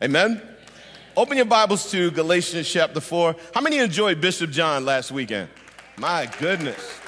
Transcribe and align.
Amen? 0.00 0.40
Open 1.16 1.36
your 1.36 1.46
Bibles 1.46 1.90
to 1.90 2.12
Galatians 2.12 2.70
chapter 2.70 3.00
4. 3.00 3.34
How 3.52 3.60
many 3.60 3.78
enjoyed 3.78 4.20
Bishop 4.20 4.52
John 4.52 4.84
last 4.84 5.10
weekend? 5.10 5.48
My 5.96 6.30
goodness. 6.38 7.00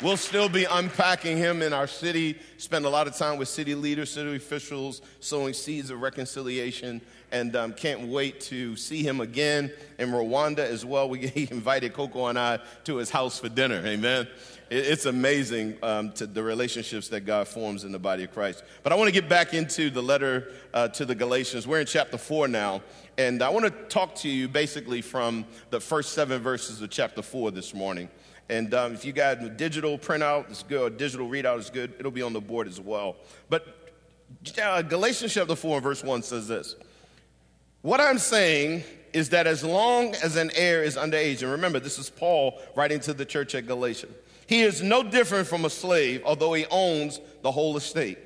We'll 0.00 0.16
still 0.16 0.48
be 0.48 0.64
unpacking 0.64 1.36
him 1.36 1.60
in 1.60 1.74
our 1.74 1.86
city, 1.86 2.38
spend 2.56 2.86
a 2.86 2.88
lot 2.88 3.06
of 3.06 3.14
time 3.14 3.36
with 3.36 3.48
city 3.48 3.74
leaders, 3.74 4.10
city 4.10 4.36
officials, 4.36 5.02
sowing 5.20 5.52
seeds 5.52 5.90
of 5.90 6.00
reconciliation, 6.00 7.02
and 7.32 7.54
um, 7.56 7.72
can't 7.72 8.08
wait 8.08 8.40
to 8.40 8.76
see 8.76 9.02
him 9.02 9.20
again 9.20 9.72
in 9.98 10.10
Rwanda 10.10 10.60
as 10.60 10.84
well. 10.84 11.08
We 11.08 11.26
he 11.26 11.48
invited 11.50 11.92
Coco 11.92 12.26
and 12.26 12.38
I 12.38 12.58
to 12.84 12.96
his 12.96 13.10
house 13.10 13.38
for 13.38 13.48
dinner. 13.48 13.82
Amen. 13.84 14.28
It's 14.68 15.06
amazing 15.06 15.76
um, 15.82 16.10
to 16.12 16.26
the 16.26 16.42
relationships 16.42 17.06
that 17.08 17.20
God 17.20 17.46
forms 17.46 17.84
in 17.84 17.92
the 17.92 18.00
body 18.00 18.24
of 18.24 18.32
Christ. 18.32 18.64
But 18.82 18.92
I 18.92 18.96
want 18.96 19.06
to 19.06 19.12
get 19.12 19.28
back 19.28 19.54
into 19.54 19.90
the 19.90 20.02
letter 20.02 20.50
uh, 20.74 20.88
to 20.88 21.04
the 21.04 21.14
Galatians. 21.14 21.68
We're 21.68 21.78
in 21.78 21.86
chapter 21.86 22.18
4 22.18 22.48
now, 22.48 22.82
and 23.16 23.42
I 23.42 23.48
want 23.48 23.66
to 23.66 23.70
talk 23.70 24.16
to 24.16 24.28
you 24.28 24.48
basically 24.48 25.02
from 25.02 25.44
the 25.70 25.78
first 25.78 26.14
seven 26.14 26.42
verses 26.42 26.82
of 26.82 26.90
chapter 26.90 27.22
4 27.22 27.52
this 27.52 27.74
morning. 27.74 28.08
And 28.48 28.74
um, 28.74 28.92
if 28.92 29.04
you 29.04 29.12
got 29.12 29.40
a 29.40 29.48
digital 29.48 29.98
printout, 29.98 30.50
it's 30.50 30.64
good. 30.64 30.94
A 30.94 30.96
Digital 30.96 31.28
readout 31.28 31.58
is 31.58 31.70
good. 31.70 31.94
It'll 31.98 32.10
be 32.10 32.22
on 32.22 32.32
the 32.32 32.40
board 32.40 32.66
as 32.66 32.80
well. 32.80 33.16
But 33.48 33.92
uh, 34.60 34.82
Galatians 34.82 35.32
chapter 35.34 35.54
4 35.54 35.80
verse 35.80 36.02
1 36.02 36.22
says 36.22 36.48
this. 36.48 36.74
What 37.86 38.00
I'm 38.00 38.18
saying 38.18 38.82
is 39.12 39.28
that 39.28 39.46
as 39.46 39.62
long 39.62 40.12
as 40.16 40.34
an 40.34 40.50
heir 40.56 40.82
is 40.82 40.96
underage, 40.96 41.42
and 41.42 41.52
remember, 41.52 41.78
this 41.78 42.00
is 42.00 42.10
Paul 42.10 42.60
writing 42.74 42.98
to 42.98 43.14
the 43.14 43.24
church 43.24 43.54
at 43.54 43.68
Galatia, 43.68 44.08
he 44.48 44.62
is 44.62 44.82
no 44.82 45.04
different 45.04 45.46
from 45.46 45.64
a 45.64 45.70
slave, 45.70 46.20
although 46.24 46.52
he 46.52 46.66
owns 46.68 47.20
the 47.42 47.52
whole 47.52 47.76
estate. 47.76 48.18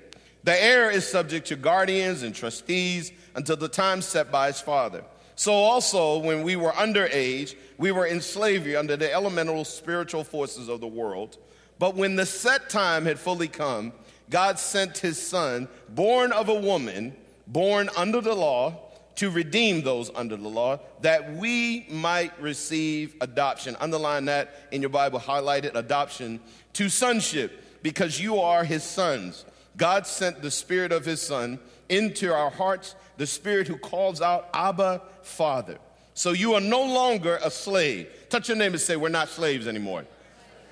The 0.44 0.58
heir 0.58 0.90
is 0.90 1.06
subject 1.06 1.48
to 1.48 1.56
guardians 1.56 2.22
and 2.22 2.34
trustees 2.34 3.12
until 3.34 3.56
the 3.56 3.68
time 3.68 4.00
set 4.00 4.32
by 4.32 4.46
his 4.46 4.62
father. 4.62 5.04
So 5.36 5.52
also, 5.52 6.16
when 6.20 6.42
we 6.42 6.56
were 6.56 6.72
underage, 6.72 7.54
we 7.76 7.92
were 7.92 8.06
in 8.06 8.22
slavery 8.22 8.76
under 8.76 8.96
the 8.96 9.12
elemental 9.12 9.66
spiritual 9.66 10.24
forces 10.24 10.70
of 10.70 10.80
the 10.80 10.88
world. 10.88 11.36
But 11.78 11.96
when 11.96 12.16
the 12.16 12.24
set 12.24 12.70
time 12.70 13.04
had 13.04 13.18
fully 13.18 13.48
come, 13.48 13.92
God 14.30 14.58
sent 14.58 14.96
his 14.96 15.20
son, 15.20 15.68
born 15.90 16.32
of 16.32 16.48
a 16.48 16.54
woman, 16.54 17.14
born 17.46 17.90
under 17.94 18.22
the 18.22 18.34
law, 18.34 18.86
to 19.16 19.30
redeem 19.30 19.82
those 19.82 20.10
under 20.14 20.36
the 20.36 20.48
law, 20.48 20.78
that 21.02 21.34
we 21.34 21.86
might 21.90 22.38
receive 22.40 23.14
adoption. 23.20 23.76
Underline 23.80 24.26
that 24.26 24.54
in 24.70 24.80
your 24.80 24.90
Bible, 24.90 25.18
highlighted 25.18 25.74
adoption 25.74 26.40
to 26.74 26.88
sonship, 26.88 27.82
because 27.82 28.20
you 28.20 28.40
are 28.40 28.64
his 28.64 28.82
sons. 28.82 29.44
God 29.76 30.06
sent 30.06 30.42
the 30.42 30.50
spirit 30.50 30.92
of 30.92 31.04
his 31.04 31.20
son 31.20 31.58
into 31.88 32.32
our 32.32 32.50
hearts 32.50 32.94
the 33.20 33.26
Spirit 33.26 33.68
who 33.68 33.76
calls 33.76 34.22
out, 34.22 34.48
Abba, 34.54 35.02
Father. 35.20 35.76
So 36.14 36.32
you 36.32 36.54
are 36.54 36.60
no 36.60 36.82
longer 36.82 37.38
a 37.44 37.50
slave. 37.50 38.08
Touch 38.30 38.48
your 38.48 38.56
name 38.56 38.72
and 38.72 38.80
say, 38.80 38.96
We're 38.96 39.10
not 39.10 39.28
slaves 39.28 39.68
anymore. 39.68 40.06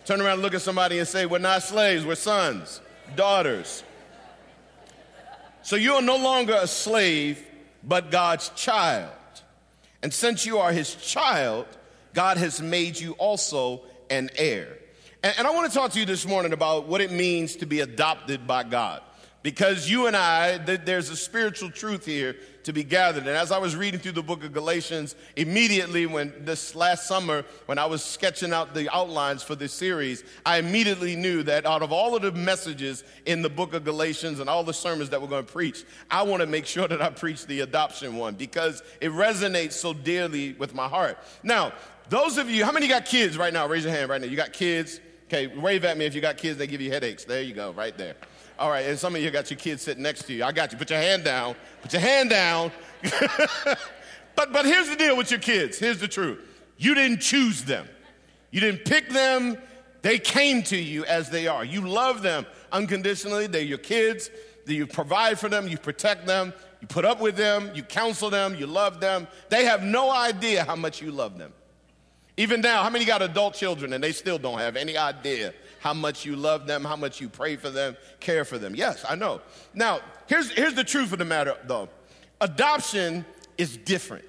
Turn 0.07 0.23
around 0.23 0.41
look 0.41 0.55
at 0.55 0.63
somebody 0.63 0.99
and 0.99 1.07
say, 1.07 1.27
We're 1.27 1.41
not 1.41 1.63
slaves, 1.63 2.07
we're 2.07 2.15
sons, 2.15 2.81
daughters. 3.17 3.85
So 5.61 5.77
you 5.77 5.93
are 5.93 6.01
no 6.01 6.17
longer 6.17 6.57
a 6.59 6.67
slave, 6.67 7.47
but 7.83 8.11
God's 8.11 8.51
child. 8.51 9.11
And 10.03 10.13
since 10.13 10.47
you 10.47 10.59
are 10.59 10.73
his 10.73 10.95
child, 10.95 11.67
God 12.15 12.37
has 12.37 12.61
made 12.61 12.99
you 12.99 13.13
also 13.13 13.83
an 14.11 14.31
heir. 14.37 14.79
And, 15.23 15.35
and 15.39 15.47
I 15.47 15.51
want 15.51 15.71
to 15.71 15.79
talk 15.79 15.93
to 15.93 16.01
you 16.01 16.07
this 16.07 16.27
morning 16.27 16.53
about 16.53 16.87
what 16.87 17.01
it 17.01 17.11
means 17.11 17.57
to 17.57 17.67
be 17.67 17.81
adopted 17.81 18.47
by 18.47 18.65
God 18.65 19.03
because 19.43 19.89
you 19.89 20.07
and 20.07 20.17
I, 20.17 20.59
there's 20.59 21.11
a 21.11 21.17
spiritual 21.17 21.71
truth 21.71 22.05
here 22.05 22.37
to 22.69 22.73
be 22.75 22.85
gathered. 22.85 23.27
And 23.27 23.35
as 23.35 23.51
I 23.51 23.57
was 23.57 23.75
reading 23.75 23.99
through 23.99 24.13
the 24.13 24.23
book 24.23 24.45
of 24.45 24.53
Galatians, 24.53 25.17
immediately 25.37 26.05
when 26.05 26.35
this 26.41 26.75
last 26.75 27.07
summer, 27.07 27.43
when 27.65 27.79
I 27.79 27.87
was 27.87 28.05
sketching 28.05 28.53
out 28.53 28.75
the 28.75 28.95
outlines 28.95 29.43
for 29.43 29.55
this 29.55 29.73
series, 29.73 30.23
I 30.45 30.59
immediately 30.59 31.17
knew 31.17 31.43
that 31.45 31.65
out 31.65 31.83
of 31.83 31.93
all 31.93 32.15
of 32.15 32.21
the 32.21 32.31
messages 32.33 33.05
in 33.25 33.41
the 33.41 33.49
book 33.49 33.73
of 33.73 33.85
Galatians 33.85 34.39
and 34.39 34.51
all 34.51 34.65
the 34.65 34.75
sermons 34.75 35.09
that 35.11 35.23
we're 35.23 35.29
going 35.29 35.47
to 35.47 35.51
preach, 35.51 35.85
I 36.11 36.23
want 36.25 36.43
to 36.43 36.47
make 36.47 36.67
sure 36.67 36.87
that 36.87 37.01
I 37.01 37.09
preach 37.09 37.47
the 37.47 37.61
adoption 37.61 38.17
one 38.17 38.35
because 38.35 38.83
it 39.01 39.13
resonates 39.13 39.73
so 39.73 39.95
dearly 39.95 40.53
with 40.53 40.75
my 40.75 40.89
heart. 40.89 41.17
Now, 41.43 41.73
those 42.11 42.37
of 42.37 42.51
you, 42.51 42.67
how 42.67 42.73
many 42.73 42.87
got 42.87 43.07
kids 43.07 43.39
right 43.39 43.53
now? 43.53 43.67
Raise 43.67 43.85
your 43.85 43.95
hand 43.95 44.11
right 44.11 44.21
now. 44.21 44.27
You 44.27 44.37
got 44.37 44.53
kids? 44.53 45.01
Okay, 45.29 45.47
wave 45.47 45.87
at 45.87 45.97
me 45.97 46.05
if 46.05 46.15
you 46.15 46.21
got 46.21 46.37
kids, 46.37 46.59
they 46.59 46.67
give 46.67 46.83
you 46.83 46.91
headaches. 46.91 47.25
There 47.25 47.41
you 47.41 47.55
go, 47.55 47.73
right 47.73 47.97
there. 47.97 48.15
All 48.59 48.71
right, 48.71 48.87
and 48.87 48.99
some 48.99 49.15
of 49.15 49.23
you 49.23 49.31
got 49.31 49.51
your 49.51 49.59
kids 49.59 49.83
sitting 49.83 50.03
next 50.03 50.25
to 50.25 50.33
you. 50.33 50.43
I 50.43 50.51
got 50.51 50.73
you. 50.73 50.79
Put 50.79 50.91
your 50.91 50.99
hand 50.99 51.23
down. 51.23 51.55
Put 51.83 51.93
your 51.93 52.03
hand 52.03 52.31
down. 52.31 52.73
but, 54.35 54.53
but 54.53 54.65
here's 54.65 54.89
the 54.89 54.97
deal 54.97 55.17
with 55.17 55.31
your 55.31 55.41
kids. 55.41 55.79
Here's 55.79 55.99
the 55.99 56.09
truth. 56.09 56.41
You 56.77 56.95
didn't 56.95 57.21
choose 57.21 57.65
them. 57.65 57.89
You 58.51 58.61
didn't 58.61 58.85
pick 58.85 59.09
them. 59.11 59.59
They 60.03 60.19
came 60.19 60.63
to 60.65 60.77
you 60.77 61.05
as 61.05 61.31
they 61.31 61.47
are. 61.47 61.65
You 61.65 61.83
love 61.83 62.23
them 62.23 62.47
unconditionally. 62.73 63.47
They're 63.47 63.63
your 63.63 63.79
kids. 63.79 64.31
You 64.67 64.87
provide 64.87 65.39
for 65.39 65.49
them. 65.49 65.69
You 65.69 65.79
protect 65.79 66.27
them. 66.27 66.53
You 66.81 66.87
put 66.87 67.05
up 67.05 67.21
with 67.21 67.37
them. 67.37 67.71
You 67.75 67.83
counsel 67.83 68.31
them. 68.31 68.55
You 68.55 68.67
love 68.67 69.01
them. 69.01 69.27
They 69.49 69.65
have 69.65 69.83
no 69.83 70.11
idea 70.11 70.65
how 70.65 70.77
much 70.77 71.03
you 71.03 71.11
love 71.11 71.39
them. 71.39 71.53
Even 72.37 72.61
now, 72.61 72.85
how 72.85 72.91
many 72.91 73.05
got 73.05 73.21
adult 73.21 73.55
children 73.55 73.93
and 73.93 74.03
they 74.03 74.13
still 74.13 74.39
don't 74.39 74.61
have 74.61 74.77
any 74.77 74.97
idea 74.97 75.53
how 75.81 75.93
much 75.93 76.25
you 76.25 76.37
love 76.37 76.67
them, 76.67 76.85
how 76.85 76.97
much 76.97 77.21
you 77.21 77.29
pray 77.29 77.57
for 77.57 77.71
them, 77.71 77.97
care 78.21 78.45
for 78.45 78.59
them. 78.59 78.75
Yes, 78.77 79.05
I 79.09 79.17
know. 79.17 79.41
Now, 79.75 80.01
here's, 80.29 80.51
here's 80.51 80.75
the 80.75 80.85
truth 80.85 81.13
of 81.13 81.19
the 81.19 81.25
matter, 81.25 81.57
though 81.65 81.89
adoption 82.41 83.25
is 83.57 83.77
different. 83.77 84.25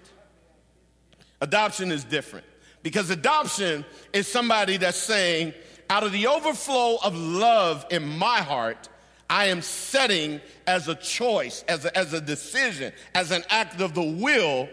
Adoption 1.42 1.92
is 1.92 2.04
different 2.04 2.46
because 2.84 3.10
adoption 3.10 3.86
is 4.14 4.28
somebody 4.28 4.78
that's 4.78 4.98
saying, 4.98 5.54
out 5.90 6.04
of 6.04 6.12
the 6.12 6.28
overflow 6.28 6.98
of 7.04 7.16
love 7.16 7.86
in 7.90 8.08
my 8.08 8.42
heart, 8.42 8.90
I 9.30 9.46
am 9.46 9.62
setting 9.62 10.42
as 10.66 10.88
a 10.88 10.96
choice, 10.96 11.64
as 11.68 11.86
a, 11.86 11.98
as 11.98 12.14
a 12.14 12.22
decision, 12.22 12.94
as 13.14 13.32
an 13.32 13.44
act 13.50 13.80
of 13.80 13.94
the 13.94 14.04
will 14.04 14.68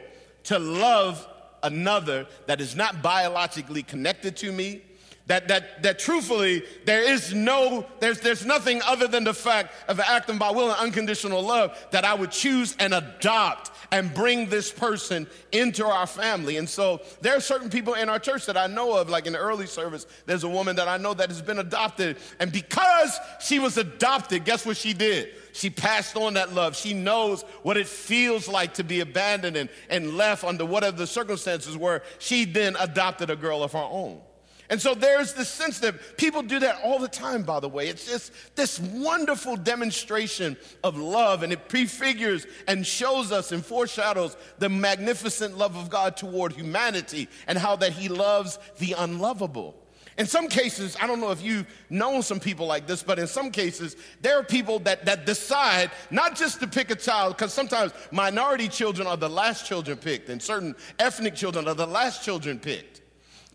to 0.45 0.59
love 0.59 1.27
another 1.63 2.27
that 2.47 2.61
is 2.61 2.75
not 2.75 3.03
biologically 3.03 3.83
connected 3.83 4.37
to 4.39 4.53
me, 4.53 4.83
that, 5.27 5.49
that, 5.49 5.83
that 5.83 5.99
truthfully, 5.99 6.63
there 6.85 7.03
is 7.03 7.35
no, 7.35 7.85
there's, 7.99 8.21
there's 8.21 8.47
nothing 8.47 8.81
other 8.83 9.09
than 9.09 9.25
the 9.25 9.35
fact 9.35 9.75
of 9.89 9.99
acting 9.99 10.39
by 10.39 10.51
will 10.51 10.71
and 10.71 10.79
unconditional 10.79 11.43
love 11.43 11.77
that 11.91 12.05
I 12.05 12.15
would 12.15 12.31
choose 12.31 12.77
and 12.79 12.95
adopt 12.95 13.73
and 13.91 14.15
bring 14.15 14.49
this 14.49 14.71
person 14.71 15.27
into 15.51 15.85
our 15.85 16.07
family. 16.07 16.59
And 16.59 16.69
so 16.69 17.01
there 17.23 17.37
are 17.37 17.41
certain 17.41 17.71
people 17.71 17.95
in 17.95 18.09
our 18.09 18.21
church 18.21 18.47
that 18.47 18.57
I 18.57 18.69
know 18.69 18.97
of, 18.97 19.09
like 19.09 19.27
in 19.27 19.33
the 19.33 19.39
early 19.41 19.67
service, 19.67 20.07
there's 20.27 20.45
a 20.45 20.49
woman 20.49 20.77
that 20.77 20.87
I 20.87 20.97
know 20.97 21.13
that 21.15 21.29
has 21.29 21.43
been 21.43 21.59
adopted. 21.59 22.19
And 22.39 22.53
because 22.53 23.19
she 23.41 23.59
was 23.59 23.77
adopted, 23.79 24.45
guess 24.45 24.65
what 24.65 24.77
she 24.77 24.93
did? 24.93 25.31
She 25.53 25.71
passed 25.71 26.17
on 26.17 26.35
that 26.35 26.53
love. 26.53 26.77
She 26.77 26.95
knows 26.95 27.43
what 27.63 27.77
it 27.77 27.89
feels 27.89 28.47
like 28.47 28.75
to 28.75 28.85
be 28.85 29.01
abandoned 29.01 29.57
and, 29.57 29.71
and 29.91 30.17
left 30.17 30.45
under 30.45 30.65
whatever 30.65 30.97
the 30.97 31.07
circumstances 31.07 31.77
were. 31.77 32.03
She 32.19 32.45
then 32.45 32.77
adopted 32.79 33.31
a 33.31 33.37
girl 33.37 33.65
of 33.65 33.73
her 33.73 33.79
own. 33.79 34.21
And 34.69 34.81
so 34.81 34.95
there's 34.95 35.33
this 35.35 35.49
sense 35.49 35.79
that 35.81 36.17
people 36.17 36.43
do 36.43 36.59
that 36.59 36.81
all 36.83 36.99
the 36.99 37.09
time, 37.09 37.43
by 37.43 37.61
the 37.61 37.69
way. 37.69 37.89
It's 37.89 38.07
just 38.07 38.33
this 38.57 38.81
wonderful 38.81 39.57
demonstration 39.57 40.57
of 40.83 40.97
love, 40.97 41.43
and 41.43 41.53
it 41.53 41.69
prefigures 41.69 42.47
and 42.67 42.87
shows 42.87 43.31
us 43.31 43.53
and 43.53 43.65
foreshadows 43.65 44.37
the 44.59 44.69
magnificent 44.69 45.57
love 45.57 45.77
of 45.77 45.89
God 45.89 46.17
toward 46.17 46.53
humanity 46.53 47.29
and 47.47 47.57
how 47.59 47.77
that 47.77 47.93
He 47.93 48.09
loves 48.09 48.59
the 48.79 48.95
unlovable. 48.99 49.77
In 50.19 50.27
some 50.27 50.49
cases, 50.49 50.97
I 51.01 51.07
don't 51.07 51.21
know 51.21 51.31
if 51.31 51.43
you've 51.43 51.67
known 51.91 52.23
some 52.23 52.41
people 52.41 52.67
like 52.67 52.87
this, 52.87 53.03
but 53.03 53.19
in 53.19 53.27
some 53.27 53.51
cases, 53.51 53.97
there 54.23 54.39
are 54.39 54.43
people 54.43 54.79
that, 54.81 55.05
that 55.05 55.27
decide 55.27 55.91
not 56.11 56.37
just 56.37 56.59
to 56.61 56.67
pick 56.67 56.91
a 56.91 56.95
child, 56.95 57.37
because 57.37 57.53
sometimes 57.53 57.93
minority 58.11 58.67
children 58.67 59.07
are 59.07 59.19
the 59.19 59.29
last 59.29 59.67
children 59.67 59.99
picked, 59.99 60.31
and 60.31 60.43
certain 60.43 60.75
ethnic 60.99 61.35
children 61.35 61.69
are 61.69 61.75
the 61.75 61.87
last 61.87 62.25
children 62.25 62.59
picked. 62.59 63.03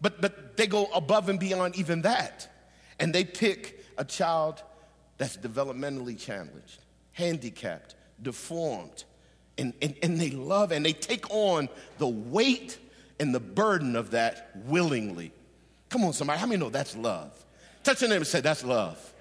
But, 0.02 0.22
but 0.22 0.58
they 0.58 0.68
go 0.68 0.86
above 0.94 1.30
and 1.30 1.40
beyond 1.40 1.76
even 1.78 2.02
that. 2.02 2.48
And 3.00 3.14
they 3.14 3.24
pick 3.24 3.84
a 3.98 4.04
child 4.04 4.62
that's 5.18 5.38
developmentally 5.38 6.20
challenged, 6.20 6.80
handicapped, 7.14 7.96
deformed. 8.22 9.04
And, 9.58 9.74
and, 9.82 9.96
and 10.02 10.20
they 10.20 10.32
love 10.32 10.72
and 10.72 10.84
they 10.84 10.94
take 10.94 11.30
on 11.30 11.70
the 12.00 12.08
weight 12.08 12.80
and 13.20 13.36
the 13.36 13.40
burden 13.40 13.96
of 13.96 14.12
that 14.12 14.50
willingly. 14.66 15.32
Come 15.90 16.04
on, 16.06 16.14
somebody. 16.14 16.40
How 16.40 16.48
many 16.48 16.60
know 16.60 16.70
that's 16.70 16.96
love? 16.96 17.32
Touch 17.84 18.02
your 18.02 18.10
name 18.10 18.18
and 18.18 18.28
say, 18.28 18.42
That's 18.42 18.64
love. 18.64 19.14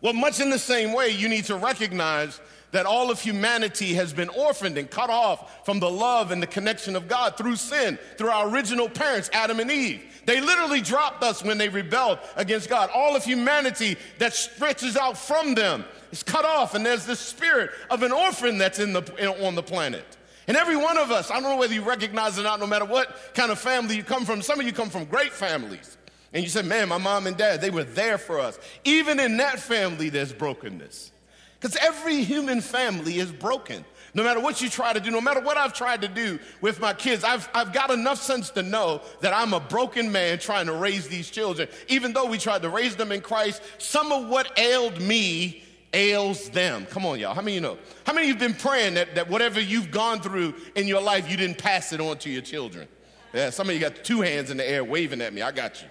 Well, 0.00 0.14
much 0.14 0.40
in 0.40 0.48
the 0.48 0.58
same 0.58 0.94
way, 0.94 1.10
you 1.10 1.28
need 1.28 1.44
to 1.46 1.56
recognize 1.56 2.40
that 2.72 2.86
all 2.86 3.10
of 3.10 3.20
humanity 3.20 3.94
has 3.94 4.12
been 4.12 4.28
orphaned 4.28 4.78
and 4.78 4.90
cut 4.90 5.10
off 5.10 5.64
from 5.64 5.80
the 5.80 5.90
love 5.90 6.30
and 6.30 6.42
the 6.42 6.46
connection 6.46 6.96
of 6.96 7.08
God 7.08 7.36
through 7.36 7.56
sin, 7.56 7.98
through 8.16 8.30
our 8.30 8.48
original 8.48 8.88
parents, 8.88 9.30
Adam 9.32 9.60
and 9.60 9.70
Eve. 9.70 10.02
They 10.26 10.40
literally 10.40 10.80
dropped 10.80 11.22
us 11.22 11.42
when 11.42 11.58
they 11.58 11.68
rebelled 11.68 12.18
against 12.36 12.68
God. 12.68 12.90
All 12.94 13.16
of 13.16 13.24
humanity 13.24 13.96
that 14.18 14.34
stretches 14.34 14.96
out 14.96 15.18
from 15.18 15.54
them 15.54 15.84
is 16.12 16.22
cut 16.22 16.44
off, 16.44 16.74
and 16.74 16.84
there's 16.84 17.06
this 17.06 17.20
spirit 17.20 17.70
of 17.90 18.02
an 18.02 18.12
orphan 18.12 18.58
that's 18.58 18.78
in 18.78 18.92
the, 18.92 19.02
in, 19.18 19.28
on 19.44 19.54
the 19.54 19.62
planet. 19.62 20.16
And 20.46 20.56
every 20.56 20.76
one 20.76 20.98
of 20.98 21.10
us, 21.10 21.30
I 21.30 21.34
don't 21.34 21.44
know 21.44 21.56
whether 21.56 21.74
you 21.74 21.82
recognize 21.82 22.36
it 22.36 22.42
or 22.42 22.44
not, 22.44 22.60
no 22.60 22.66
matter 22.66 22.84
what 22.84 23.34
kind 23.34 23.52
of 23.52 23.58
family 23.58 23.96
you 23.96 24.02
come 24.02 24.24
from, 24.24 24.42
some 24.42 24.58
of 24.60 24.66
you 24.66 24.72
come 24.72 24.90
from 24.90 25.04
great 25.04 25.32
families. 25.32 25.96
And 26.32 26.42
you 26.42 26.48
say, 26.48 26.62
man, 26.62 26.88
my 26.88 26.98
mom 26.98 27.26
and 27.26 27.36
dad, 27.36 27.60
they 27.60 27.70
were 27.70 27.84
there 27.84 28.18
for 28.18 28.38
us. 28.38 28.58
Even 28.84 29.18
in 29.18 29.36
that 29.38 29.58
family, 29.58 30.10
there's 30.10 30.32
brokenness. 30.32 31.12
Because 31.60 31.76
every 31.76 32.22
human 32.22 32.62
family 32.62 33.18
is 33.18 33.30
broken. 33.30 33.84
No 34.14 34.24
matter 34.24 34.40
what 34.40 34.60
you 34.60 34.68
try 34.68 34.92
to 34.92 34.98
do, 34.98 35.10
no 35.10 35.20
matter 35.20 35.40
what 35.40 35.56
I've 35.56 35.74
tried 35.74 36.00
to 36.02 36.08
do 36.08 36.38
with 36.60 36.80
my 36.80 36.94
kids, 36.94 37.22
I've, 37.22 37.48
I've 37.54 37.72
got 37.72 37.90
enough 37.90 38.20
sense 38.20 38.50
to 38.50 38.62
know 38.62 39.02
that 39.20 39.32
I'm 39.34 39.52
a 39.52 39.60
broken 39.60 40.10
man 40.10 40.38
trying 40.38 40.66
to 40.66 40.72
raise 40.72 41.06
these 41.06 41.30
children. 41.30 41.68
Even 41.88 42.12
though 42.12 42.24
we 42.24 42.38
tried 42.38 42.62
to 42.62 42.70
raise 42.70 42.96
them 42.96 43.12
in 43.12 43.20
Christ, 43.20 43.62
some 43.78 44.10
of 44.10 44.26
what 44.26 44.58
ailed 44.58 45.00
me 45.00 45.62
ails 45.92 46.48
them. 46.50 46.86
Come 46.86 47.04
on, 47.04 47.18
y'all. 47.18 47.34
How 47.34 47.42
many 47.42 47.54
you 47.54 47.60
know? 47.60 47.78
How 48.04 48.12
many 48.12 48.30
of 48.30 48.40
you 48.40 48.48
have 48.48 48.56
been 48.56 48.60
praying 48.60 48.94
that, 48.94 49.14
that 49.16 49.28
whatever 49.28 49.60
you've 49.60 49.90
gone 49.90 50.20
through 50.20 50.54
in 50.74 50.86
your 50.86 51.02
life, 51.02 51.30
you 51.30 51.36
didn't 51.36 51.58
pass 51.58 51.92
it 51.92 52.00
on 52.00 52.16
to 52.18 52.30
your 52.30 52.42
children? 52.42 52.88
Yeah, 53.34 53.50
some 53.50 53.68
of 53.68 53.74
you 53.74 53.80
got 53.80 54.02
two 54.04 54.22
hands 54.22 54.50
in 54.50 54.56
the 54.56 54.68
air 54.68 54.82
waving 54.82 55.20
at 55.20 55.32
me. 55.32 55.42
I 55.42 55.52
got 55.52 55.82
you. 55.82 55.88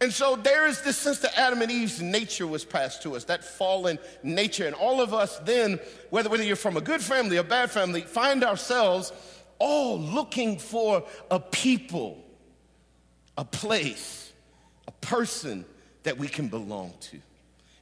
And 0.00 0.12
so 0.12 0.34
there 0.34 0.66
is 0.66 0.80
this 0.80 0.96
sense 0.96 1.18
that 1.18 1.38
Adam 1.38 1.60
and 1.60 1.70
Eve's 1.70 2.00
nature 2.00 2.46
was 2.46 2.64
passed 2.64 3.02
to 3.02 3.16
us, 3.16 3.24
that 3.24 3.44
fallen 3.44 3.98
nature. 4.22 4.66
And 4.66 4.74
all 4.74 5.02
of 5.02 5.12
us 5.12 5.38
then, 5.40 5.78
whether, 6.08 6.30
whether 6.30 6.42
you're 6.42 6.56
from 6.56 6.78
a 6.78 6.80
good 6.80 7.02
family 7.02 7.36
or 7.36 7.42
bad 7.42 7.70
family, 7.70 8.00
find 8.00 8.42
ourselves 8.42 9.12
all 9.58 10.00
looking 10.00 10.58
for 10.58 11.04
a 11.30 11.38
people, 11.38 12.24
a 13.36 13.44
place, 13.44 14.32
a 14.88 14.92
person 14.92 15.66
that 16.04 16.16
we 16.16 16.28
can 16.28 16.48
belong 16.48 16.94
to. 17.00 17.20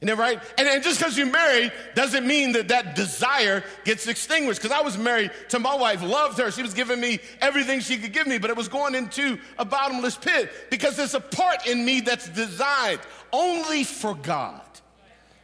Right? 0.01 0.41
And, 0.57 0.67
and 0.67 0.81
just 0.81 0.99
because 0.99 1.17
you're 1.17 1.27
married 1.27 1.73
doesn't 1.93 2.25
mean 2.25 2.53
that 2.53 2.69
that 2.69 2.95
desire 2.95 3.63
gets 3.83 4.07
extinguished. 4.07 4.61
Because 4.61 4.75
I 4.75 4.81
was 4.81 4.97
married 4.97 5.31
to 5.49 5.59
my 5.59 5.75
wife, 5.75 6.01
loved 6.01 6.37
her. 6.39 6.51
She 6.51 6.61
was 6.61 6.73
giving 6.73 7.01
me 7.01 7.19
everything 7.41 7.81
she 7.81 7.97
could 7.97 8.13
give 8.13 8.25
me, 8.25 8.37
but 8.37 8.49
it 8.49 8.55
was 8.55 8.69
going 8.69 8.95
into 8.95 9.37
a 9.57 9.65
bottomless 9.65 10.15
pit 10.15 10.51
because 10.69 10.95
there's 10.95 11.15
a 11.15 11.19
part 11.19 11.67
in 11.67 11.83
me 11.83 11.99
that's 11.99 12.29
designed 12.29 13.01
only 13.33 13.83
for 13.83 14.15
God. 14.15 14.61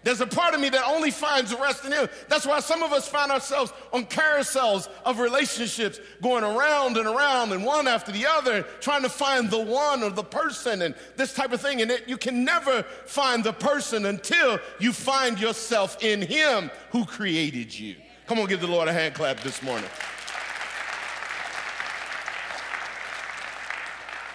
There's 0.06 0.22
a 0.22 0.28
part 0.28 0.54
of 0.54 0.62
me 0.62 0.70
that 0.70 0.84
only 0.86 1.10
finds 1.10 1.52
rest 1.56 1.84
in 1.84 1.92
Him. 1.92 2.08
That's 2.30 2.46
why 2.46 2.60
some 2.60 2.84
of 2.84 2.94
us 2.94 3.08
find 3.08 3.32
ourselves 3.32 3.74
on 3.92 4.06
carousels 4.06 4.88
of 5.04 5.18
relationships, 5.20 6.00
going 6.22 6.44
around 6.44 6.98
and 6.98 7.08
around 7.08 7.52
and 7.54 7.66
one 7.66 7.88
after 7.88 8.12
the 8.12 8.28
other, 8.28 8.62
trying 8.82 9.02
to 9.02 9.10
find 9.10 9.50
the 9.50 9.60
one 9.60 10.04
or 10.04 10.12
the 10.12 10.24
person 10.24 10.84
and 10.84 10.94
this 11.16 11.34
type 11.34 11.52
of 11.54 11.60
thing. 11.60 11.82
And 11.82 11.90
it, 11.90 12.08
you 12.08 12.18
can 12.18 12.46
never 12.46 12.84
find 12.84 13.44
the 13.44 13.52
person 13.52 14.06
until 14.06 14.60
you 14.80 14.94
find 14.94 15.40
yourself 15.42 15.98
in 16.04 16.22
Him 16.22 16.70
who 16.92 17.04
created 17.04 17.78
you. 17.78 17.96
Come 18.28 18.38
on, 18.38 18.46
give 18.46 18.62
the 18.62 18.68
Lord 18.68 18.88
a 18.88 18.94
hand 18.94 19.16
clap 19.16 19.40
this 19.40 19.64
morning. 19.64 19.90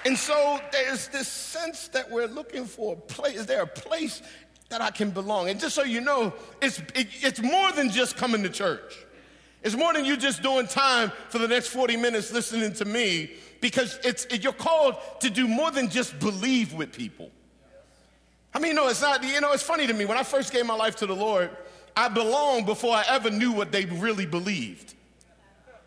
And 0.04 0.18
so 0.18 0.58
there's 0.72 1.06
this 1.08 1.28
sense 1.28 1.86
that 1.88 2.10
we're 2.10 2.26
looking 2.26 2.64
for 2.64 2.94
a 2.94 2.96
place. 2.96 3.36
Is 3.36 3.46
there 3.46 3.62
a 3.62 3.66
place 3.66 4.22
that 4.70 4.80
I 4.80 4.90
can 4.90 5.10
belong. 5.10 5.48
And 5.50 5.60
just 5.60 5.74
so 5.74 5.82
you 5.82 6.00
know, 6.00 6.32
it's, 6.62 6.78
it, 6.94 7.08
it's 7.22 7.42
more 7.42 7.72
than 7.72 7.90
just 7.90 8.16
coming 8.16 8.42
to 8.44 8.48
church. 8.48 9.04
It's 9.62 9.76
more 9.76 9.92
than 9.92 10.04
you 10.04 10.16
just 10.16 10.42
doing 10.42 10.66
time 10.66 11.12
for 11.28 11.38
the 11.38 11.48
next 11.48 11.68
40 11.68 11.96
minutes 11.96 12.32
listening 12.32 12.72
to 12.74 12.84
me 12.84 13.32
because 13.60 13.98
it's, 14.04 14.24
it, 14.26 14.42
you're 14.42 14.52
called 14.52 14.96
to 15.20 15.28
do 15.28 15.46
more 15.46 15.70
than 15.70 15.90
just 15.90 16.18
believe 16.18 16.72
with 16.72 16.92
people. 16.92 17.30
I 18.54 18.58
mean, 18.58 18.74
no, 18.74 18.88
it's 18.88 19.02
not, 19.02 19.22
you 19.22 19.40
know, 19.40 19.52
it's 19.52 19.62
funny 19.62 19.86
to 19.86 19.92
me. 19.92 20.04
When 20.04 20.16
I 20.16 20.22
first 20.22 20.52
gave 20.52 20.64
my 20.64 20.74
life 20.74 20.96
to 20.96 21.06
the 21.06 21.16
Lord, 21.16 21.50
I 21.96 22.08
belonged 22.08 22.66
before 22.66 22.94
I 22.94 23.04
ever 23.08 23.30
knew 23.30 23.52
what 23.52 23.72
they 23.72 23.84
really 23.84 24.24
believed. 24.24 24.94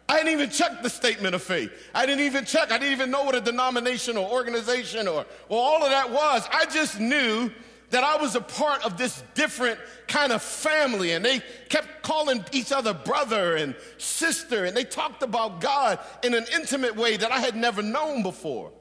I 0.07 0.17
didn't 0.17 0.33
even 0.33 0.49
check 0.49 0.83
the 0.83 0.89
statement 0.89 1.33
of 1.33 1.41
faith. 1.41 1.71
I 1.95 2.05
didn't 2.05 2.25
even 2.25 2.43
check. 2.43 2.71
I 2.71 2.77
didn't 2.77 2.91
even 2.91 3.09
know 3.09 3.23
what 3.23 3.35
a 3.35 3.41
denomination 3.41 4.17
or 4.17 4.29
organization 4.29 5.07
or, 5.07 5.25
or 5.47 5.61
all 5.61 5.83
of 5.83 5.89
that 5.89 6.11
was. 6.11 6.47
I 6.51 6.65
just 6.65 6.99
knew 6.99 7.49
that 7.93 8.03
I 8.03 8.15
was 8.17 8.33
a 8.35 8.41
part 8.41 8.83
of 8.83 8.97
this 8.97 9.23
different 9.35 9.79
kind 10.07 10.31
of 10.31 10.41
family. 10.41 11.11
And 11.11 11.23
they 11.23 11.41
kept 11.69 12.01
calling 12.01 12.43
each 12.51 12.71
other 12.71 12.91
brother 12.91 13.55
and 13.55 13.75
sister. 13.99 14.65
And 14.65 14.75
they 14.75 14.83
talked 14.83 15.21
about 15.21 15.61
God 15.61 15.99
in 16.23 16.33
an 16.33 16.45
intimate 16.55 16.95
way 16.95 17.17
that 17.17 17.31
I 17.31 17.39
had 17.39 17.55
never 17.55 17.83
known 17.83 18.23
before. 18.23 18.71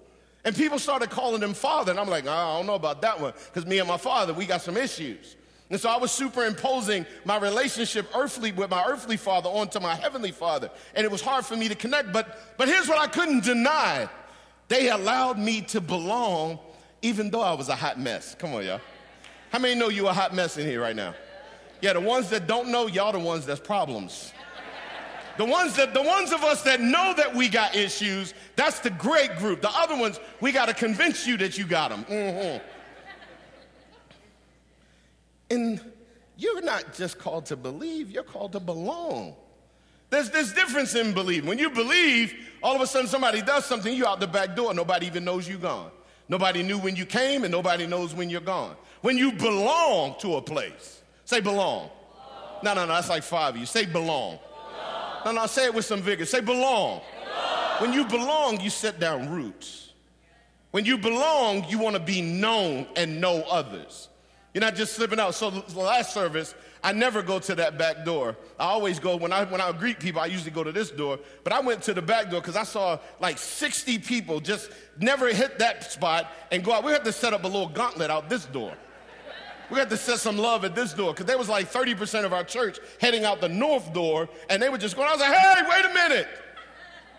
And 0.44 0.56
people 0.56 0.78
started 0.78 1.10
calling 1.10 1.42
him 1.42 1.52
father. 1.52 1.90
And 1.90 2.00
I'm 2.00 2.08
like, 2.08 2.24
ah, 2.26 2.54
I 2.54 2.56
don't 2.56 2.66
know 2.66 2.74
about 2.74 3.02
that 3.02 3.20
one. 3.20 3.34
Because 3.52 3.66
me 3.66 3.80
and 3.80 3.86
my 3.86 3.98
father, 3.98 4.32
we 4.32 4.46
got 4.46 4.62
some 4.62 4.78
issues. 4.78 5.36
And 5.68 5.78
so 5.78 5.90
I 5.90 5.98
was 5.98 6.10
superimposing 6.10 7.04
my 7.26 7.36
relationship 7.36 8.06
earthly 8.16 8.52
with 8.52 8.70
my 8.70 8.82
earthly 8.86 9.18
father 9.18 9.50
onto 9.50 9.78
my 9.78 9.94
heavenly 9.94 10.32
father. 10.32 10.70
And 10.94 11.04
it 11.04 11.10
was 11.10 11.20
hard 11.20 11.44
for 11.44 11.54
me 11.54 11.68
to 11.68 11.74
connect. 11.74 12.14
But, 12.14 12.56
but 12.56 12.66
here's 12.66 12.88
what 12.88 12.98
I 12.98 13.08
couldn't 13.08 13.44
deny 13.44 14.08
they 14.68 14.88
allowed 14.88 15.38
me 15.38 15.60
to 15.60 15.82
belong 15.82 16.58
even 17.02 17.30
though 17.30 17.42
I 17.42 17.52
was 17.52 17.68
a 17.68 17.74
hot 17.74 17.98
mess. 17.98 18.34
Come 18.38 18.54
on, 18.54 18.64
y'all. 18.64 18.80
How 19.52 19.58
many 19.58 19.74
know 19.74 19.90
you 19.90 20.08
a 20.08 20.12
hot 20.14 20.34
mess 20.34 20.56
in 20.56 20.66
here 20.66 20.80
right 20.80 20.96
now? 20.96 21.14
Yeah, 21.82 21.92
the 21.92 22.00
ones 22.00 22.30
that 22.30 22.46
don't 22.46 22.68
know, 22.68 22.86
y'all 22.86 23.12
the 23.12 23.18
ones 23.18 23.44
that's 23.44 23.60
problems. 23.60 24.32
The 25.36 25.44
ones 25.44 25.76
that 25.76 25.92
the 25.92 26.02
ones 26.02 26.32
of 26.32 26.42
us 26.42 26.62
that 26.62 26.80
know 26.80 27.12
that 27.18 27.34
we 27.34 27.50
got 27.50 27.76
issues, 27.76 28.32
that's 28.56 28.78
the 28.78 28.88
great 28.88 29.36
group. 29.36 29.60
The 29.60 29.70
other 29.70 29.94
ones, 29.94 30.18
we 30.40 30.52
got 30.52 30.68
to 30.68 30.74
convince 30.74 31.26
you 31.26 31.36
that 31.36 31.58
you 31.58 31.66
got 31.66 31.90
them. 31.90 32.04
Mm-hmm. 32.04 32.64
And 35.50 35.92
you're 36.38 36.62
not 36.62 36.94
just 36.94 37.18
called 37.18 37.44
to 37.46 37.56
believe, 37.56 38.10
you're 38.10 38.22
called 38.22 38.52
to 38.52 38.60
belong. 38.60 39.34
There's 40.08 40.30
this 40.30 40.54
difference 40.54 40.94
in 40.94 41.12
believing. 41.12 41.46
When 41.46 41.58
you 41.58 41.68
believe, 41.68 42.34
all 42.62 42.74
of 42.74 42.80
a 42.80 42.86
sudden 42.86 43.06
somebody 43.06 43.42
does 43.42 43.66
something, 43.66 43.94
you 43.94 44.06
out 44.06 44.18
the 44.18 44.26
back 44.26 44.56
door, 44.56 44.72
nobody 44.72 45.06
even 45.06 45.24
knows 45.24 45.46
you 45.46 45.58
gone. 45.58 45.90
Nobody 46.28 46.62
knew 46.62 46.78
when 46.78 46.96
you 46.96 47.04
came, 47.04 47.44
and 47.44 47.52
nobody 47.52 47.86
knows 47.86 48.14
when 48.14 48.30
you're 48.30 48.40
gone. 48.40 48.76
When 49.02 49.18
you 49.18 49.32
belong 49.32 50.14
to 50.20 50.36
a 50.36 50.42
place, 50.42 51.02
say 51.24 51.40
belong. 51.40 51.90
belong. 51.90 52.64
No, 52.64 52.74
no, 52.74 52.86
no, 52.86 52.94
that's 52.94 53.08
like 53.08 53.24
five 53.24 53.54
of 53.54 53.60
you. 53.60 53.66
Say 53.66 53.84
belong. 53.84 54.38
belong. 54.38 55.22
No, 55.24 55.32
no, 55.32 55.46
say 55.46 55.66
it 55.66 55.74
with 55.74 55.84
some 55.84 56.00
vigor. 56.00 56.24
Say 56.24 56.40
belong. 56.40 57.00
belong. 57.00 57.80
When 57.80 57.92
you 57.92 58.04
belong, 58.04 58.60
you 58.60 58.70
set 58.70 59.00
down 59.00 59.28
roots. 59.28 59.92
When 60.70 60.84
you 60.84 60.96
belong, 60.96 61.64
you 61.68 61.78
want 61.78 61.96
to 61.96 62.02
be 62.02 62.22
known 62.22 62.86
and 62.96 63.20
know 63.20 63.42
others. 63.42 64.08
You're 64.54 64.62
not 64.62 64.74
just 64.74 64.94
slipping 64.94 65.18
out. 65.18 65.34
So 65.34 65.50
the 65.50 65.80
last 65.80 66.14
service, 66.14 66.54
I 66.84 66.92
never 66.92 67.22
go 67.22 67.38
to 67.40 67.54
that 67.56 67.78
back 67.78 68.04
door. 68.04 68.36
I 68.58 68.66
always 68.66 68.98
go 68.98 69.16
when 69.16 69.32
I 69.32 69.44
when 69.44 69.60
I 69.60 69.72
greet 69.72 69.98
people. 69.98 70.20
I 70.20 70.26
usually 70.26 70.50
go 70.50 70.62
to 70.62 70.72
this 70.72 70.90
door, 70.90 71.18
but 71.42 71.52
I 71.52 71.60
went 71.60 71.82
to 71.84 71.94
the 71.94 72.02
back 72.02 72.30
door 72.30 72.40
because 72.40 72.56
I 72.56 72.64
saw 72.64 72.98
like 73.20 73.38
60 73.38 73.98
people 73.98 74.40
just 74.40 74.70
never 74.98 75.28
hit 75.32 75.58
that 75.58 75.90
spot 75.90 76.30
and 76.50 76.62
go 76.62 76.72
out. 76.72 76.84
We 76.84 76.92
had 76.92 77.04
to 77.04 77.12
set 77.12 77.32
up 77.32 77.44
a 77.44 77.48
little 77.48 77.68
gauntlet 77.68 78.10
out 78.10 78.28
this 78.28 78.44
door. 78.44 78.74
We 79.72 79.78
had 79.78 79.88
to 79.88 79.96
set 79.96 80.18
some 80.18 80.36
love 80.36 80.66
at 80.66 80.74
this 80.74 80.92
door 80.92 81.14
because 81.14 81.24
there 81.24 81.38
was 81.38 81.48
like 81.48 81.72
30% 81.72 82.26
of 82.26 82.34
our 82.34 82.44
church 82.44 82.78
heading 83.00 83.24
out 83.24 83.40
the 83.40 83.48
north 83.48 83.90
door, 83.94 84.28
and 84.50 84.62
they 84.62 84.68
were 84.68 84.76
just 84.76 84.96
going. 84.96 85.08
I 85.08 85.12
was 85.12 85.20
like, 85.22 85.32
"Hey, 85.34 85.62
wait 85.66 85.84
a 85.86 85.94
minute, 85.94 86.28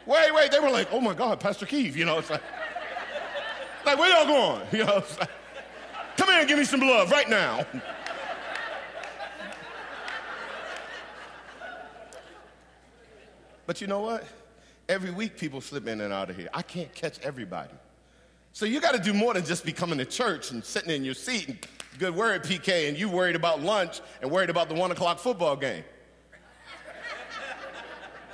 wait, 0.05 0.31
wait." 0.31 0.51
They 0.51 0.60
were 0.60 0.69
like, 0.69 0.88
"Oh 0.91 1.01
my 1.01 1.15
God, 1.15 1.39
Pastor 1.39 1.65
Keith," 1.65 1.95
you 1.95 2.05
know. 2.05 2.19
It's 2.19 2.29
like, 2.29 2.43
like 3.83 3.98
where 3.98 4.07
y'all 4.07 4.27
going? 4.27 4.67
You 4.72 4.86
know. 4.86 5.03
Like, 5.19 5.31
Come 6.15 6.29
here 6.29 6.39
and 6.41 6.48
give 6.48 6.60
me 6.60 6.63
some 6.63 6.81
love 6.81 7.10
right 7.10 7.27
now. 7.27 7.65
But 13.65 13.81
you 13.81 13.88
know 13.88 14.01
what? 14.01 14.25
Every 14.88 15.10
week 15.10 15.39
people 15.39 15.60
slip 15.60 15.88
in 15.88 16.01
and 16.01 16.13
out 16.13 16.29
of 16.29 16.38
here. 16.38 16.50
I 16.53 16.62
can't 16.62 16.93
catch 16.93 17.17
everybody. 17.22 17.74
So 18.51 18.65
you 18.65 18.79
got 18.79 18.91
to 18.91 19.00
do 19.00 19.12
more 19.12 19.33
than 19.33 19.43
just 19.43 19.65
be 19.65 19.72
coming 19.72 19.98
to 19.98 20.05
church 20.05 20.51
and 20.51 20.63
sitting 20.63 20.91
in 20.91 21.03
your 21.03 21.15
seat 21.15 21.48
and 21.48 21.67
good 22.00 22.15
word, 22.15 22.43
PK, 22.43 22.89
and 22.89 22.97
you 22.97 23.09
worried 23.09 23.35
about 23.35 23.62
lunch 23.62 24.01
and 24.21 24.31
worried 24.31 24.50
about 24.50 24.69
the 24.69 24.75
one 24.75 24.91
o'clock 24.91 25.19
football 25.19 25.55
game. 25.55 25.83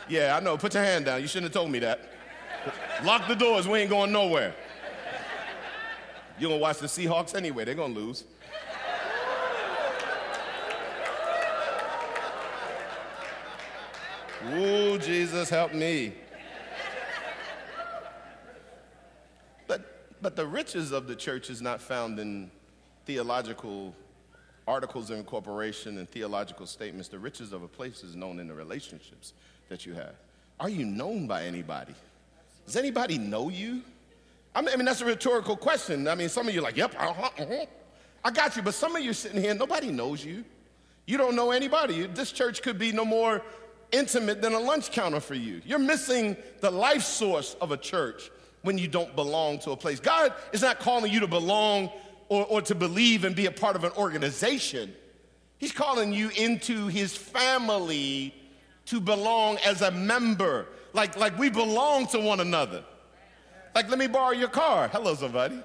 Yeah, 0.08 0.36
I 0.36 0.40
know. 0.40 0.58
Put 0.58 0.74
your 0.74 0.84
hand 0.84 1.06
down. 1.06 1.22
You 1.22 1.28
shouldn't 1.28 1.54
have 1.54 1.62
told 1.62 1.70
me 1.72 1.80
that. 1.80 2.02
Lock 3.04 3.28
the 3.28 3.36
doors. 3.36 3.68
We 3.68 3.80
ain't 3.80 3.90
going 3.90 4.12
nowhere. 4.12 4.56
You're 6.40 6.50
gonna 6.50 6.62
watch 6.62 6.80
the 6.80 6.88
Seahawks 6.88 7.36
anyway. 7.36 7.66
They're 7.66 7.76
gonna 7.76 7.94
lose. 7.94 8.24
Ooh, 14.54 14.98
Jesus, 14.98 15.50
help 15.50 15.74
me. 15.74 16.14
But, 19.68 20.18
but 20.22 20.36
the 20.36 20.48
riches 20.48 20.92
of 20.92 21.08
the 21.08 21.16
church 21.16 21.50
is 21.50 21.62
not 21.62 21.82
found 21.82 22.20
in 22.20 22.50
theological 23.10 23.96
articles 24.68 25.10
of 25.10 25.18
incorporation 25.18 25.98
and 25.98 26.08
theological 26.08 26.68
statements. 26.68 27.10
The 27.10 27.18
riches 27.18 27.54
of 27.54 27.64
a 27.64 27.68
place 27.68 28.04
is 28.04 28.16
known 28.16 28.40
in 28.40 28.48
the 28.48 28.54
relationships 28.54 29.34
that 29.68 29.84
you 29.84 29.96
have. 29.96 30.14
Are 30.60 30.70
you 30.70 30.86
known 30.86 31.26
by 31.26 31.46
anybody? 31.46 31.96
Does 32.68 32.76
anybody 32.76 33.18
know 33.18 33.50
you? 33.50 33.82
I 34.54 34.62
mean, 34.62 34.86
that's 34.86 35.02
a 35.02 35.06
rhetorical 35.06 35.58
question. 35.58 36.08
I 36.08 36.14
mean, 36.14 36.30
some 36.30 36.48
of 36.48 36.54
you 36.54 36.60
are 36.60 36.64
like, 36.64 36.78
yep, 36.78 36.94
uh-huh, 37.00 37.30
uh-huh. 37.40 37.66
I 38.24 38.30
got 38.30 38.56
you. 38.56 38.62
But 38.62 38.76
some 38.76 38.96
of 38.96 39.02
you 39.02 39.12
sitting 39.14 39.42
here, 39.42 39.56
nobody 39.56 39.90
knows 39.90 40.24
you. 40.24 40.46
You 41.08 41.18
don't 41.18 41.36
know 41.36 41.50
anybody. 41.50 42.06
This 42.06 42.32
church 42.32 42.62
could 42.62 42.78
be 42.78 42.92
no 42.92 43.06
more 43.06 43.42
intimate 43.92 44.40
than 44.40 44.54
a 44.54 44.60
lunch 44.60 44.92
counter 44.92 45.20
for 45.20 45.34
you. 45.34 45.64
You're 45.66 45.80
missing 45.80 46.38
the 46.60 46.70
life 46.70 47.02
source 47.02 47.56
of 47.60 47.72
a 47.72 47.78
church 47.78 48.30
when 48.62 48.78
you 48.78 48.88
don't 48.88 49.16
belong 49.16 49.58
to 49.62 49.72
a 49.72 49.76
place. 49.76 50.00
God 50.00 50.32
is 50.54 50.62
not 50.62 50.80
calling 50.80 51.12
you 51.12 51.22
to 51.22 51.28
belong 51.28 51.90
or, 52.30 52.46
or 52.46 52.62
to 52.62 52.76
believe 52.76 53.26
and 53.26 53.36
be 53.36 53.48
a 53.48 53.52
part 53.52 53.76
of 53.76 53.84
an 53.84 53.92
organization. 53.98 54.94
He's 55.58 55.74
calling 55.74 56.14
you 56.14 56.30
into 56.38 56.88
his 56.88 57.16
family 57.16 58.34
to 58.86 59.02
belong 59.02 59.58
as 59.66 59.82
a 59.82 59.92
member. 59.92 60.68
Like, 60.94 61.18
like 61.18 61.38
we 61.38 61.50
belong 61.50 62.08
to 62.08 62.20
one 62.20 62.40
another. 62.40 62.84
Like, 63.76 63.90
let 63.90 64.00
me 64.00 64.08
borrow 64.08 64.32
your 64.32 64.50
car. 64.50 64.88
Hello, 64.88 65.14
somebody. 65.16 65.62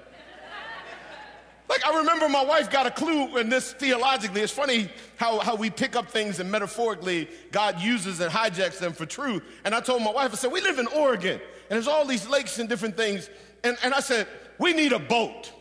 Like, 1.67 1.83
I 1.85 1.97
remember 1.97 2.29
my 2.29 2.43
wife 2.43 2.69
got 2.69 2.85
a 2.85 2.91
clue 2.91 3.37
in 3.37 3.49
this 3.49 3.73
theologically. 3.73 4.41
It's 4.41 4.53
funny 4.53 4.89
how, 5.15 5.39
how 5.39 5.55
we 5.55 5.71
pick 5.71 5.95
up 5.95 6.09
things 6.09 6.39
and 6.39 6.51
metaphorically 6.51 7.27
God 7.51 7.81
uses 7.81 8.19
and 8.19 8.31
hijacks 8.31 8.77
them 8.77 8.93
for 8.93 9.07
truth. 9.07 9.41
And 9.63 9.73
I 9.73 9.79
told 9.79 10.03
my 10.03 10.11
wife, 10.11 10.31
I 10.31 10.35
said, 10.35 10.51
We 10.51 10.61
live 10.61 10.77
in 10.77 10.85
Oregon, 10.87 11.39
and 11.41 11.41
there's 11.69 11.87
all 11.87 12.05
these 12.05 12.27
lakes 12.27 12.59
and 12.59 12.69
different 12.69 12.95
things. 12.95 13.31
And, 13.63 13.77
and 13.83 13.95
I 13.95 13.99
said, 13.99 14.27
We 14.59 14.73
need 14.73 14.93
a 14.93 14.99
boat. 14.99 15.51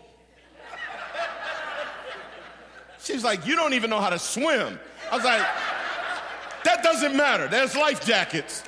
She's 3.05 3.23
like, 3.23 3.47
You 3.47 3.55
don't 3.55 3.75
even 3.75 3.91
know 3.91 4.01
how 4.01 4.11
to 4.11 4.19
swim. 4.19 4.79
I 5.11 5.17
was 5.17 5.25
like, 5.25 5.47
That 6.65 6.83
doesn't 6.83 7.17
matter. 7.17 7.47
There's 7.47 7.77
life 7.77 8.05
jackets. 8.05 8.65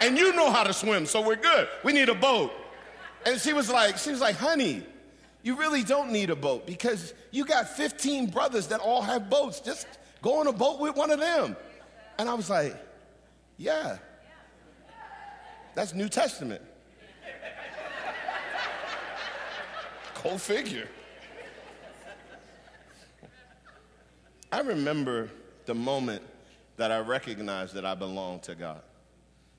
And 0.00 0.16
you 0.18 0.32
know 0.32 0.50
how 0.50 0.64
to 0.64 0.72
swim, 0.72 1.06
so 1.06 1.20
we're 1.20 1.36
good. 1.36 1.68
We 1.82 1.92
need 1.92 2.08
a 2.08 2.14
boat. 2.14 2.52
And 3.26 3.40
she 3.40 3.52
was 3.52 3.68
like, 3.70 3.98
She 3.98 4.10
was 4.10 4.20
like, 4.20 4.36
Honey, 4.36 4.84
you 5.42 5.56
really 5.56 5.82
don't 5.82 6.10
need 6.10 6.30
a 6.30 6.36
boat 6.36 6.66
because 6.66 7.12
you 7.30 7.44
got 7.44 7.68
15 7.68 8.30
brothers 8.30 8.68
that 8.68 8.80
all 8.80 9.02
have 9.02 9.28
boats. 9.28 9.60
Just 9.60 9.86
go 10.22 10.40
on 10.40 10.46
a 10.46 10.52
boat 10.52 10.80
with 10.80 10.96
one 10.96 11.10
of 11.10 11.20
them. 11.20 11.54
And 12.18 12.30
I 12.30 12.34
was 12.34 12.48
like, 12.48 12.74
yeah, 13.58 13.98
that's 15.74 15.92
New 15.92 16.08
Testament. 16.08 16.62
Go 20.22 20.38
figure. 20.38 20.88
I 24.54 24.60
remember 24.60 25.30
the 25.66 25.74
moment 25.74 26.22
that 26.76 26.92
I 26.92 27.00
recognized 27.00 27.74
that 27.74 27.84
I 27.84 27.96
belonged 27.96 28.44
to 28.44 28.54
God, 28.54 28.82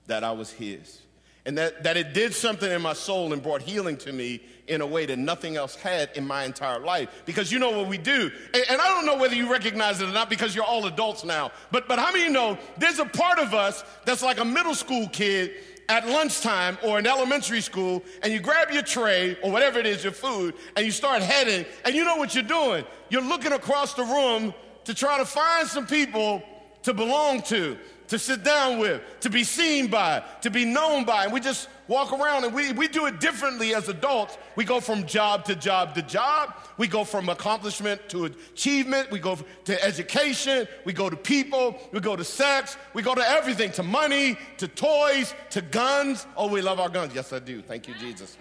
that 0.08 0.24
I 0.24 0.32
was 0.32 0.52
His 0.52 1.02
and 1.46 1.58
that, 1.58 1.84
that 1.84 1.98
it 1.98 2.14
did 2.14 2.34
something 2.34 2.72
in 2.72 2.82
my 2.82 2.94
soul 2.94 3.34
and 3.34 3.44
brought 3.44 3.62
healing 3.62 3.98
to 3.98 4.14
me 4.14 4.42
in 4.68 4.80
a 4.80 4.88
way 4.88 5.06
that 5.06 5.20
nothing 5.20 5.58
else 5.58 5.75
had 5.75 6.10
in 6.16 6.25
my 6.25 6.46
entire 6.46 6.80
life. 6.80 7.10
Because 7.25 7.52
you 7.52 7.60
know 7.60 7.72
what 7.72 7.88
we 7.88 7.98
do, 7.98 8.32
and, 8.54 8.64
and, 8.70 8.82
I 8.82 8.88
don't 8.88 9.06
know 9.06 9.18
whether 9.18 9.36
you 9.36 9.52
recognize 9.52 10.00
it 10.02 10.10
or 10.10 10.14
not 10.14 10.30
because 10.30 10.56
you're 10.56 10.64
all 10.64 10.88
adults 10.88 11.25
now, 11.25 11.52
but, 11.72 11.90
but 11.90 12.00
how 12.00 12.14
many 12.14 12.32
know 12.32 12.58
there's 12.78 13.00
a 13.00 13.06
part 13.06 13.38
of 13.38 13.54
us 13.54 13.84
that's 14.06 14.24
like 14.24 14.40
a 14.40 14.46
middle 14.46 14.74
school 14.74 15.10
kid 15.10 15.52
at 15.88 16.08
lunchtime 16.08 16.80
or 16.84 16.98
in 16.98 17.06
elementary 17.06 17.62
school, 17.62 18.02
and 18.24 18.34
you 18.34 18.40
grab 18.40 18.72
your 18.72 18.82
tray 18.82 19.38
or 19.44 19.52
whatever 19.52 19.78
it 19.78 19.86
is, 19.86 20.04
your 20.04 20.14
food, 20.14 20.56
and 20.75 20.86
you 20.86 20.92
start 20.92 21.22
heading, 21.22 21.66
and 21.84 21.94
you 21.94 22.06
know 22.06 22.16
what 22.16 22.34
you're 22.34 22.44
doing? 22.44 22.84
You're 23.10 23.22
looking 23.22 23.52
across 23.52 23.94
the 23.94 24.04
room 24.04 24.52
to 24.86 24.94
try 24.94 25.18
to 25.18 25.25
find 25.25 25.68
some 25.68 25.86
people 25.86 26.42
to 26.84 26.94
belong 26.94 27.42
to 27.44 27.77
to 28.08 28.20
sit 28.20 28.44
down 28.44 28.80
with, 28.80 29.01
to 29.22 29.30
be 29.30 29.44
seen 29.44 29.88
by, 29.88 30.24
to 30.42 30.50
be 30.50 30.65
known 30.65 31.06
by. 31.06 31.24
And 31.24 31.34
we 31.34 31.39
just 31.39 31.70
walk 31.88 32.13
around 32.13 32.44
and 32.44 32.54
we, 32.54 32.72
we 32.74 32.88
do 32.88 33.06
it 33.06 33.20
differently 33.20 33.74
as 33.74 33.89
adults. 33.89 34.38
We 34.56 34.63
go 34.63 34.80
from 34.80 35.06
job 35.06 35.46
to 35.46 35.56
job 35.56 35.96
to 35.96 36.01
job. 36.01 36.54
We 36.77 36.88
go 36.88 37.04
from 37.04 37.30
accomplishment 37.30 38.08
to 38.10 38.25
achievement. 38.25 39.12
We 39.12 39.20
go 39.20 39.38
to 39.65 39.84
education. 39.84 40.68
We 40.84 40.94
go 40.94 41.10
to 41.10 41.18
people. 41.18 41.77
We 41.92 42.00
go 42.00 42.15
to 42.15 42.24
sex. 42.24 42.77
We 42.94 43.01
go 43.01 43.15
to 43.15 43.27
everything 43.27 43.72
to 43.74 43.84
money, 43.84 44.38
to 44.58 44.68
toys, 44.68 45.34
to 45.51 45.62
guns. 45.62 46.25
Oh, 46.38 46.48
we 46.48 46.62
love 46.62 46.80
our 46.80 46.89
guns. 46.89 47.13
Yes, 47.15 47.34
I 47.34 47.39
do. 47.39 47.62
Thank 47.62 47.88
you, 47.88 47.96
Jesus. 47.96 48.38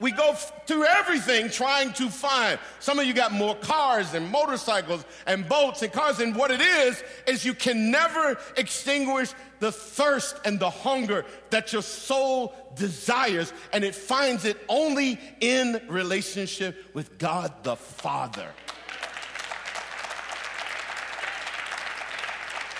We 0.00 0.12
go 0.12 0.34
through 0.66 0.84
everything 0.84 1.50
trying 1.50 1.92
to 1.94 2.08
find. 2.08 2.58
Some 2.78 2.98
of 2.98 3.06
you 3.06 3.14
got 3.14 3.32
more 3.32 3.56
cars 3.56 4.14
and 4.14 4.30
motorcycles 4.30 5.04
and 5.26 5.48
boats 5.48 5.82
and 5.82 5.92
cars. 5.92 6.20
And 6.20 6.36
what 6.36 6.50
it 6.50 6.60
is, 6.60 7.02
is 7.26 7.44
you 7.44 7.54
can 7.54 7.90
never 7.90 8.38
extinguish 8.56 9.32
the 9.58 9.72
thirst 9.72 10.36
and 10.44 10.60
the 10.60 10.70
hunger 10.70 11.24
that 11.50 11.72
your 11.72 11.82
soul 11.82 12.54
desires. 12.76 13.52
And 13.72 13.82
it 13.82 13.94
finds 13.94 14.44
it 14.44 14.56
only 14.68 15.18
in 15.40 15.80
relationship 15.88 16.94
with 16.94 17.18
God 17.18 17.52
the 17.64 17.76
Father. 17.76 18.48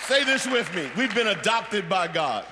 Say 0.07 0.25
this 0.25 0.47
with 0.47 0.73
me. 0.75 0.89
We've 0.97 1.15
been 1.15 1.27
adopted 1.27 1.89
by 1.89 2.09
God. 2.09 2.47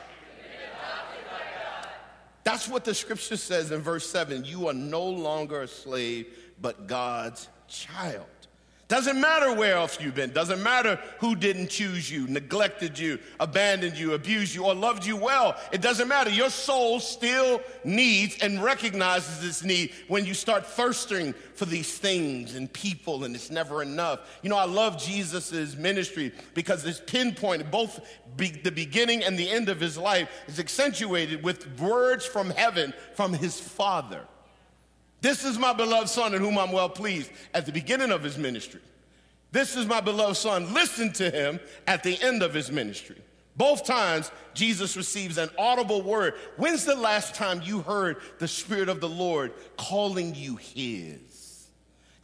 That's 2.46 2.68
what 2.68 2.84
the 2.84 2.94
scripture 2.94 3.36
says 3.36 3.72
in 3.72 3.80
verse 3.80 4.08
7. 4.08 4.44
You 4.44 4.68
are 4.68 4.72
no 4.72 5.02
longer 5.02 5.62
a 5.62 5.66
slave, 5.66 6.28
but 6.60 6.86
God's 6.86 7.48
child. 7.66 8.26
Doesn't 8.88 9.20
matter 9.20 9.52
where 9.52 9.74
else 9.74 10.00
you've 10.00 10.14
been. 10.14 10.32
Doesn't 10.32 10.62
matter 10.62 11.00
who 11.18 11.34
didn't 11.34 11.70
choose 11.70 12.08
you, 12.08 12.28
neglected 12.28 12.96
you, 12.96 13.18
abandoned 13.40 13.98
you, 13.98 14.14
abused 14.14 14.54
you, 14.54 14.64
or 14.64 14.76
loved 14.76 15.04
you 15.04 15.16
well. 15.16 15.56
It 15.72 15.80
doesn't 15.80 16.06
matter. 16.06 16.30
Your 16.30 16.50
soul 16.50 17.00
still 17.00 17.60
needs 17.82 18.38
and 18.40 18.62
recognizes 18.62 19.40
this 19.40 19.64
need 19.64 19.92
when 20.06 20.24
you 20.24 20.34
start 20.34 20.64
thirsting 20.64 21.34
for 21.54 21.64
these 21.64 21.98
things 21.98 22.54
and 22.54 22.72
people, 22.72 23.24
and 23.24 23.34
it's 23.34 23.50
never 23.50 23.82
enough. 23.82 24.20
You 24.42 24.50
know, 24.50 24.56
I 24.56 24.66
love 24.66 25.02
Jesus' 25.02 25.74
ministry 25.74 26.32
because 26.54 26.86
it's 26.86 27.02
pinpointed, 27.04 27.72
both 27.72 27.98
be, 28.36 28.50
the 28.50 28.70
beginning 28.70 29.24
and 29.24 29.36
the 29.36 29.50
end 29.50 29.68
of 29.68 29.80
his 29.80 29.98
life 29.98 30.28
is 30.46 30.60
accentuated 30.60 31.42
with 31.42 31.80
words 31.80 32.24
from 32.24 32.50
heaven 32.50 32.94
from 33.14 33.32
his 33.32 33.58
Father. 33.58 34.20
This 35.20 35.44
is 35.44 35.58
my 35.58 35.73
beloved 35.73 36.08
son 36.08 36.35
in 36.35 36.40
whom 36.40 36.58
I'm 36.58 36.73
well 36.73 36.88
pleased 36.88 37.30
at 37.54 37.66
the 37.66 37.73
beginning 37.73 38.11
of 38.11 38.23
his 38.23 38.38
ministry. 38.38 38.80
This 39.52 39.76
is 39.76 39.87
my 39.87 40.00
beloved 40.00 40.37
son. 40.37 40.73
Listen 40.75 41.12
to 41.14 41.30
him 41.30 41.61
at 41.87 42.02
the 42.02 42.20
end 42.23 42.42
of 42.42 42.52
his 42.52 42.70
ministry. 42.70 43.16
Both 43.56 43.85
times, 43.85 44.30
Jesus 44.52 44.96
receives 44.96 45.38
an 45.38 45.49
audible 45.58 46.02
word. 46.02 46.35
When's 46.58 46.85
the 46.85 46.94
last 46.94 47.35
time 47.35 47.62
you 47.64 47.80
heard 47.80 48.18
the 48.38 48.49
Spirit 48.49 48.90
of 48.90 49.00
the 49.00 49.08
Lord 49.08 49.54
calling 49.78 50.35
you 50.35 50.56
his? 50.56 51.20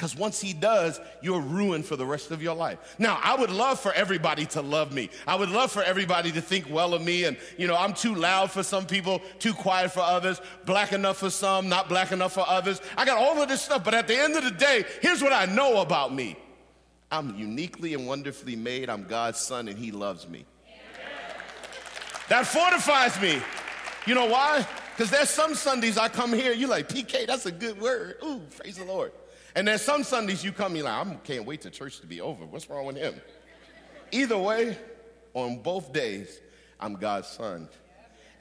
Because 0.02 0.16
once 0.16 0.40
he 0.40 0.52
does, 0.52 1.00
you're 1.20 1.40
ruined 1.40 1.84
for 1.84 1.94
the 1.94 2.04
rest 2.04 2.32
of 2.32 2.42
your 2.42 2.56
life. 2.56 2.96
Now, 2.98 3.20
I 3.22 3.36
would 3.36 3.52
love 3.52 3.78
for 3.78 3.92
everybody 3.92 4.46
to 4.46 4.60
love 4.60 4.92
me. 4.92 5.10
I 5.28 5.36
would 5.36 5.48
love 5.48 5.70
for 5.70 5.80
everybody 5.80 6.32
to 6.32 6.40
think 6.40 6.68
well 6.68 6.92
of 6.92 7.02
me. 7.02 7.22
And, 7.22 7.36
you 7.56 7.68
know, 7.68 7.76
I'm 7.76 7.94
too 7.94 8.16
loud 8.16 8.50
for 8.50 8.64
some 8.64 8.84
people, 8.84 9.22
too 9.38 9.54
quiet 9.54 9.92
for 9.92 10.00
others, 10.00 10.40
black 10.64 10.92
enough 10.92 11.18
for 11.18 11.30
some, 11.30 11.68
not 11.68 11.88
black 11.88 12.10
enough 12.10 12.32
for 12.32 12.44
others. 12.48 12.80
I 12.96 13.04
got 13.04 13.16
all 13.16 13.40
of 13.40 13.48
this 13.48 13.62
stuff. 13.62 13.84
But 13.84 13.94
at 13.94 14.08
the 14.08 14.16
end 14.16 14.34
of 14.34 14.42
the 14.42 14.50
day, 14.50 14.84
here's 15.02 15.22
what 15.22 15.32
I 15.32 15.44
know 15.46 15.82
about 15.82 16.12
me 16.12 16.36
I'm 17.12 17.36
uniquely 17.36 17.94
and 17.94 18.04
wonderfully 18.04 18.56
made. 18.56 18.90
I'm 18.90 19.04
God's 19.04 19.38
son, 19.38 19.68
and 19.68 19.78
he 19.78 19.92
loves 19.92 20.28
me. 20.28 20.46
That 22.28 22.44
fortifies 22.44 23.20
me. 23.22 23.40
You 24.08 24.16
know 24.16 24.26
why? 24.26 24.66
Because 24.96 25.12
there's 25.12 25.30
some 25.30 25.54
Sundays 25.54 25.96
I 25.96 26.08
come 26.08 26.32
here, 26.32 26.52
you're 26.52 26.68
like, 26.68 26.88
PK, 26.88 27.24
that's 27.24 27.46
a 27.46 27.52
good 27.52 27.80
word. 27.80 28.16
Ooh, 28.24 28.40
praise 28.56 28.78
the 28.78 28.84
Lord. 28.84 29.12
And 29.54 29.68
then 29.68 29.78
some 29.78 30.02
Sundays 30.02 30.42
you 30.42 30.52
come, 30.52 30.76
you're 30.76 30.84
like, 30.84 31.06
I 31.06 31.14
can't 31.24 31.44
wait 31.44 31.60
to 31.62 31.70
church 31.70 32.00
to 32.00 32.06
be 32.06 32.20
over. 32.20 32.44
What's 32.44 32.68
wrong 32.70 32.86
with 32.86 32.96
him? 32.96 33.20
Either 34.10 34.38
way, 34.38 34.76
on 35.34 35.58
both 35.58 35.92
days, 35.92 36.40
I'm 36.80 36.94
God's 36.94 37.28
son. 37.28 37.68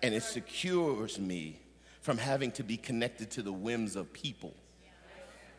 And 0.03 0.13
it 0.13 0.23
secures 0.23 1.19
me 1.19 1.59
from 2.01 2.17
having 2.17 2.51
to 2.51 2.63
be 2.63 2.77
connected 2.77 3.29
to 3.31 3.41
the 3.41 3.51
whims 3.51 3.95
of 3.95 4.11
people. 4.11 4.55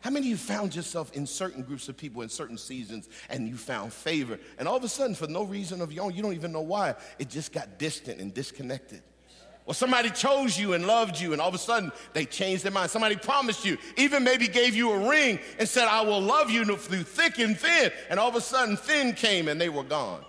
How 0.01 0.09
many 0.09 0.25
of 0.25 0.31
you 0.31 0.37
found 0.37 0.75
yourself 0.75 1.13
in 1.13 1.25
certain 1.25 1.63
groups 1.63 1.87
of 1.87 1.95
people 1.95 2.23
in 2.23 2.29
certain 2.29 2.57
seasons 2.57 3.07
and 3.29 3.47
you 3.47 3.55
found 3.55 3.93
favor? 3.93 4.37
And 4.59 4.67
all 4.67 4.75
of 4.75 4.83
a 4.83 4.89
sudden, 4.89 5.15
for 5.15 5.27
no 5.27 5.43
reason 5.43 5.79
of 5.79 5.93
your 5.93 6.03
own, 6.03 6.13
you 6.13 6.21
don't 6.21 6.33
even 6.33 6.51
know 6.51 6.61
why, 6.61 6.95
it 7.19 7.29
just 7.29 7.53
got 7.53 7.79
distant 7.79 8.19
and 8.19 8.33
disconnected. 8.33 9.01
Or 9.65 9.73
somebody 9.73 10.09
chose 10.09 10.59
you 10.59 10.73
and 10.73 10.85
loved 10.85 11.19
you, 11.19 11.31
and 11.31 11.41
all 11.41 11.47
of 11.47 11.55
a 11.55 11.59
sudden 11.59 11.91
they 12.11 12.25
changed 12.25 12.63
their 12.63 12.71
mind. 12.71 12.91
Somebody 12.91 13.15
promised 13.15 13.63
you, 13.63 13.77
even 13.95 14.23
maybe 14.23 14.47
gave 14.47 14.75
you 14.75 14.91
a 14.91 15.09
ring 15.09 15.39
and 15.57 15.67
said, 15.69 15.87
I 15.87 16.01
will 16.01 16.21
love 16.21 16.49
you 16.49 16.65
through 16.75 17.03
thick 17.03 17.39
and 17.39 17.57
thin. 17.57 17.91
And 18.09 18.19
all 18.19 18.27
of 18.27 18.35
a 18.35 18.41
sudden, 18.41 18.75
thin 18.75 19.13
came 19.13 19.47
and 19.47 19.59
they 19.59 19.69
were 19.69 19.83
gone. 19.83 20.23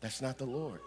That's 0.00 0.20
not 0.20 0.36
the 0.36 0.46
Lord. 0.46 0.80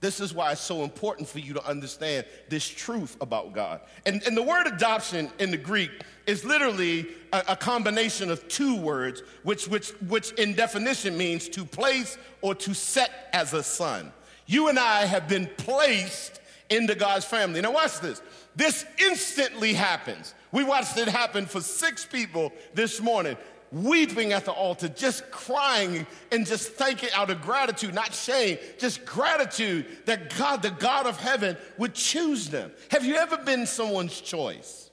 This 0.00 0.20
is 0.20 0.34
why 0.34 0.52
it's 0.52 0.60
so 0.60 0.84
important 0.84 1.26
for 1.26 1.38
you 1.38 1.54
to 1.54 1.66
understand 1.66 2.26
this 2.50 2.68
truth 2.68 3.16
about 3.20 3.54
God. 3.54 3.80
And, 4.04 4.22
and 4.24 4.36
the 4.36 4.42
word 4.42 4.66
adoption 4.66 5.30
in 5.38 5.50
the 5.50 5.56
Greek 5.56 5.90
is 6.26 6.44
literally 6.44 7.08
a, 7.32 7.42
a, 7.48 7.56
combination 7.56 8.30
of 8.30 8.46
two 8.46 8.76
words, 8.76 9.22
which, 9.42 9.66
which, 9.66 9.90
which 10.06 10.32
in 10.32 10.54
definition 10.54 11.16
means 11.16 11.48
to 11.48 11.64
place 11.64 12.18
or 12.42 12.54
to 12.56 12.74
set 12.74 13.30
as 13.32 13.54
a 13.54 13.62
son. 13.62 14.12
You 14.46 14.68
and 14.68 14.78
I 14.78 15.04
have 15.04 15.28
been 15.28 15.48
placed 15.58 16.40
into 16.70 16.94
God's 16.94 17.24
family. 17.24 17.60
Now, 17.60 17.72
watch 17.72 18.00
this. 18.00 18.22
This 18.54 18.84
instantly 18.98 19.74
happens. 19.74 20.34
We 20.52 20.64
watched 20.64 20.96
it 20.96 21.08
happen 21.08 21.46
for 21.46 21.60
six 21.60 22.06
people 22.06 22.52
this 22.74 23.00
morning. 23.00 23.36
weeping 23.72 24.32
at 24.32 24.44
the 24.44 24.52
altar, 24.52 24.88
just 24.88 25.30
crying 25.30 26.06
and 26.32 26.46
just 26.46 26.72
thanking 26.72 27.10
out 27.14 27.30
of 27.30 27.42
gratitude, 27.42 27.94
not 27.94 28.14
shame, 28.14 28.58
just 28.78 29.04
gratitude 29.04 29.86
that 30.06 30.36
God, 30.36 30.62
the 30.62 30.70
God 30.70 31.06
of 31.06 31.18
heaven, 31.18 31.56
would 31.78 31.94
choose 31.94 32.48
them. 32.48 32.70
Have 32.90 33.04
you 33.04 33.16
ever 33.16 33.36
been 33.38 33.66
someone's 33.66 34.20
choice? 34.20 34.90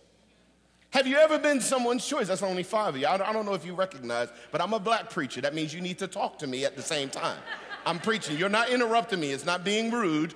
Have 0.92 1.08
you 1.08 1.18
ever 1.18 1.40
been 1.40 1.60
someone's 1.60 2.06
choice? 2.06 2.28
That's 2.28 2.44
only 2.44 2.62
five 2.62 2.94
of 2.94 3.02
you. 3.02 3.08
I 3.08 3.18
don't 3.18 3.46
know 3.46 3.56
if 3.56 3.66
you 3.66 3.74
recognize, 3.74 4.30
but 4.52 4.62
I'm 4.62 4.74
a 4.74 4.80
black 4.80 5.10
preacher. 5.10 5.42
That 5.42 5.56
means 5.56 5.74
you 5.74 5.82
need 5.82 5.98
to 6.00 6.08
talk 6.08 6.38
to 6.40 6.48
me 6.48 6.66
at 6.66 6.76
the 6.76 6.84
same 6.84 7.10
time. 7.10 7.40
I'm 7.86 8.00
preaching. 8.00 8.38
You're 8.38 8.50
not 8.50 8.70
interrupting 8.70 9.20
me. 9.20 9.32
It's 9.32 9.46
not 9.46 9.64
being 9.64 9.92
rude. 9.92 10.34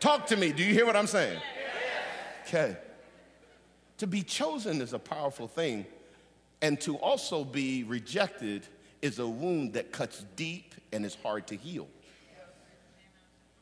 Talk 0.00 0.26
to 0.26 0.36
me. 0.36 0.52
Do 0.52 0.62
you 0.62 0.72
hear 0.72 0.86
what 0.86 0.96
I'm 0.96 1.06
saying? 1.06 1.40
Okay. 2.46 2.76
To 3.98 4.06
be 4.06 4.22
chosen 4.22 4.80
is 4.80 4.92
a 4.92 4.98
powerful 4.98 5.46
thing, 5.46 5.84
and 6.62 6.80
to 6.80 6.96
also 6.96 7.44
be 7.44 7.84
rejected 7.84 8.66
is 9.02 9.18
a 9.18 9.26
wound 9.26 9.74
that 9.74 9.92
cuts 9.92 10.24
deep 10.36 10.74
and 10.92 11.04
is 11.04 11.16
hard 11.22 11.46
to 11.48 11.56
heal. 11.56 11.86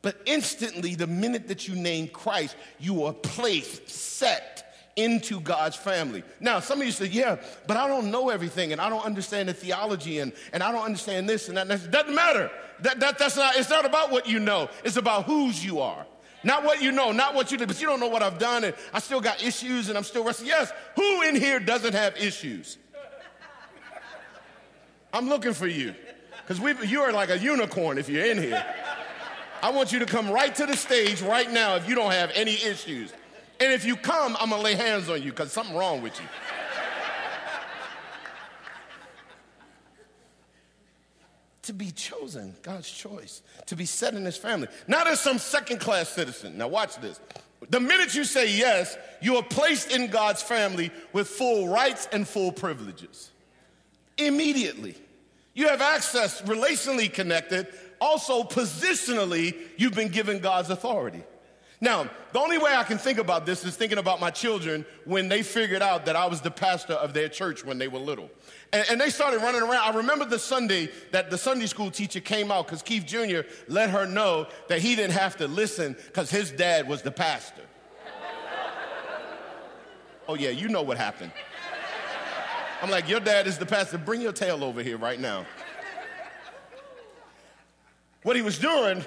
But 0.01 0.21
instantly, 0.25 0.95
the 0.95 1.07
minute 1.07 1.49
that 1.49 1.67
you 1.67 1.75
name 1.75 2.07
Christ, 2.07 2.55
you 2.79 3.03
are 3.03 3.13
placed, 3.13 3.89
set 3.89 4.68
into 5.03 5.39
God's 5.39 5.75
family. 5.75 6.23
Now, 6.39 6.59
some 6.59 6.79
of 6.79 6.85
you 6.85 6.91
say, 6.91 7.07
yeah, 7.07 7.37
but 7.67 7.77
I 7.77 7.87
don't 7.87 8.11
know 8.11 8.29
everything 8.29 8.71
and 8.71 8.81
I 8.81 8.89
don't 8.89 9.05
understand 9.05 9.49
the 9.49 9.53
theology 9.53 10.19
and, 10.19 10.33
and 10.53 10.61
I 10.61 10.71
don't 10.71 10.83
understand 10.83 11.27
this 11.29 11.47
and 11.47 11.57
that. 11.57 11.69
And 11.69 11.91
doesn't 11.91 12.15
matter. 12.15 12.51
That, 12.81 12.99
that, 12.99 13.17
that's 13.17 13.35
not, 13.35 13.57
it's 13.57 13.69
not 13.69 13.85
about 13.85 14.11
what 14.11 14.27
you 14.27 14.39
know, 14.39 14.69
it's 14.83 14.97
about 14.97 15.25
whose 15.25 15.63
you 15.63 15.79
are. 15.79 16.05
Not 16.43 16.63
what 16.63 16.81
you 16.81 16.91
know, 16.91 17.11
not 17.11 17.35
what 17.35 17.51
you 17.51 17.57
did, 17.57 17.67
but 17.67 17.81
you 17.81 17.87
don't 17.87 17.99
know 17.99 18.07
what 18.07 18.23
I've 18.23 18.39
done, 18.39 18.63
and 18.63 18.73
I 18.93 18.99
still 18.99 19.19
got 19.19 19.43
issues, 19.43 19.89
and 19.89 19.97
I'm 19.97 20.05
still 20.05 20.23
wrestling. 20.23 20.47
Yes, 20.47 20.71
who 20.95 21.21
in 21.23 21.35
here 21.35 21.59
doesn't 21.59 21.91
have 21.91 22.15
issues? 22.15 22.77
I'm 25.11 25.27
looking 25.27 25.53
for 25.53 25.67
you, 25.67 25.93
because 26.47 26.89
you 26.89 27.01
are 27.01 27.11
like 27.11 27.29
a 27.29 27.37
unicorn 27.37 27.97
if 27.97 28.07
you're 28.07 28.25
in 28.25 28.37
here. 28.41 28.65
I 29.61 29.71
want 29.71 29.91
you 29.91 29.99
to 29.99 30.05
come 30.05 30.31
right 30.31 30.55
to 30.55 30.65
the 30.65 30.77
stage 30.77 31.21
right 31.21 31.51
now 31.51 31.75
if 31.75 31.89
you 31.89 31.95
don't 31.95 32.11
have 32.11 32.31
any 32.33 32.53
issues. 32.53 33.11
And 33.59 33.73
if 33.73 33.85
you 33.85 33.95
come, 33.95 34.37
I'm 34.39 34.49
gonna 34.49 34.61
lay 34.61 34.75
hands 34.75 35.09
on 35.09 35.21
you 35.21 35.31
because 35.31 35.51
something 35.51 35.75
wrong 35.75 36.01
with 36.01 36.19
you. 36.19 36.25
to 41.69 41.73
be 41.73 41.91
chosen, 41.91 42.55
God's 42.63 42.89
choice, 42.89 43.43
to 43.67 43.75
be 43.75 43.85
set 43.85 44.15
in 44.15 44.25
his 44.25 44.37
family, 44.37 44.67
not 44.87 45.05
as 45.05 45.19
some 45.19 45.37
second 45.37 45.79
class 45.79 46.09
citizen. 46.09 46.57
Now, 46.57 46.67
watch 46.67 46.95
this. 46.97 47.19
The 47.69 47.79
minute 47.79 48.15
you 48.15 48.23
say 48.23 48.51
yes, 48.51 48.97
you 49.21 49.35
are 49.35 49.43
placed 49.43 49.91
in 49.91 50.07
God's 50.07 50.41
family 50.41 50.89
with 51.13 51.27
full 51.27 51.67
rights 51.67 52.07
and 52.11 52.27
full 52.27 52.51
privileges. 52.51 53.29
Immediately. 54.17 54.95
You 55.53 55.67
have 55.67 55.81
access, 55.81 56.41
relationally 56.41 57.13
connected. 57.13 57.67
Also, 58.01 58.41
positionally, 58.41 59.55
you've 59.77 59.93
been 59.93 60.07
given 60.07 60.39
God's 60.39 60.71
authority. 60.71 61.21
Now, 61.81 62.09
the 62.33 62.39
only 62.39 62.57
way 62.57 62.75
I 62.75 62.83
can 62.83 62.97
think 62.97 63.19
about 63.19 63.45
this 63.45 63.63
is 63.63 63.77
thinking 63.77 63.99
about 63.99 64.19
my 64.19 64.29
children 64.29 64.85
when 65.05 65.29
they 65.29 65.43
figured 65.43 65.81
out 65.81 66.05
that 66.05 66.15
I 66.15 66.25
was 66.25 66.41
the 66.41 66.51
pastor 66.51 66.93
of 66.93 67.13
their 67.13 67.29
church 67.29 67.63
when 67.63 67.77
they 67.77 67.87
were 67.87 67.99
little. 67.99 68.29
And, 68.73 68.85
and 68.91 68.99
they 68.99 69.09
started 69.09 69.37
running 69.41 69.61
around. 69.61 69.95
I 69.95 69.95
remember 69.95 70.25
the 70.25 70.39
Sunday 70.39 70.89
that 71.11 71.29
the 71.29 71.37
Sunday 71.37 71.67
school 71.67 71.89
teacher 71.89 72.19
came 72.19 72.51
out 72.51 72.65
because 72.65 72.81
Keith 72.81 73.05
Jr. 73.05 73.41
let 73.69 73.89
her 73.91 74.05
know 74.05 74.47
that 74.67 74.81
he 74.81 74.95
didn't 74.95 75.13
have 75.13 75.37
to 75.37 75.47
listen 75.47 75.95
because 76.07 76.29
his 76.29 76.51
dad 76.51 76.87
was 76.87 77.01
the 77.01 77.11
pastor. 77.11 77.63
oh, 80.27 80.35
yeah, 80.35 80.49
you 80.49 80.67
know 80.67 80.81
what 80.81 80.97
happened. 80.97 81.31
I'm 82.81 82.89
like, 82.89 83.07
your 83.07 83.21
dad 83.21 83.47
is 83.47 83.57
the 83.57 83.65
pastor. 83.65 83.97
Bring 83.97 84.19
your 84.19 84.33
tail 84.33 84.65
over 84.65 84.83
here 84.83 84.97
right 84.97 85.19
now. 85.19 85.45
What 88.23 88.35
he 88.35 88.41
was 88.41 88.59
doing 88.59 89.05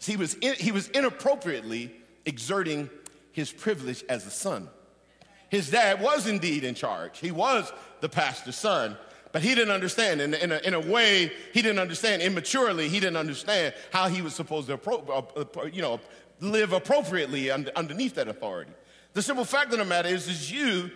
he 0.00 0.16
was, 0.16 0.34
in, 0.34 0.54
he 0.54 0.72
was 0.72 0.88
inappropriately 0.88 1.92
exerting 2.24 2.90
his 3.32 3.52
privilege 3.52 4.04
as 4.08 4.26
a 4.26 4.30
son. 4.30 4.68
His 5.48 5.70
dad 5.70 6.00
was 6.00 6.26
indeed 6.26 6.64
in 6.64 6.74
charge. 6.74 7.18
He 7.18 7.30
was 7.30 7.72
the 8.00 8.08
pastor's 8.08 8.56
son, 8.56 8.96
but 9.32 9.42
he 9.42 9.54
didn't 9.54 9.72
understand. 9.72 10.20
In, 10.20 10.34
in, 10.34 10.52
a, 10.52 10.58
in 10.58 10.74
a 10.74 10.80
way, 10.80 11.32
he 11.52 11.62
didn't 11.62 11.78
understand. 11.78 12.22
Immaturely, 12.22 12.88
he 12.88 13.00
didn't 13.00 13.16
understand 13.16 13.74
how 13.92 14.08
he 14.08 14.22
was 14.22 14.34
supposed 14.34 14.68
to, 14.68 14.74
uh, 14.74 15.22
uh, 15.36 15.64
you 15.66 15.82
know, 15.82 16.00
live 16.40 16.72
appropriately 16.72 17.50
under, 17.50 17.70
underneath 17.76 18.14
that 18.16 18.28
authority. 18.28 18.72
The 19.12 19.22
simple 19.22 19.44
fact 19.44 19.72
of 19.72 19.78
the 19.78 19.84
matter 19.84 20.08
is, 20.08 20.28
is 20.28 20.52
you 20.52 20.90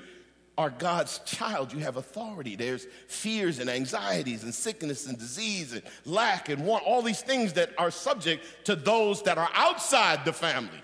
are 0.60 0.68
God's 0.68 1.20
child, 1.20 1.72
you 1.72 1.78
have 1.78 1.96
authority. 1.96 2.54
There's 2.54 2.86
fears 3.08 3.60
and 3.60 3.70
anxieties 3.70 4.44
and 4.44 4.54
sickness 4.54 5.06
and 5.06 5.18
disease 5.18 5.72
and 5.72 5.82
lack 6.04 6.50
and 6.50 6.66
want, 6.66 6.84
all 6.84 7.00
these 7.00 7.22
things 7.22 7.54
that 7.54 7.70
are 7.78 7.90
subject 7.90 8.44
to 8.64 8.76
those 8.76 9.22
that 9.22 9.38
are 9.38 9.48
outside 9.54 10.26
the 10.26 10.34
family. 10.34 10.82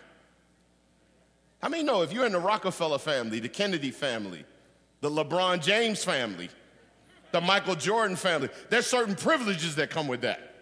How 1.61 1.69
many 1.69 1.83
know 1.83 2.01
if 2.01 2.11
you're 2.11 2.25
in 2.25 2.33
the 2.33 2.41
Rockefeller 2.41 2.97
family, 2.97 3.39
the 3.39 3.51
Kennedy 3.51 3.91
family, 3.91 4.47
the 5.03 5.11
LeBron 5.11 5.63
James 5.63 6.03
family, 6.03 6.49
the 7.33 7.43
Michael 7.43 7.75
Jordan 7.75 8.17
family, 8.17 8.49
there's 8.71 8.87
certain 8.87 9.15
privileges 9.15 9.75
that 9.77 9.91
come 9.91 10.09
with 10.09 10.23
that. 10.23 10.55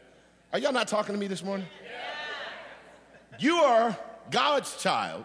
Are 0.53 0.59
y'all 0.59 0.73
not 0.73 0.89
talking 0.89 1.15
to 1.15 1.21
me 1.21 1.29
this 1.29 1.45
morning? 1.45 1.69
You 3.39 3.59
are 3.59 3.97
God's 4.33 4.77
child. 4.83 5.25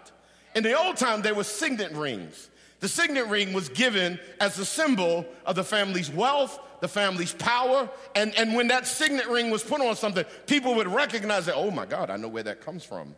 In 0.55 0.61
the 0.61 0.77
old 0.77 0.97
time, 0.97 1.23
there 1.23 1.33
were 1.33 1.43
signet 1.43 1.91
rings. 1.93 2.48
The 2.79 2.87
signet 2.87 3.27
ring 3.27 3.53
was 3.53 3.69
given 3.69 4.19
as 4.39 4.57
a 4.57 4.65
symbol 4.65 5.25
of 5.45 5.55
the 5.55 5.63
family's 5.63 6.09
wealth, 6.09 6.59
the 6.79 6.87
family's 6.87 7.33
power, 7.33 7.89
and, 8.15 8.33
and 8.37 8.55
when 8.55 8.67
that 8.69 8.87
signet 8.87 9.27
ring 9.27 9.49
was 9.49 9.63
put 9.63 9.81
on 9.81 9.95
something, 9.95 10.23
people 10.47 10.75
would 10.75 10.87
recognize 10.87 11.45
that, 11.47 11.55
oh 11.55 11.71
my 11.71 11.85
God, 11.85 12.09
I 12.09 12.15
know 12.15 12.29
where 12.29 12.43
that 12.43 12.61
comes 12.61 12.83
from. 12.85 13.15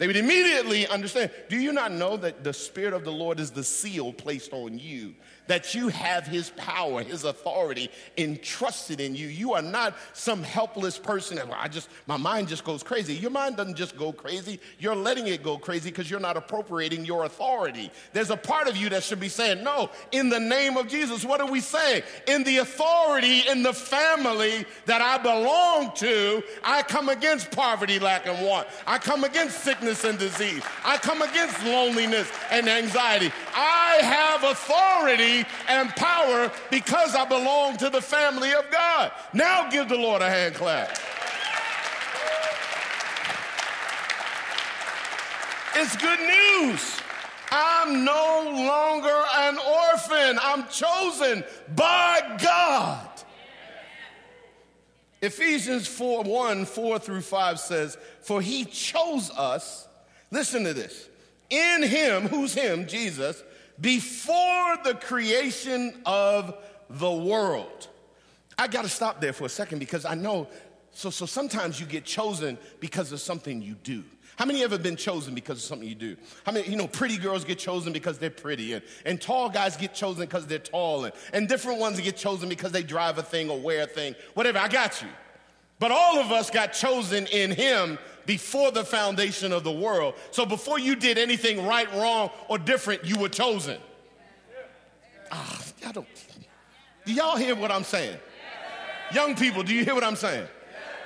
They 0.00 0.06
would 0.06 0.16
immediately 0.16 0.86
understand. 0.86 1.30
Do 1.50 1.58
you 1.58 1.74
not 1.74 1.92
know 1.92 2.16
that 2.16 2.42
the 2.42 2.54
Spirit 2.54 2.94
of 2.94 3.04
the 3.04 3.12
Lord 3.12 3.38
is 3.38 3.50
the 3.50 3.62
seal 3.62 4.14
placed 4.14 4.54
on 4.54 4.78
you? 4.78 5.14
That 5.46 5.74
you 5.74 5.88
have 5.88 6.26
His 6.26 6.48
power, 6.56 7.02
His 7.02 7.24
authority 7.24 7.90
entrusted 8.16 8.98
in 8.98 9.14
you. 9.14 9.26
You 9.26 9.52
are 9.52 9.62
not 9.62 9.94
some 10.14 10.42
helpless 10.42 10.98
person 10.98 11.36
that, 11.36 11.48
well, 11.48 11.58
I 11.60 11.68
just, 11.68 11.90
my 12.06 12.16
mind 12.16 12.48
just 12.48 12.64
goes 12.64 12.82
crazy. 12.82 13.12
Your 13.14 13.30
mind 13.30 13.58
doesn't 13.58 13.74
just 13.74 13.94
go 13.98 14.10
crazy. 14.10 14.58
You're 14.78 14.96
letting 14.96 15.26
it 15.26 15.42
go 15.42 15.58
crazy 15.58 15.90
because 15.90 16.10
you're 16.10 16.18
not 16.18 16.38
appropriating 16.38 17.04
your 17.04 17.24
authority. 17.24 17.90
There's 18.14 18.30
a 18.30 18.38
part 18.38 18.68
of 18.68 18.78
you 18.78 18.88
that 18.90 19.02
should 19.02 19.20
be 19.20 19.28
saying, 19.28 19.62
no, 19.62 19.90
in 20.12 20.30
the 20.30 20.40
name 20.40 20.78
of 20.78 20.88
Jesus. 20.88 21.26
What 21.26 21.42
are 21.42 21.50
we 21.50 21.60
saying? 21.60 22.04
In 22.26 22.42
the 22.44 22.58
authority, 22.58 23.40
in 23.50 23.62
the 23.62 23.74
family 23.74 24.64
that 24.86 25.02
I 25.02 25.18
belong 25.18 25.92
to, 25.96 26.42
I 26.64 26.84
come 26.84 27.10
against 27.10 27.50
poverty, 27.50 27.98
lack, 27.98 28.26
and 28.26 28.46
want. 28.46 28.66
I 28.86 28.96
come 28.96 29.24
against 29.24 29.62
sickness 29.62 29.89
sickness 29.94 30.04
and 30.04 30.18
disease. 30.18 30.62
I 30.84 30.96
come 30.98 31.22
against 31.22 31.62
loneliness 31.64 32.30
and 32.50 32.68
anxiety. 32.68 33.32
I 33.54 33.98
have 34.02 34.44
authority 34.44 35.46
and 35.68 35.90
power 35.90 36.50
because 36.70 37.14
I 37.14 37.24
belong 37.24 37.76
to 37.78 37.90
the 37.90 38.00
family 38.00 38.52
of 38.52 38.70
God. 38.70 39.12
Now 39.32 39.68
give 39.70 39.88
the 39.88 39.96
Lord 39.96 40.22
a 40.22 40.30
hand 40.30 40.54
clap. 40.54 40.90
It's 45.76 45.96
good 45.96 46.20
news. 46.20 47.00
I'm 47.52 48.04
no 48.04 48.44
longer 48.46 49.24
an 49.36 49.58
orphan. 49.58 50.38
I'm 50.42 50.66
chosen 50.68 51.44
by 51.74 52.38
God. 52.42 53.09
Ephesians 55.22 55.86
4 55.86 56.24
1, 56.24 56.64
4 56.64 56.98
through 56.98 57.20
5 57.20 57.60
says, 57.60 57.98
For 58.22 58.40
he 58.40 58.64
chose 58.64 59.30
us, 59.30 59.86
listen 60.30 60.64
to 60.64 60.72
this, 60.72 61.08
in 61.50 61.82
him, 61.82 62.28
who's 62.28 62.54
him, 62.54 62.86
Jesus, 62.86 63.42
before 63.80 64.78
the 64.84 64.94
creation 64.94 66.00
of 66.06 66.56
the 66.88 67.10
world. 67.10 67.88
I 68.56 68.66
got 68.66 68.82
to 68.82 68.88
stop 68.88 69.20
there 69.20 69.32
for 69.32 69.44
a 69.44 69.50
second 69.50 69.78
because 69.78 70.04
I 70.04 70.14
know, 70.14 70.48
so, 70.92 71.10
so 71.10 71.26
sometimes 71.26 71.80
you 71.80 71.86
get 71.86 72.04
chosen 72.04 72.58
because 72.78 73.12
of 73.12 73.20
something 73.20 73.62
you 73.62 73.74
do. 73.74 74.04
How 74.40 74.46
many 74.46 74.64
ever 74.64 74.78
been 74.78 74.96
chosen 74.96 75.34
because 75.34 75.58
of 75.58 75.64
something 75.64 75.86
you 75.86 75.94
do? 75.94 76.16
How 76.46 76.52
many, 76.52 76.66
you 76.66 76.74
know, 76.74 76.88
pretty 76.88 77.18
girls 77.18 77.44
get 77.44 77.58
chosen 77.58 77.92
because 77.92 78.16
they're 78.16 78.30
pretty, 78.30 78.72
and, 78.72 78.82
and 79.04 79.20
tall 79.20 79.50
guys 79.50 79.76
get 79.76 79.92
chosen 79.92 80.22
because 80.22 80.46
they're 80.46 80.58
tall, 80.58 81.04
and, 81.04 81.12
and 81.34 81.46
different 81.46 81.78
ones 81.78 82.00
get 82.00 82.16
chosen 82.16 82.48
because 82.48 82.72
they 82.72 82.82
drive 82.82 83.18
a 83.18 83.22
thing 83.22 83.50
or 83.50 83.60
wear 83.60 83.82
a 83.82 83.86
thing, 83.86 84.14
whatever. 84.32 84.58
I 84.58 84.68
got 84.68 85.02
you. 85.02 85.08
But 85.78 85.90
all 85.90 86.18
of 86.18 86.32
us 86.32 86.48
got 86.48 86.72
chosen 86.72 87.26
in 87.26 87.50
Him 87.50 87.98
before 88.24 88.70
the 88.70 88.82
foundation 88.82 89.52
of 89.52 89.62
the 89.62 89.72
world. 89.72 90.14
So 90.30 90.46
before 90.46 90.78
you 90.78 90.96
did 90.96 91.18
anything 91.18 91.66
right, 91.66 91.92
wrong, 91.92 92.30
or 92.48 92.56
different, 92.56 93.04
you 93.04 93.18
were 93.18 93.28
chosen. 93.28 93.76
Ah, 95.30 95.62
y'all 95.82 95.92
don't. 95.92 96.08
Do 97.04 97.12
y'all 97.12 97.36
hear 97.36 97.54
what 97.56 97.70
I'm 97.70 97.84
saying? 97.84 98.16
Young 99.12 99.36
people, 99.36 99.62
do 99.62 99.74
you 99.74 99.84
hear 99.84 99.94
what 99.94 100.04
I'm 100.04 100.16
saying? 100.16 100.48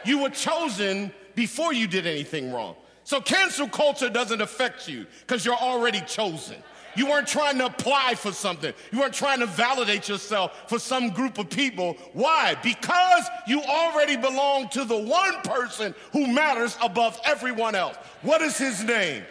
You 0.04 0.22
were 0.22 0.30
chosen 0.30 1.12
before 1.34 1.72
you 1.72 1.88
did 1.88 2.06
anything 2.06 2.52
wrong. 2.52 2.76
So 3.04 3.20
cancel 3.20 3.68
culture 3.68 4.08
doesn't 4.08 4.40
affect 4.40 4.88
you 4.88 5.06
because 5.20 5.44
you're 5.44 5.54
already 5.54 6.00
chosen. 6.00 6.56
You 6.96 7.06
weren't 7.06 7.26
trying 7.26 7.58
to 7.58 7.66
apply 7.66 8.14
for 8.14 8.32
something. 8.32 8.72
You 8.92 9.00
weren't 9.00 9.14
trying 9.14 9.40
to 9.40 9.46
validate 9.46 10.08
yourself 10.08 10.68
for 10.68 10.78
some 10.78 11.10
group 11.10 11.38
of 11.38 11.50
people. 11.50 11.94
Why? 12.12 12.56
Because 12.62 13.26
you 13.46 13.62
already 13.62 14.16
belong 14.16 14.68
to 14.70 14.84
the 14.84 14.96
one 14.96 15.34
person 15.42 15.94
who 16.12 16.26
matters 16.26 16.76
above 16.82 17.20
everyone 17.24 17.74
else. 17.74 17.96
What 18.22 18.42
is 18.42 18.56
his 18.56 18.82
name? 18.84 19.24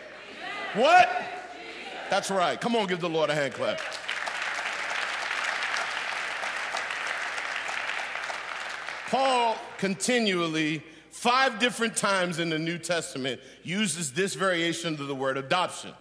What? 0.76 1.10
That's 2.10 2.30
right. 2.30 2.60
Come 2.60 2.76
on, 2.76 2.88
give 2.88 3.00
the 3.00 3.10
Lord 3.10 3.30
a 3.30 3.36
hand 3.36 3.54
clap. 3.54 3.80
Paul 9.10 9.58
continually, 9.78 10.84
five 11.24 11.58
different 11.58 11.96
times 11.96 12.38
in 12.38 12.50
the 12.50 12.60
New 12.60 12.78
Testament, 12.78 13.40
uses 13.64 14.12
this 14.12 14.34
variation 14.34 14.96
of 14.96 15.08
the 15.08 15.16
word 15.16 15.38
adoption 15.38 15.94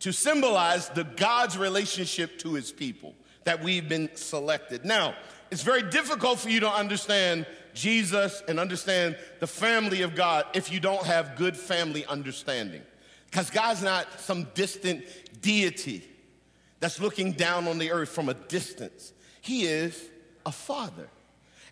to 0.00 0.10
symbolize 0.10 0.88
the 0.88 1.04
God's 1.04 1.58
relationship 1.58 2.38
to 2.38 2.54
his 2.54 2.72
people, 2.72 3.14
that 3.44 3.62
we've 3.62 3.90
been 3.90 4.08
selected. 4.14 4.86
Now, 4.86 5.14
it's 5.50 5.60
very 5.60 5.82
difficult 5.82 6.38
for 6.38 6.48
you 6.48 6.60
to 6.60 6.70
understand 6.70 7.44
Jesus 7.74 8.42
and 8.48 8.58
understand 8.58 9.18
the 9.38 9.46
family 9.46 10.00
of 10.00 10.14
God 10.14 10.46
if 10.54 10.72
you 10.72 10.80
don't 10.80 11.04
have 11.04 11.36
good 11.36 11.54
family 11.54 12.06
understanding. 12.06 12.80
Because 13.26 13.50
God's 13.50 13.82
not 13.82 14.18
some 14.18 14.44
distant 14.54 15.04
deity 15.42 16.08
that's 16.80 17.02
looking 17.02 17.32
down 17.32 17.68
on 17.68 17.76
the 17.76 17.92
earth 17.92 18.08
from 18.08 18.30
a 18.30 18.34
distance. 18.34 19.12
He 19.42 19.64
is 19.64 20.08
a 20.46 20.52
father. 20.52 21.10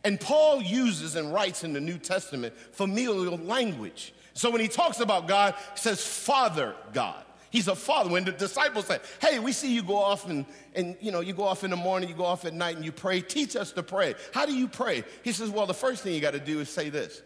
And 0.06 0.20
Paul 0.20 0.62
uses 0.62 1.16
and 1.16 1.34
writes 1.34 1.64
in 1.64 1.72
the 1.72 1.80
New 1.80 1.98
Testament 1.98 2.56
familial 2.70 3.38
language. 3.38 4.14
So 4.34 4.52
when 4.52 4.60
he 4.60 4.68
talks 4.68 5.00
about 5.00 5.26
God, 5.26 5.56
he 5.74 5.80
says, 5.80 6.06
Father 6.06 6.76
God. 6.92 7.24
He's 7.50 7.66
a 7.66 7.74
father. 7.74 8.10
When 8.10 8.24
the 8.24 8.30
disciples 8.30 8.86
say, 8.86 9.00
Hey, 9.20 9.40
we 9.40 9.50
see 9.50 9.74
you 9.74 9.82
go 9.82 9.96
off 9.96 10.28
and, 10.28 10.46
and 10.76 10.96
you 11.00 11.10
know, 11.10 11.20
you 11.20 11.32
go 11.32 11.42
off 11.42 11.64
in 11.64 11.70
the 11.70 11.76
morning, 11.76 12.08
you 12.08 12.14
go 12.14 12.24
off 12.24 12.44
at 12.44 12.54
night 12.54 12.76
and 12.76 12.84
you 12.84 12.92
pray. 12.92 13.20
Teach 13.20 13.56
us 13.56 13.72
to 13.72 13.82
pray. 13.82 14.14
How 14.32 14.46
do 14.46 14.54
you 14.54 14.68
pray? 14.68 15.02
He 15.24 15.32
says, 15.32 15.50
Well, 15.50 15.66
the 15.66 15.74
first 15.74 16.04
thing 16.04 16.14
you 16.14 16.20
got 16.20 16.34
to 16.34 16.38
do 16.38 16.60
is 16.60 16.68
say 16.68 16.88
this 16.88 17.22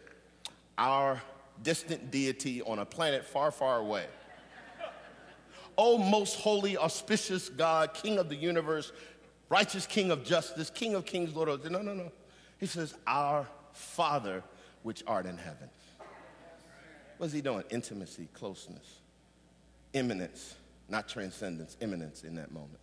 Our 0.79 1.21
distant 1.63 2.11
deity 2.11 2.63
on 2.63 2.79
a 2.79 2.87
planet 2.87 3.27
far, 3.27 3.51
far 3.51 3.79
away. 3.79 4.07
Oh, 5.77 5.99
most 5.99 6.37
holy, 6.37 6.79
auspicious 6.79 7.51
God, 7.51 7.93
King 7.93 8.17
of 8.19 8.31
the 8.31 8.37
universe, 8.37 8.93
righteous 9.51 9.87
King 9.87 10.11
of 10.11 10.25
justice, 10.25 10.71
King 10.71 10.95
of 10.95 11.05
kings, 11.05 11.35
Lord 11.35 11.51
of. 11.51 11.71
No, 11.71 11.83
no, 11.83 11.93
no. 11.93 12.11
He 12.61 12.67
says, 12.67 12.95
Our 13.07 13.49
Father 13.73 14.45
which 14.83 15.03
art 15.07 15.27
in 15.27 15.37
heaven. 15.37 15.69
What's 17.19 17.33
he 17.33 17.41
doing? 17.41 17.65
Intimacy, 17.71 18.29
closeness, 18.33 19.01
immanence, 19.93 20.55
not 20.89 21.09
transcendence, 21.09 21.77
immanence 21.81 22.25
in 22.25 22.35
that 22.37 22.53
moment. 22.53 22.79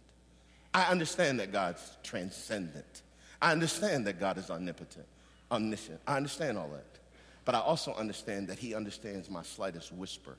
I 0.73 0.83
understand 0.91 1.39
that 1.39 1.51
God's 1.51 1.97
transcendent. 2.03 3.01
I 3.41 3.51
understand 3.51 4.05
that 4.07 4.19
God 4.19 4.37
is 4.37 4.49
omnipotent, 4.49 5.07
omniscient. 5.51 5.99
I 6.07 6.17
understand 6.17 6.57
all 6.57 6.69
that. 6.69 6.99
But 7.45 7.55
I 7.55 7.59
also 7.59 7.93
understand 7.93 8.47
that 8.49 8.59
he 8.59 8.75
understands 8.75 9.29
my 9.29 9.41
slightest 9.41 9.91
whisper 9.91 10.35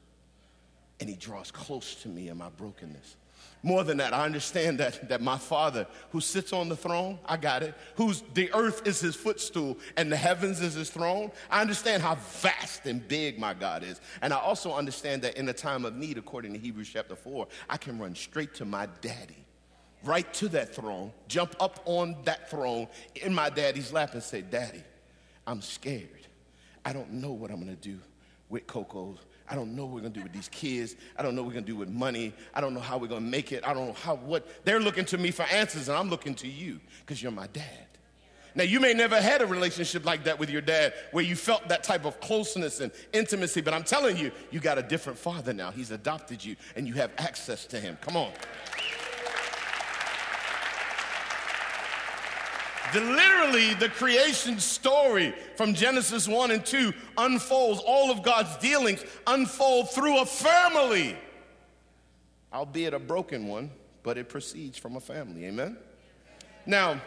and 1.01 1.09
he 1.09 1.17
draws 1.17 1.51
close 1.51 1.95
to 2.03 2.09
me 2.09 2.29
in 2.29 2.37
my 2.37 2.51
brokenness. 2.51 3.17
More 3.63 3.83
than 3.83 3.97
that, 3.99 4.15
I 4.15 4.25
understand 4.25 4.79
that, 4.79 5.09
that 5.09 5.21
my 5.21 5.37
father 5.37 5.87
who 6.11 6.21
sits 6.21 6.53
on 6.53 6.69
the 6.69 6.77
throne, 6.77 7.19
I 7.27 7.37
got 7.37 7.63
it, 7.65 7.75
who's 7.97 8.23
the 8.35 8.53
earth 8.55 8.87
is 8.87 9.01
his 9.01 9.17
footstool 9.17 9.79
and 9.97 10.13
the 10.13 10.17
heavens 10.17 10.61
is 10.61 10.75
his 10.75 10.91
throne. 10.91 11.33
I 11.51 11.61
understand 11.61 12.03
how 12.03 12.15
vast 12.41 12.87
and 12.87 13.07
big 13.07 13.39
my 13.39 13.55
God 13.55 13.83
is. 13.83 14.01
And 14.23 14.33
I 14.33 14.39
also 14.39 14.73
understand 14.73 15.23
that 15.23 15.37
in 15.37 15.49
a 15.49 15.53
time 15.53 15.85
of 15.85 15.97
need, 15.97 16.19
according 16.19 16.53
to 16.53 16.59
Hebrews 16.59 16.91
chapter 16.93 17.17
4, 17.17 17.49
I 17.69 17.77
can 17.77 17.99
run 17.99 18.15
straight 18.15 18.55
to 18.57 18.65
my 18.65 18.87
daddy, 19.01 19.45
right 20.05 20.33
to 20.35 20.49
that 20.51 20.73
throne, 20.73 21.13
jump 21.27 21.57
up 21.59 21.81
on 21.85 22.17
that 22.25 22.49
throne 22.49 22.87
in 23.17 23.35
my 23.35 23.51
daddy's 23.51 23.93
lap 23.93 24.15
and 24.15 24.23
say, 24.23 24.41
Daddy, 24.41 24.85
I'm 25.49 25.63
scared. 25.63 26.29
I 26.85 26.93
don't 26.93 27.15
know 27.15 27.33
what 27.33 27.51
I'm 27.51 27.59
gonna 27.59 27.75
do 27.75 27.99
with 28.49 28.69
Coco's 28.69 29.19
I 29.51 29.55
don't 29.55 29.75
know 29.75 29.85
what 29.85 29.95
we're 29.95 30.01
gonna 30.01 30.15
do 30.15 30.23
with 30.23 30.33
these 30.33 30.49
kids. 30.49 30.97
I 31.17 31.23
don't 31.23 31.35
know 31.35 31.43
what 31.43 31.49
we're 31.49 31.55
gonna 31.55 31.67
do 31.67 31.77
with 31.77 31.89
money. 31.89 32.33
I 32.55 32.61
don't 32.61 32.75
know 32.75 32.81
how 32.81 32.99
we're 32.99 33.09
gonna 33.09 33.21
make 33.21 33.53
it. 33.53 33.67
I 33.67 33.75
don't 33.75 33.89
know 33.89 33.95
how, 33.95 34.17
what. 34.17 34.65
They're 34.65 34.81
looking 34.81 35.05
to 35.07 35.19
me 35.19 35.31
for 35.31 35.45
answers, 35.45 35.89
and 35.89 35.97
I'm 35.97 36.11
looking 36.11 36.35
to 36.37 36.49
you 36.49 36.81
because 37.01 37.23
you're 37.23 37.33
my 37.33 37.47
dad. 37.49 37.87
Now, 38.55 38.65
you 38.65 38.81
may 38.81 38.93
never 38.93 39.21
had 39.21 39.41
a 39.41 39.47
relationship 39.47 40.05
like 40.05 40.25
that 40.25 40.39
with 40.39 40.51
your 40.51 40.61
dad 40.61 40.93
where 41.13 41.25
you 41.25 41.37
felt 41.37 41.69
that 41.69 41.85
type 41.85 42.05
of 42.05 42.19
closeness 42.21 42.81
and 42.81 42.91
intimacy, 43.13 43.61
but 43.61 43.73
I'm 43.73 43.85
telling 43.85 44.17
you, 44.17 44.33
you 44.51 44.59
got 44.59 44.79
a 44.79 44.83
different 44.83 45.19
father 45.19 45.53
now. 45.53 45.71
He's 45.71 45.91
adopted 45.91 46.45
you, 46.45 46.57
and 46.75 46.87
you 46.87 46.95
have 46.95 47.13
access 47.19 47.67
to 47.67 47.79
him. 47.79 47.99
Come 48.01 48.17
on. 48.17 48.33
The, 52.93 53.01
literally, 53.01 53.75
the 53.75 53.89
creation 53.89 54.59
story 54.59 55.35
from 55.57 55.75
Genesis 55.75 56.27
1 56.27 56.51
and 56.51 56.65
2 56.65 56.93
unfolds, 57.17 57.81
all 57.87 58.11
of 58.11 58.23
God's 58.23 58.57
dealings 58.59 59.05
unfold 59.27 59.91
through 59.91 60.21
a 60.21 60.27
family, 60.27 61.17
albeit 62.53 62.95
a 62.95 62.99
broken 62.99 63.47
one, 63.47 63.71
but 64.03 64.17
it 64.17 64.29
proceeds 64.29 64.79
from 64.79 64.97
a 64.97 65.01
family. 65.01 65.47
Amen? 65.47 65.77
Now, 66.67 67.01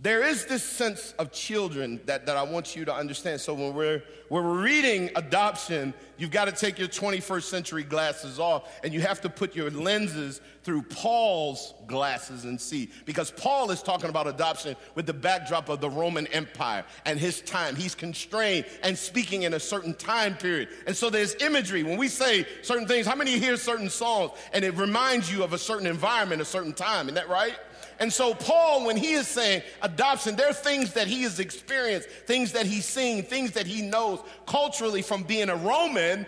there 0.00 0.22
is 0.22 0.44
this 0.44 0.62
sense 0.62 1.12
of 1.18 1.32
children 1.32 2.00
that, 2.06 2.24
that 2.26 2.36
I 2.36 2.44
want 2.44 2.76
you 2.76 2.84
to 2.84 2.94
understand. 2.94 3.40
So 3.40 3.52
when 3.52 3.74
we're, 3.74 4.00
when 4.28 4.44
we're 4.44 4.62
reading 4.62 5.10
adoption, 5.16 5.92
you've 6.16 6.30
got 6.30 6.44
to 6.44 6.52
take 6.52 6.78
your 6.78 6.86
21st 6.86 7.42
century 7.42 7.82
glasses 7.82 8.38
off 8.38 8.78
and 8.84 8.94
you 8.94 9.00
have 9.00 9.20
to 9.22 9.28
put 9.28 9.56
your 9.56 9.70
lenses 9.70 10.40
through 10.62 10.82
Paul's 10.82 11.74
glasses 11.88 12.44
and 12.44 12.60
see. 12.60 12.90
Because 13.06 13.32
Paul 13.32 13.72
is 13.72 13.82
talking 13.82 14.08
about 14.08 14.28
adoption 14.28 14.76
with 14.94 15.06
the 15.06 15.14
backdrop 15.14 15.68
of 15.68 15.80
the 15.80 15.90
Roman 15.90 16.28
Empire 16.28 16.84
and 17.04 17.18
his 17.18 17.40
time. 17.40 17.74
He's 17.74 17.96
constrained 17.96 18.66
and 18.84 18.96
speaking 18.96 19.42
in 19.42 19.54
a 19.54 19.60
certain 19.60 19.94
time 19.94 20.36
period. 20.36 20.68
And 20.86 20.96
so 20.96 21.10
there's 21.10 21.34
imagery. 21.36 21.82
When 21.82 21.98
we 21.98 22.06
say 22.06 22.46
certain 22.62 22.86
things, 22.86 23.04
how 23.04 23.16
many 23.16 23.36
hear 23.36 23.56
certain 23.56 23.90
songs 23.90 24.30
and 24.52 24.64
it 24.64 24.76
reminds 24.76 25.32
you 25.32 25.42
of 25.42 25.54
a 25.54 25.58
certain 25.58 25.88
environment, 25.88 26.40
a 26.40 26.44
certain 26.44 26.72
time? 26.72 27.06
Isn't 27.06 27.16
that 27.16 27.28
right? 27.28 27.56
And 28.00 28.12
so, 28.12 28.32
Paul, 28.32 28.86
when 28.86 28.96
he 28.96 29.14
is 29.14 29.26
saying 29.26 29.62
adoption, 29.82 30.36
there 30.36 30.48
are 30.48 30.52
things 30.52 30.92
that 30.92 31.08
he 31.08 31.22
has 31.22 31.40
experienced, 31.40 32.08
things 32.08 32.52
that 32.52 32.66
he's 32.66 32.84
seen, 32.84 33.24
things 33.24 33.52
that 33.52 33.66
he 33.66 33.82
knows 33.82 34.20
culturally 34.46 35.02
from 35.02 35.24
being 35.24 35.48
a 35.48 35.56
Roman, 35.56 36.24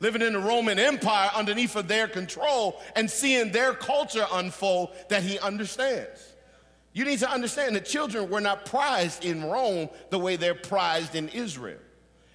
living 0.00 0.22
in 0.22 0.32
the 0.32 0.38
Roman 0.38 0.78
Empire 0.78 1.30
underneath 1.34 1.76
of 1.76 1.88
their 1.88 2.08
control, 2.08 2.80
and 2.96 3.10
seeing 3.10 3.52
their 3.52 3.74
culture 3.74 4.26
unfold 4.32 4.90
that 5.10 5.22
he 5.22 5.38
understands. 5.38 6.32
You 6.92 7.04
need 7.04 7.18
to 7.20 7.30
understand 7.30 7.76
that 7.76 7.84
children 7.84 8.30
were 8.30 8.40
not 8.40 8.64
prized 8.64 9.24
in 9.24 9.44
Rome 9.44 9.90
the 10.08 10.18
way 10.18 10.36
they're 10.36 10.54
prized 10.54 11.14
in 11.14 11.28
Israel. 11.28 11.78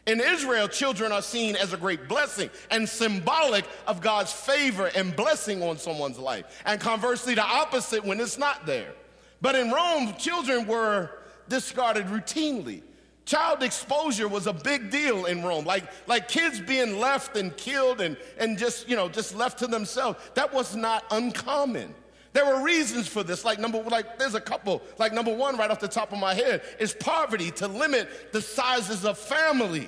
In 0.06 0.20
Israel, 0.20 0.68
children 0.68 1.12
are 1.12 1.22
seen 1.22 1.56
as 1.56 1.74
a 1.74 1.78
great 1.78 2.08
blessing 2.08 2.52
and 2.70 2.88
symbolic 2.88 3.66
of 3.88 4.02
God's 4.02 4.32
favor 4.32 4.92
and 4.96 5.16
blessing 5.16 5.64
on 5.64 5.78
someone's 5.78 6.20
life. 6.20 6.62
And 6.64 6.80
conversely, 6.80 7.34
the 7.34 7.44
opposite 7.44 8.06
when 8.06 8.20
it's 8.20 8.38
not 8.38 8.68
there. 8.68 8.94
But 9.42 9.56
in 9.56 9.72
Rome, 9.72 10.14
children 10.20 10.68
were 10.68 11.10
discarded 11.50 12.06
routinely. 12.06 12.84
Child 13.26 13.64
exposure 13.64 14.28
was 14.28 14.46
a 14.46 14.54
big 14.54 14.92
deal 14.92 15.26
in 15.26 15.44
Rome. 15.44 15.66
Like, 15.66 15.86
like 16.08 16.28
kids 16.28 16.60
being 16.60 17.00
left 17.00 17.36
and 17.36 17.56
killed 17.58 18.00
and, 18.00 18.16
and 18.38 18.60
just, 18.60 18.88
you 18.88 18.96
know, 18.96 19.10
just 19.10 19.36
left 19.36 19.58
to 19.60 19.68
themselves. 19.68 20.20
That 20.36 20.54
was 20.54 20.76
not 20.76 21.04
uncommon. 21.10 21.96
There 22.36 22.46
were 22.46 22.62
reasons 22.62 23.08
for 23.08 23.24
this. 23.24 23.46
Like 23.46 23.60
number, 23.60 23.82
like 23.84 24.20
there's 24.20 24.36
a 24.36 24.42
couple. 24.42 24.82
Like 25.00 25.14
number 25.14 25.34
one, 25.34 25.56
right 25.56 25.72
off 25.72 25.80
the 25.80 25.88
top 25.88 26.12
of 26.12 26.20
my 26.20 26.34
head, 26.34 26.64
is 26.80 26.94
poverty 26.94 27.50
to 27.52 27.68
limit 27.70 28.34
the 28.34 28.42
sizes 28.42 29.06
of 29.06 29.18
families. 29.18 29.88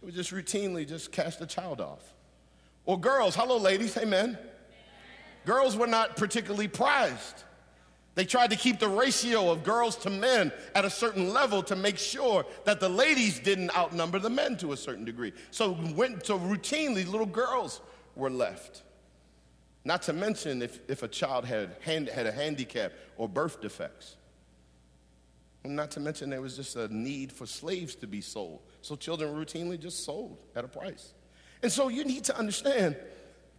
We 0.00 0.12
just 0.12 0.32
routinely 0.32 0.88
just 0.88 1.12
cast 1.12 1.42
a 1.42 1.46
child 1.46 1.82
off. 1.82 2.14
Or 2.86 2.98
girls, 2.98 3.36
hello 3.36 3.58
ladies, 3.58 3.98
amen. 3.98 4.32
men. 4.32 4.38
Girls 5.44 5.76
were 5.76 5.86
not 5.86 6.16
particularly 6.16 6.68
prized. 6.68 7.44
They 8.14 8.24
tried 8.24 8.48
to 8.48 8.56
keep 8.56 8.78
the 8.78 8.88
ratio 8.88 9.50
of 9.50 9.62
girls 9.62 9.94
to 9.96 10.10
men 10.10 10.52
at 10.74 10.86
a 10.86 10.90
certain 10.90 11.34
level 11.34 11.62
to 11.64 11.76
make 11.76 11.98
sure 11.98 12.46
that 12.64 12.80
the 12.80 12.88
ladies 12.88 13.40
didn't 13.40 13.76
outnumber 13.76 14.18
the 14.18 14.30
men 14.30 14.56
to 14.56 14.72
a 14.72 14.76
certain 14.78 15.04
degree. 15.04 15.34
So, 15.50 15.76
went, 15.94 16.24
so 16.24 16.38
routinely, 16.38 17.06
little 17.06 17.26
girls 17.26 17.82
were 18.14 18.30
left. 18.30 18.84
Not 19.86 20.02
to 20.02 20.12
mention 20.12 20.62
if, 20.62 20.80
if 20.88 21.04
a 21.04 21.08
child 21.08 21.44
had, 21.44 21.76
hand, 21.80 22.08
had 22.08 22.26
a 22.26 22.32
handicap 22.32 22.90
or 23.16 23.28
birth 23.28 23.60
defects. 23.60 24.16
not 25.64 25.92
to 25.92 26.00
mention 26.00 26.28
there 26.28 26.40
was 26.40 26.56
just 26.56 26.74
a 26.74 26.92
need 26.92 27.30
for 27.30 27.46
slaves 27.46 27.94
to 27.96 28.08
be 28.08 28.20
sold. 28.20 28.62
So 28.82 28.96
children 28.96 29.32
routinely 29.32 29.78
just 29.78 30.04
sold 30.04 30.38
at 30.56 30.64
a 30.64 30.68
price. 30.68 31.14
And 31.62 31.70
so 31.70 31.86
you 31.86 32.04
need 32.04 32.24
to 32.24 32.36
understand 32.36 32.96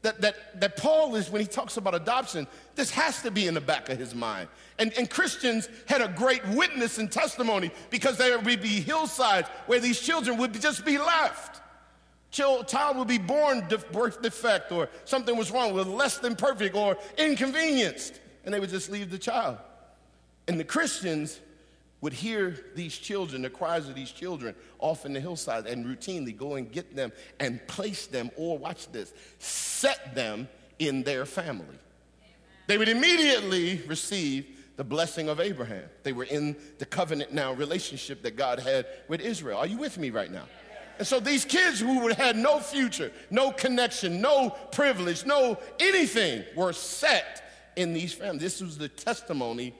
that, 0.02 0.20
that, 0.20 0.60
that 0.60 0.76
Paul 0.76 1.16
is, 1.16 1.30
when 1.30 1.40
he 1.40 1.48
talks 1.48 1.78
about 1.78 1.96
adoption, 1.96 2.46
this 2.76 2.92
has 2.92 3.22
to 3.22 3.32
be 3.32 3.48
in 3.48 3.54
the 3.54 3.62
back 3.62 3.88
of 3.88 3.98
his 3.98 4.14
mind. 4.14 4.50
And, 4.80 4.92
and 4.98 5.10
Christians 5.10 5.70
had 5.86 6.02
a 6.02 6.10
great 6.10 6.46
witness 6.50 6.98
and 6.98 7.10
testimony 7.10 7.72
because 7.90 8.18
there 8.18 8.38
would 8.38 8.62
be 8.62 8.82
hillsides 8.82 9.48
where 9.68 9.80
these 9.80 10.02
children 10.02 10.38
would 10.40 10.60
just 10.60 10.84
be 10.84 10.98
left. 10.98 11.62
Child 12.30 12.98
would 12.98 13.08
be 13.08 13.18
born 13.18 13.66
with 13.70 13.92
birth 13.92 14.22
defect 14.22 14.72
or 14.72 14.90
something 15.06 15.36
was 15.38 15.50
wrong, 15.50 15.74
with 15.74 15.88
less 15.88 16.18
than 16.18 16.36
perfect 16.36 16.76
or 16.76 16.98
inconvenienced, 17.18 18.20
and 18.44 18.54
they 18.54 18.60
would 18.60 18.70
just 18.70 18.90
leave 18.90 19.10
the 19.10 19.18
child. 19.18 19.58
And 20.48 20.60
the 20.60 20.66
Christians 20.66 21.40
would 22.02 22.14
hear 22.14 22.66
these 22.76 22.96
children, 22.96 23.42
the 23.42 23.50
cries 23.50 23.90
of 23.90 23.96
these 23.96 24.12
children, 24.12 24.56
off 24.80 25.06
in 25.06 25.14
the 25.14 25.20
hillside 25.20 25.66
and 25.66 25.86
routinely 25.86 26.36
go 26.36 26.56
and 26.56 26.72
get 26.72 26.96
them 26.96 27.12
and 27.40 27.66
place 27.68 28.08
them, 28.08 28.30
or 28.36 28.58
watch 28.58 28.92
this, 28.92 29.14
set 29.40 30.14
them 30.14 30.48
in 30.80 31.04
their 31.04 31.26
family. 31.26 31.66
They 32.68 32.78
would 32.78 32.90
immediately 32.90 33.82
receive 33.88 34.46
the 34.76 34.84
blessing 34.84 35.28
of 35.28 35.40
Abraham. 35.40 35.86
They 36.04 36.14
were 36.14 36.26
in 36.26 36.56
the 36.78 36.86
covenant 36.86 37.34
now 37.34 37.54
relationship 37.54 38.22
that 38.22 38.36
God 38.36 38.60
had 38.60 38.86
with 39.08 39.22
Israel. 39.22 39.58
Are 39.58 39.66
you 39.66 39.78
with 39.78 39.98
me 39.98 40.12
right 40.12 40.32
now? 40.32 40.44
And 40.98 41.08
so 41.08 41.20
these 41.20 41.46
kids 41.46 41.80
who 41.80 42.08
had 42.10 42.36
no 42.36 42.60
future, 42.60 43.12
no 43.30 43.52
connection, 43.52 44.22
no 44.22 44.50
privilege, 44.72 45.26
no 45.26 45.58
anything 45.80 46.44
were 46.56 46.74
set 46.74 47.44
in 47.76 47.94
these 47.94 48.14
families. 48.14 48.42
This 48.42 48.62
was 48.62 48.78
the 48.78 48.90
testimony 48.90 49.74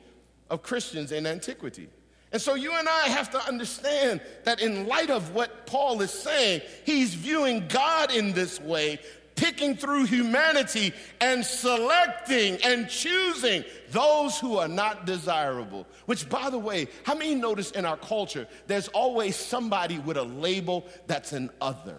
of 0.50 0.62
Christians 0.62 1.12
in 1.12 1.26
antiquity. 1.26 1.90
And 2.32 2.42
so 2.42 2.56
you 2.56 2.74
and 2.74 2.88
I 2.88 3.08
have 3.08 3.32
to 3.32 3.40
understand 3.48 4.22
that 4.44 4.62
in 4.62 4.86
light 4.88 5.10
of 5.10 5.34
what 5.34 5.66
Paul 5.66 6.02
is 6.02 6.12
saying, 6.12 6.62
he's 6.86 7.14
viewing 7.14 7.68
God 7.68 8.14
in 8.14 8.34
this 8.34 8.60
way, 8.60 9.00
picking 9.38 9.78
through 9.78 10.04
humanity 10.04 10.94
and 11.22 11.46
selecting 11.46 12.58
and 12.66 12.90
choosing 12.90 13.64
those 13.92 14.38
who 14.38 14.58
are 14.58 14.68
not 14.68 15.06
desirable. 15.06 15.88
Which, 16.08 16.28
by 16.28 16.50
the 16.50 16.60
way, 16.60 16.88
how 17.04 17.16
many 17.16 17.36
notice 17.36 17.72
in 17.72 17.86
our 17.86 17.96
culture 17.96 18.48
there's 18.66 18.90
always 18.90 19.38
somebody 19.38 20.00
with 20.00 20.18
a 20.18 20.24
label 20.24 20.86
that's 21.06 21.32
an 21.32 21.52
other? 21.62 21.96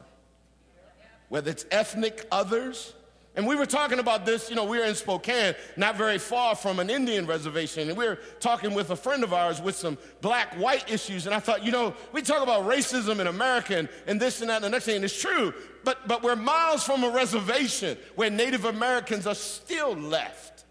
Whether 1.30 1.50
it's 1.50 1.64
ethnic 1.70 2.26
others, 2.30 2.92
and 3.38 3.46
we 3.46 3.54
were 3.54 3.66
talking 3.66 4.00
about 4.00 4.26
this, 4.26 4.50
you 4.50 4.56
know, 4.56 4.64
we 4.64 4.80
were 4.80 4.84
in 4.84 4.96
Spokane, 4.96 5.54
not 5.76 5.94
very 5.94 6.18
far 6.18 6.56
from 6.56 6.80
an 6.80 6.90
Indian 6.90 7.24
reservation, 7.24 7.88
and 7.88 7.96
we 7.96 8.04
were 8.04 8.18
talking 8.40 8.74
with 8.74 8.90
a 8.90 8.96
friend 8.96 9.22
of 9.22 9.32
ours 9.32 9.62
with 9.62 9.76
some 9.76 9.96
black 10.20 10.54
white 10.54 10.90
issues. 10.90 11.24
And 11.24 11.32
I 11.32 11.38
thought, 11.38 11.64
you 11.64 11.70
know, 11.70 11.94
we 12.10 12.20
talk 12.20 12.42
about 12.42 12.66
racism 12.68 13.20
in 13.20 13.28
America 13.28 13.78
and, 13.78 13.88
and 14.08 14.20
this 14.20 14.40
and 14.40 14.50
that 14.50 14.56
and 14.56 14.64
the 14.64 14.70
next 14.70 14.86
thing, 14.86 14.96
and 14.96 15.04
it's 15.04 15.22
true, 15.22 15.54
but, 15.84 16.08
but 16.08 16.24
we're 16.24 16.34
miles 16.34 16.82
from 16.82 17.04
a 17.04 17.10
reservation 17.10 17.96
where 18.16 18.28
Native 18.28 18.64
Americans 18.64 19.24
are 19.24 19.36
still 19.36 19.94
left. 19.94 20.64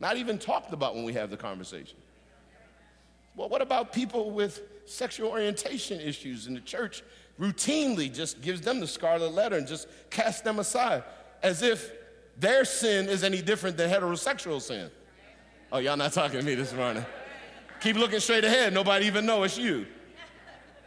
Not 0.00 0.16
even 0.16 0.38
talked 0.38 0.72
about 0.72 0.96
when 0.96 1.04
we 1.04 1.12
have 1.12 1.30
the 1.30 1.36
conversation. 1.36 1.98
Well, 3.36 3.48
what 3.48 3.62
about 3.62 3.92
people 3.92 4.32
with 4.32 4.60
sexual 4.86 5.30
orientation 5.30 6.00
issues 6.00 6.48
in 6.48 6.54
the 6.54 6.60
church 6.60 7.04
routinely 7.40 8.12
just 8.12 8.40
gives 8.40 8.60
them 8.60 8.80
the 8.80 8.86
scarlet 8.86 9.32
letter 9.32 9.56
and 9.56 9.66
just 9.66 9.88
casts 10.10 10.40
them 10.40 10.58
aside 10.58 11.04
as 11.42 11.62
if 11.62 11.92
their 12.38 12.64
sin 12.64 13.08
is 13.08 13.24
any 13.24 13.42
different 13.42 13.76
than 13.76 13.90
heterosexual 13.90 14.60
sin. 14.60 14.90
Oh, 15.70 15.78
y'all 15.78 15.96
not 15.96 16.12
talking 16.12 16.40
to 16.40 16.44
me 16.44 16.54
this 16.54 16.72
morning. 16.72 17.04
Keep 17.80 17.96
looking 17.96 18.20
straight 18.20 18.44
ahead. 18.44 18.72
Nobody 18.72 19.06
even 19.06 19.26
know 19.26 19.42
it's 19.42 19.58
you. 19.58 19.86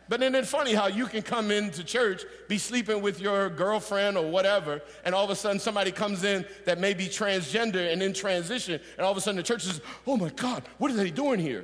But 0.07 0.19
then 0.19 0.33
it's 0.33 0.49
funny 0.49 0.73
how 0.73 0.87
you 0.87 1.05
can 1.05 1.21
come 1.21 1.51
into 1.51 1.83
church, 1.83 2.23
be 2.47 2.57
sleeping 2.57 2.99
with 3.03 3.21
your 3.21 3.47
girlfriend 3.47 4.17
or 4.17 4.27
whatever, 4.27 4.81
and 5.05 5.13
all 5.13 5.23
of 5.23 5.29
a 5.29 5.35
sudden 5.35 5.59
somebody 5.59 5.91
comes 5.91 6.23
in 6.23 6.45
that 6.65 6.79
may 6.79 6.95
be 6.95 7.05
transgender 7.05 7.93
and 7.93 8.01
in 8.01 8.11
transition, 8.11 8.81
and 8.97 9.05
all 9.05 9.11
of 9.11 9.17
a 9.17 9.21
sudden 9.21 9.37
the 9.37 9.43
church 9.43 9.61
says, 9.61 9.81
Oh 10.07 10.17
my 10.17 10.29
God, 10.29 10.63
what 10.79 10.89
are 10.89 10.95
they 10.95 11.11
doing 11.11 11.39
here? 11.39 11.63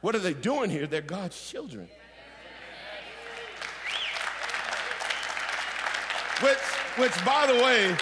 What 0.00 0.14
are 0.14 0.20
they 0.20 0.32
doing 0.32 0.70
here? 0.70 0.86
They're 0.86 1.02
God's 1.02 1.50
children. 1.50 1.90
Which, 6.40 6.58
which 6.96 7.24
by 7.24 7.46
the 7.46 7.54
way, 7.54 7.96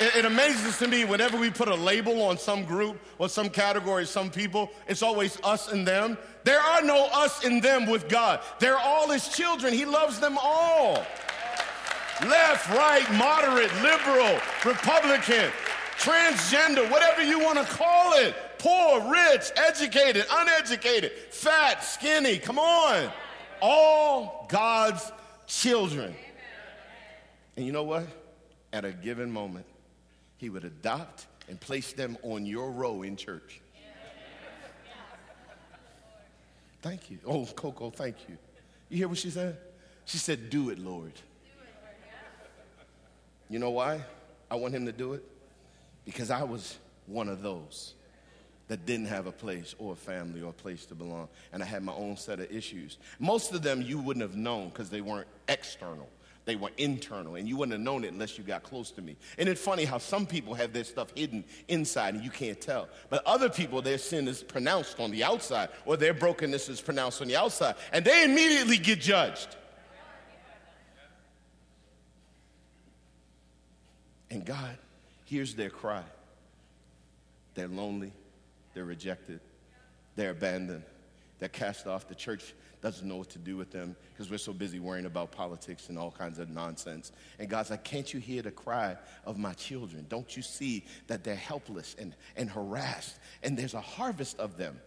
it, 0.00 0.16
it, 0.16 0.24
amazes 0.24 0.78
to 0.78 0.88
me 0.88 1.04
whenever 1.04 1.36
we 1.36 1.48
put 1.48 1.68
a 1.68 1.74
label 1.74 2.22
on 2.22 2.36
some 2.36 2.64
group 2.64 2.98
or 3.18 3.28
some 3.28 3.48
category, 3.48 4.04
some 4.04 4.30
people, 4.30 4.70
it's 4.88 5.02
always 5.02 5.38
us 5.44 5.70
and 5.70 5.86
them. 5.86 6.18
There 6.42 6.60
are 6.60 6.82
no 6.82 7.08
us 7.12 7.44
and 7.44 7.62
them 7.62 7.86
with 7.86 8.08
God. 8.08 8.40
They're 8.58 8.78
all 8.78 9.08
His 9.10 9.28
children. 9.28 9.72
He 9.72 9.84
loves 9.84 10.18
them 10.18 10.38
all. 10.42 10.94
Left, 12.22 12.68
right, 12.70 13.08
moderate, 13.12 13.72
liberal, 13.82 14.40
Republican, 14.64 15.50
transgender, 15.98 16.90
whatever 16.90 17.22
you 17.22 17.38
want 17.38 17.58
to 17.58 17.64
call 17.64 18.14
it. 18.14 18.34
Poor, 18.58 19.00
rich, 19.08 19.50
educated, 19.56 20.24
uneducated, 20.30 21.12
fat, 21.30 21.84
skinny. 21.84 22.38
Come 22.38 22.58
on. 22.58 23.10
All 23.60 24.46
God's 24.48 25.12
children. 25.46 26.14
And 27.56 27.66
you 27.66 27.72
know 27.72 27.84
what? 27.84 28.06
At 28.72 28.84
a 28.84 28.92
given 28.92 29.30
moment, 29.30 29.66
he 30.38 30.48
would 30.48 30.64
adopt 30.64 31.26
and 31.48 31.60
place 31.60 31.92
them 31.92 32.16
on 32.22 32.46
your 32.46 32.70
row 32.70 33.02
in 33.02 33.16
church. 33.16 33.60
Thank 36.80 37.10
you. 37.10 37.18
Oh, 37.24 37.46
Coco, 37.46 37.90
thank 37.90 38.16
you. 38.28 38.36
You 38.88 38.98
hear 38.98 39.08
what 39.08 39.18
she 39.18 39.30
said? 39.30 39.56
She 40.04 40.18
said, 40.18 40.50
Do 40.50 40.70
it, 40.70 40.78
Lord. 40.78 41.12
You 43.48 43.58
know 43.58 43.70
why 43.70 44.02
I 44.50 44.56
want 44.56 44.74
him 44.74 44.86
to 44.86 44.92
do 44.92 45.12
it? 45.12 45.22
Because 46.04 46.30
I 46.30 46.42
was 46.42 46.78
one 47.06 47.28
of 47.28 47.42
those 47.42 47.94
that 48.68 48.86
didn't 48.86 49.06
have 49.06 49.26
a 49.26 49.32
place 49.32 49.74
or 49.78 49.92
a 49.92 49.96
family 49.96 50.40
or 50.40 50.50
a 50.50 50.54
place 50.54 50.86
to 50.86 50.94
belong. 50.94 51.28
And 51.52 51.62
I 51.62 51.66
had 51.66 51.82
my 51.82 51.92
own 51.92 52.16
set 52.16 52.40
of 52.40 52.50
issues. 52.50 52.96
Most 53.18 53.52
of 53.52 53.62
them 53.62 53.82
you 53.82 53.98
wouldn't 53.98 54.22
have 54.22 54.36
known 54.36 54.70
because 54.70 54.88
they 54.88 55.02
weren't 55.02 55.28
external. 55.48 56.08
They 56.44 56.56
were 56.56 56.70
internal, 56.76 57.36
and 57.36 57.48
you 57.48 57.56
wouldn't 57.56 57.72
have 57.72 57.80
known 57.80 58.02
it 58.02 58.12
unless 58.12 58.36
you 58.36 58.42
got 58.42 58.64
close 58.64 58.90
to 58.92 59.02
me. 59.02 59.16
And 59.38 59.48
it's 59.48 59.60
funny 59.60 59.84
how 59.84 59.98
some 59.98 60.26
people 60.26 60.54
have 60.54 60.72
their 60.72 60.82
stuff 60.82 61.12
hidden 61.14 61.44
inside 61.68 62.14
and 62.14 62.24
you 62.24 62.30
can't 62.30 62.60
tell. 62.60 62.88
But 63.10 63.24
other 63.26 63.48
people, 63.48 63.80
their 63.80 63.98
sin 63.98 64.26
is 64.26 64.42
pronounced 64.42 64.98
on 64.98 65.12
the 65.12 65.22
outside, 65.22 65.68
or 65.84 65.96
their 65.96 66.12
brokenness 66.12 66.68
is 66.68 66.80
pronounced 66.80 67.22
on 67.22 67.28
the 67.28 67.36
outside, 67.36 67.76
and 67.92 68.04
they 68.04 68.24
immediately 68.24 68.78
get 68.78 69.00
judged. 69.00 69.56
And 74.30 74.44
God 74.44 74.78
hears 75.26 75.54
their 75.54 75.70
cry. 75.70 76.02
They're 77.54 77.68
lonely, 77.68 78.12
they're 78.74 78.84
rejected, 78.84 79.40
they're 80.16 80.30
abandoned, 80.30 80.82
they're 81.38 81.50
cast 81.50 81.86
off. 81.86 82.08
The 82.08 82.14
church 82.14 82.54
doesn't 82.82 83.08
know 83.08 83.16
what 83.16 83.30
to 83.30 83.38
do 83.38 83.56
with 83.56 83.70
them 83.70 83.94
because 84.12 84.30
we're 84.30 84.38
so 84.38 84.52
busy 84.52 84.80
worrying 84.80 85.06
about 85.06 85.30
politics 85.30 85.88
and 85.88 85.96
all 85.96 86.10
kinds 86.10 86.40
of 86.40 86.50
nonsense. 86.50 87.12
And 87.38 87.48
God's 87.48 87.70
like, 87.70 87.84
Can't 87.84 88.12
you 88.12 88.18
hear 88.18 88.42
the 88.42 88.50
cry 88.50 88.96
of 89.24 89.38
my 89.38 89.52
children? 89.54 90.04
Don't 90.08 90.36
you 90.36 90.42
see 90.42 90.84
that 91.06 91.22
they're 91.22 91.34
helpless 91.36 91.94
and, 91.98 92.14
and 92.36 92.50
harassed? 92.50 93.18
And 93.42 93.56
there's 93.56 93.74
a 93.74 93.80
harvest 93.80 94.38
of 94.40 94.56
them. 94.56 94.80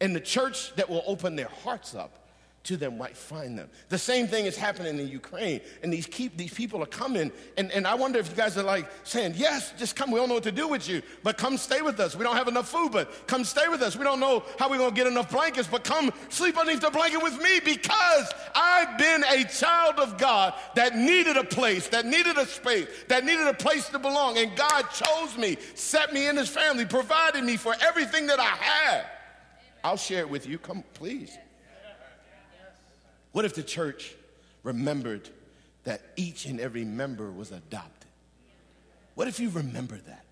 And 0.00 0.14
the 0.14 0.20
church 0.20 0.74
that 0.76 0.88
will 0.88 1.02
open 1.06 1.36
their 1.36 1.48
hearts 1.64 1.94
up 1.94 2.27
to 2.68 2.76
them 2.76 2.98
might 2.98 3.16
find 3.16 3.58
them. 3.58 3.70
The 3.88 3.96
same 3.96 4.26
thing 4.26 4.44
is 4.44 4.54
happening 4.54 4.98
in 4.98 5.08
Ukraine, 5.08 5.62
and 5.82 5.90
these 5.90 6.06
keep 6.06 6.36
these 6.36 6.52
people 6.52 6.82
are 6.82 6.86
coming, 6.86 7.32
and, 7.56 7.72
and 7.72 7.86
I 7.86 7.94
wonder 7.94 8.18
if 8.18 8.28
you 8.28 8.36
guys 8.36 8.58
are 8.58 8.62
like 8.62 8.86
saying, 9.04 9.34
Yes, 9.36 9.72
just 9.78 9.96
come, 9.96 10.10
we 10.10 10.20
don't 10.20 10.28
know 10.28 10.34
what 10.34 10.42
to 10.44 10.52
do 10.52 10.68
with 10.68 10.86
you, 10.86 11.00
but 11.22 11.38
come 11.38 11.56
stay 11.56 11.80
with 11.80 11.98
us. 11.98 12.14
We 12.14 12.24
don't 12.24 12.36
have 12.36 12.46
enough 12.46 12.68
food, 12.68 12.92
but 12.92 13.26
come 13.26 13.44
stay 13.44 13.68
with 13.68 13.80
us. 13.80 13.96
We 13.96 14.04
don't 14.04 14.20
know 14.20 14.44
how 14.58 14.68
we're 14.68 14.76
gonna 14.76 14.94
get 14.94 15.06
enough 15.06 15.30
blankets, 15.30 15.66
but 15.66 15.82
come 15.82 16.12
sleep 16.28 16.58
underneath 16.58 16.82
the 16.82 16.90
blanket 16.90 17.22
with 17.22 17.40
me 17.42 17.58
because 17.64 18.32
I've 18.54 18.98
been 18.98 19.24
a 19.24 19.44
child 19.44 19.98
of 19.98 20.18
God 20.18 20.52
that 20.74 20.94
needed 20.94 21.38
a 21.38 21.44
place, 21.44 21.88
that 21.88 22.04
needed 22.04 22.36
a 22.36 22.44
space, 22.44 22.86
that 23.08 23.24
needed 23.24 23.46
a 23.46 23.54
place 23.54 23.88
to 23.88 23.98
belong. 23.98 24.36
And 24.36 24.54
God 24.56 24.82
chose 24.92 25.38
me, 25.38 25.56
set 25.74 26.12
me 26.12 26.28
in 26.28 26.36
his 26.36 26.50
family, 26.50 26.84
provided 26.84 27.44
me 27.44 27.56
for 27.56 27.74
everything 27.80 28.26
that 28.26 28.38
I 28.38 28.42
had. 28.44 29.06
I'll 29.82 29.96
share 29.96 30.20
it 30.20 30.28
with 30.28 30.46
you. 30.46 30.58
Come, 30.58 30.84
please. 30.92 31.38
What 33.38 33.44
if 33.44 33.54
the 33.54 33.62
church 33.62 34.16
remembered 34.64 35.30
that 35.84 36.02
each 36.16 36.46
and 36.46 36.58
every 36.58 36.84
member 36.84 37.30
was 37.30 37.52
adopted? 37.52 38.10
What 39.14 39.28
if 39.28 39.38
you 39.38 39.48
remember 39.50 39.96
that? 39.96 40.24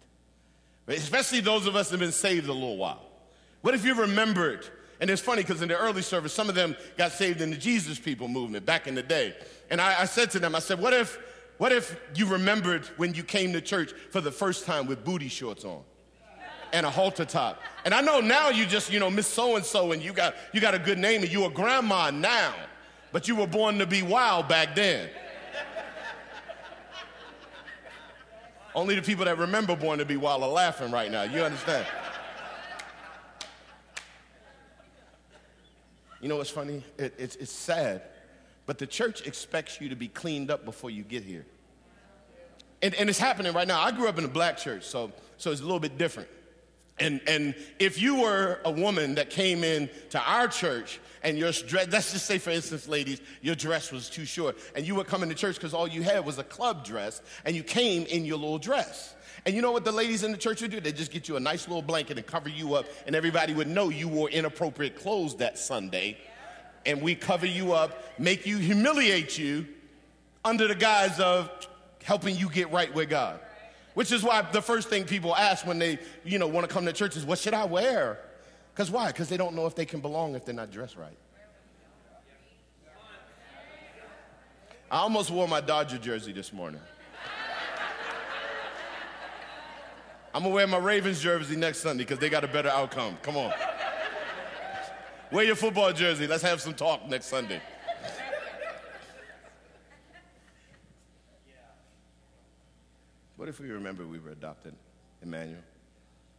Especially 0.88 1.38
those 1.38 1.69
of 1.69 1.77
us 1.77 1.88
that 1.88 1.92
have 1.92 2.01
been 2.01 2.11
saved 2.11 2.49
a 2.49 2.53
little 2.53 2.77
while. 2.77 3.05
What 3.62 3.75
if 3.75 3.85
you 3.85 3.95
remembered? 3.95 4.66
And 5.01 5.09
it's 5.09 5.23
funny 5.23 5.42
because 5.42 5.62
in 5.62 5.69
the 5.69 5.79
early 5.79 6.03
service, 6.03 6.33
some 6.33 6.49
of 6.49 6.57
them 6.57 6.75
got 6.97 7.12
saved 7.12 7.40
in 7.40 7.51
the 7.51 7.57
Jesus 7.57 7.97
People 7.97 8.27
movement 8.27 8.66
back 8.66 8.88
in 8.88 8.97
the 8.97 9.05
day. 9.05 9.37
And 9.71 9.81
I, 9.81 10.01
I 10.01 10.07
said 10.07 10.33
to 10.33 10.40
them, 10.40 10.57
I 10.57 10.59
said, 10.59 10.81
what 10.81 10.92
if, 10.92 11.16
what 11.59 11.71
if 11.71 11.97
you 12.16 12.27
remembered 12.27 12.87
when 12.97 13.14
you 13.14 13.23
came 13.23 13.53
to 13.53 13.61
church 13.61 13.92
for 14.11 14.21
the 14.21 14.33
first 14.33 14.66
time 14.66 14.88
with 14.88 15.05
booty 15.05 15.29
shorts 15.29 15.64
on? 15.64 15.85
and 16.73 16.85
a 16.85 16.90
halter 16.90 17.25
top. 17.25 17.62
And 17.85 17.95
I 17.95 18.01
know 18.01 18.19
now 18.19 18.49
you 18.49 18.66
just, 18.66 18.92
you 18.92 18.99
know, 18.99 19.09
Miss 19.09 19.29
So 19.29 19.55
and 19.55 19.64
so, 19.64 19.92
and 19.92 20.03
you 20.03 20.12
got 20.12 20.35
you 20.53 20.61
got 20.61 20.75
a 20.75 20.81
good 20.81 20.99
name, 20.99 21.23
and 21.23 21.31
you 21.31 21.45
a 21.45 21.51
grandma 21.51 22.11
now 22.11 22.53
but 23.17 23.27
you 23.27 23.35
were 23.35 23.47
born 23.47 23.79
to 23.79 23.87
be 23.87 24.03
wild 24.03 24.47
back 24.47 24.75
then. 24.75 25.09
Only 28.75 28.95
the 28.95 29.01
people 29.01 29.25
that 29.25 29.39
remember 29.39 29.75
Born 29.75 30.01
to 30.01 30.05
Be 30.05 30.19
Wild 30.19 30.43
are 30.43 30.51
laughing 30.51 30.91
right 30.91 31.11
now. 31.11 31.23
You 31.23 31.43
understand? 31.43 31.87
You 36.21 36.29
know 36.29 36.37
what's 36.37 36.51
funny? 36.51 36.85
It, 36.99 37.15
it's, 37.17 37.37
it's 37.37 37.51
sad 37.51 38.03
but 38.67 38.77
the 38.77 38.87
church 38.87 39.27
expects 39.27 39.81
you 39.81 39.89
to 39.89 39.97
be 39.97 40.09
cleaned 40.09 40.51
up 40.51 40.67
before 40.67 40.91
you 40.91 41.03
get 41.03 41.23
here. 41.23 41.47
And, 42.83 42.95
and 42.97 43.09
it's 43.09 43.19
happening 43.19 43.55
right 43.55 43.67
now. 43.67 43.81
I 43.81 43.93
grew 43.93 44.09
up 44.09 44.19
in 44.19 44.27
a 44.27 44.29
black 44.29 44.59
church, 44.59 44.85
so, 44.85 45.11
so 45.39 45.53
it's 45.53 45.63
a 45.63 45.65
little 45.65 45.81
bit 45.81 45.97
different. 45.97 46.29
And, 46.99 47.21
and 47.27 47.55
if 47.79 48.01
you 48.01 48.23
were 48.23 48.59
a 48.65 48.71
woman 48.71 49.17
that 49.17 49.29
came 49.29 49.65
in 49.65 49.91
to 50.11 50.21
our 50.21 50.49
church 50.49 50.99
and 51.23 51.37
your 51.37 51.53
dress, 51.53 51.89
let's 51.91 52.13
just 52.13 52.25
say, 52.25 52.39
for 52.39 52.51
instance, 52.51 52.89
ladies, 52.89 53.21
your 53.43 53.55
dress 53.55 53.93
was 53.93 54.09
too 54.09 54.25
short, 54.25 54.57
and 54.75 54.87
you 54.87 54.95
were 54.95 55.05
coming 55.05 55.29
to 55.29 55.35
church 55.35 55.57
because 55.57 55.75
all 55.75 55.87
you 55.87 56.03
had 56.03 56.25
was 56.25 56.39
a 56.39 56.45
club 56.45 56.85
dress, 56.85 57.21
and 57.45 57.55
you 57.55 57.63
came 57.63 58.05
in 58.05 58.25
your 58.25 58.39
little 58.39 58.59
dress. 58.59 59.15
And 59.45 59.55
you 59.55 59.63
know 59.63 59.73
what 59.73 59.85
the 59.85 59.93
ladies 59.93 60.25
in 60.25 60.33
the 60.33 60.39
church 60.39 60.63
would 60.63 60.71
do? 60.71 60.81
They 60.81 60.93
just 60.93 61.13
get 61.13 61.29
you 61.29 61.37
a 61.37 61.41
nice 61.41 61.69
little 61.69 61.83
blanket 61.83 62.17
and 62.17 62.27
cover 62.27 62.49
you 62.49 62.75
up, 62.75 62.87
and 63.07 63.15
everybody 63.15 63.53
would 63.53 63.69
know 63.69 63.91
you 63.91 64.09
wore 64.09 64.31
inappropriate 64.31 64.97
clothes 64.97 65.37
that 65.37 65.59
Sunday. 65.59 66.17
And 66.87 67.03
we 67.03 67.15
cover 67.15 67.47
you 67.47 67.73
up, 67.73 68.19
make 68.19 68.47
you 68.47 68.59
humiliate 68.59 69.37
you 69.37 69.67
under 70.45 70.67
the 70.67 70.75
guise 70.75 71.21
of 71.21 71.51
helping 72.05 72.37
you 72.37 72.49
get 72.49 72.71
right 72.73 72.93
with 72.95 73.11
God. 73.11 73.41
Which 73.97 74.13
is 74.13 74.23
why 74.23 74.43
the 74.43 74.61
first 74.61 74.91
thing 74.91 75.07
people 75.07 75.35
ask 75.35 75.67
when 75.67 75.79
they, 75.79 75.99
you 76.23 76.39
know, 76.39 76.47
want 76.47 76.69
to 76.69 76.73
come 76.73 76.85
to 76.85 76.93
church 76.93 77.17
is, 77.17 77.25
what 77.25 77.39
should 77.39 77.55
I 77.55 77.65
wear? 77.65 78.19
Because 78.75 78.91
why? 78.91 79.07
Because 79.07 79.31
they 79.31 79.39
don't 79.39 79.55
know 79.55 79.65
if 79.65 79.75
they 79.75 79.87
can 79.87 80.01
belong 80.01 80.35
if 80.35 80.45
they're 80.45 80.55
not 80.55 80.71
dressed 80.71 80.99
right. 80.99 81.17
I 84.91 84.99
almost 84.99 85.31
wore 85.31 85.49
my 85.49 85.63
Dodger 85.63 85.97
jersey 85.97 86.33
this 86.33 86.53
morning. 86.53 86.83
I'm 90.35 90.43
gonna 90.43 90.55
wear 90.55 90.67
my 90.67 90.77
Ravens 90.77 91.23
jersey 91.23 91.57
next 91.57 91.79
Sunday 91.79 92.05
because 92.05 92.19
they 92.19 92.29
got 92.29 92.45
a 92.45 92.49
better 92.49 92.69
outcome. 92.69 93.17
Come 93.23 93.39
on. 93.39 93.55
Wear 95.33 95.47
your 95.47 95.57
football 95.57 95.95
jersey. 95.95 96.27
Let's 96.27 96.43
have 96.43 96.61
some 96.61 96.75
talk 96.75 97.09
next 97.09 97.29
Sunday. 97.29 97.63
What 103.37 103.49
if 103.49 103.61
we 103.61 103.70
remember 103.70 104.07
we 104.07 104.18
were 104.18 104.31
adopted, 104.31 104.75
Emmanuel? 105.22 105.61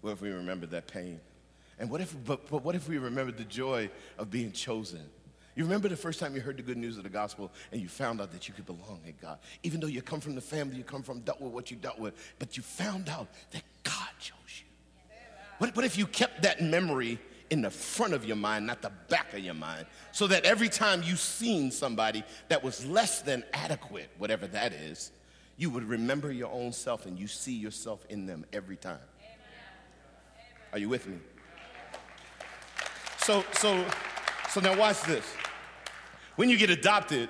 What 0.01 0.11
if 0.11 0.21
we 0.21 0.29
remember 0.31 0.65
that 0.67 0.87
pain? 0.87 1.19
And 1.79 1.89
what 1.89 2.01
if, 2.01 2.15
but, 2.25 2.49
but 2.49 2.63
what 2.63 2.75
if 2.75 2.89
we 2.89 2.97
remember 2.97 3.31
the 3.31 3.43
joy 3.43 3.89
of 4.17 4.31
being 4.31 4.51
chosen? 4.51 5.01
You 5.55 5.63
remember 5.63 5.89
the 5.89 5.97
first 5.97 6.19
time 6.19 6.35
you 6.35 6.41
heard 6.41 6.57
the 6.57 6.63
good 6.63 6.77
news 6.77 6.97
of 6.97 7.03
the 7.03 7.09
gospel 7.09 7.51
and 7.71 7.81
you 7.81 7.87
found 7.87 8.21
out 8.21 8.31
that 8.31 8.47
you 8.47 8.53
could 8.53 8.65
belong 8.65 8.99
in 9.05 9.13
God. 9.21 9.39
Even 9.63 9.79
though 9.79 9.87
you 9.87 10.01
come 10.01 10.19
from 10.19 10.35
the 10.35 10.41
family 10.41 10.77
you 10.77 10.83
come 10.83 11.01
from, 11.01 11.19
dealt 11.21 11.41
with 11.41 11.51
what 11.51 11.71
you 11.71 11.77
dealt 11.77 11.99
with, 11.99 12.13
but 12.39 12.57
you 12.57 12.63
found 12.63 13.09
out 13.09 13.27
that 13.51 13.63
God 13.83 14.09
chose 14.19 14.35
you. 14.47 14.65
What, 15.57 15.75
what 15.75 15.85
if 15.85 15.97
you 15.97 16.05
kept 16.05 16.43
that 16.43 16.61
memory 16.61 17.19
in 17.49 17.61
the 17.61 17.71
front 17.71 18.13
of 18.13 18.25
your 18.25 18.35
mind, 18.35 18.67
not 18.67 18.81
the 18.81 18.91
back 19.07 19.33
of 19.33 19.39
your 19.39 19.53
mind, 19.53 19.87
so 20.11 20.27
that 20.27 20.45
every 20.45 20.69
time 20.69 21.01
you 21.01 21.15
seen 21.15 21.71
somebody 21.71 22.23
that 22.49 22.63
was 22.63 22.85
less 22.85 23.21
than 23.21 23.43
adequate, 23.53 24.09
whatever 24.17 24.47
that 24.47 24.73
is, 24.73 25.11
you 25.57 25.71
would 25.71 25.83
remember 25.83 26.31
your 26.31 26.51
own 26.51 26.71
self 26.71 27.05
and 27.05 27.19
you 27.19 27.27
see 27.27 27.55
yourself 27.55 28.05
in 28.09 28.25
them 28.25 28.45
every 28.53 28.77
time. 28.77 28.99
Are 30.71 30.79
you 30.79 30.87
with 30.87 31.07
me? 31.07 31.17
So, 33.19 33.43
so, 33.53 33.83
so 34.49 34.61
now 34.61 34.77
watch 34.77 35.01
this. 35.03 35.25
When 36.35 36.49
you 36.49 36.57
get 36.57 36.69
adopted, 36.69 37.29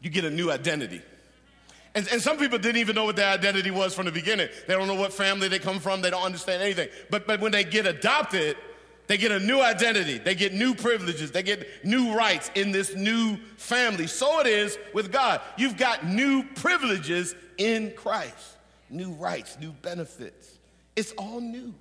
you 0.00 0.10
get 0.10 0.24
a 0.24 0.30
new 0.30 0.50
identity. 0.50 1.00
And, 1.94 2.06
and 2.08 2.20
some 2.20 2.36
people 2.36 2.58
didn't 2.58 2.78
even 2.78 2.94
know 2.94 3.04
what 3.04 3.16
their 3.16 3.32
identity 3.32 3.70
was 3.70 3.94
from 3.94 4.06
the 4.06 4.12
beginning. 4.12 4.48
They 4.66 4.74
don't 4.74 4.86
know 4.86 4.94
what 4.94 5.12
family 5.12 5.48
they 5.48 5.58
come 5.58 5.78
from, 5.78 6.02
they 6.02 6.10
don't 6.10 6.22
understand 6.22 6.62
anything. 6.62 6.88
But, 7.10 7.26
but 7.26 7.40
when 7.40 7.52
they 7.52 7.64
get 7.64 7.86
adopted, 7.86 8.56
they 9.10 9.16
get 9.16 9.32
a 9.32 9.40
new 9.40 9.60
identity. 9.60 10.18
They 10.18 10.36
get 10.36 10.54
new 10.54 10.72
privileges. 10.72 11.32
They 11.32 11.42
get 11.42 11.84
new 11.84 12.14
rights 12.14 12.48
in 12.54 12.70
this 12.70 12.94
new 12.94 13.38
family. 13.56 14.06
So 14.06 14.38
it 14.38 14.46
is 14.46 14.78
with 14.94 15.10
God. 15.10 15.40
You've 15.56 15.76
got 15.76 16.06
new 16.06 16.44
privileges 16.54 17.34
in 17.58 17.92
Christ, 17.96 18.56
new 18.88 19.10
rights, 19.10 19.58
new 19.60 19.72
benefits. 19.72 20.60
It's 20.94 21.10
all 21.18 21.40
new. 21.40 21.74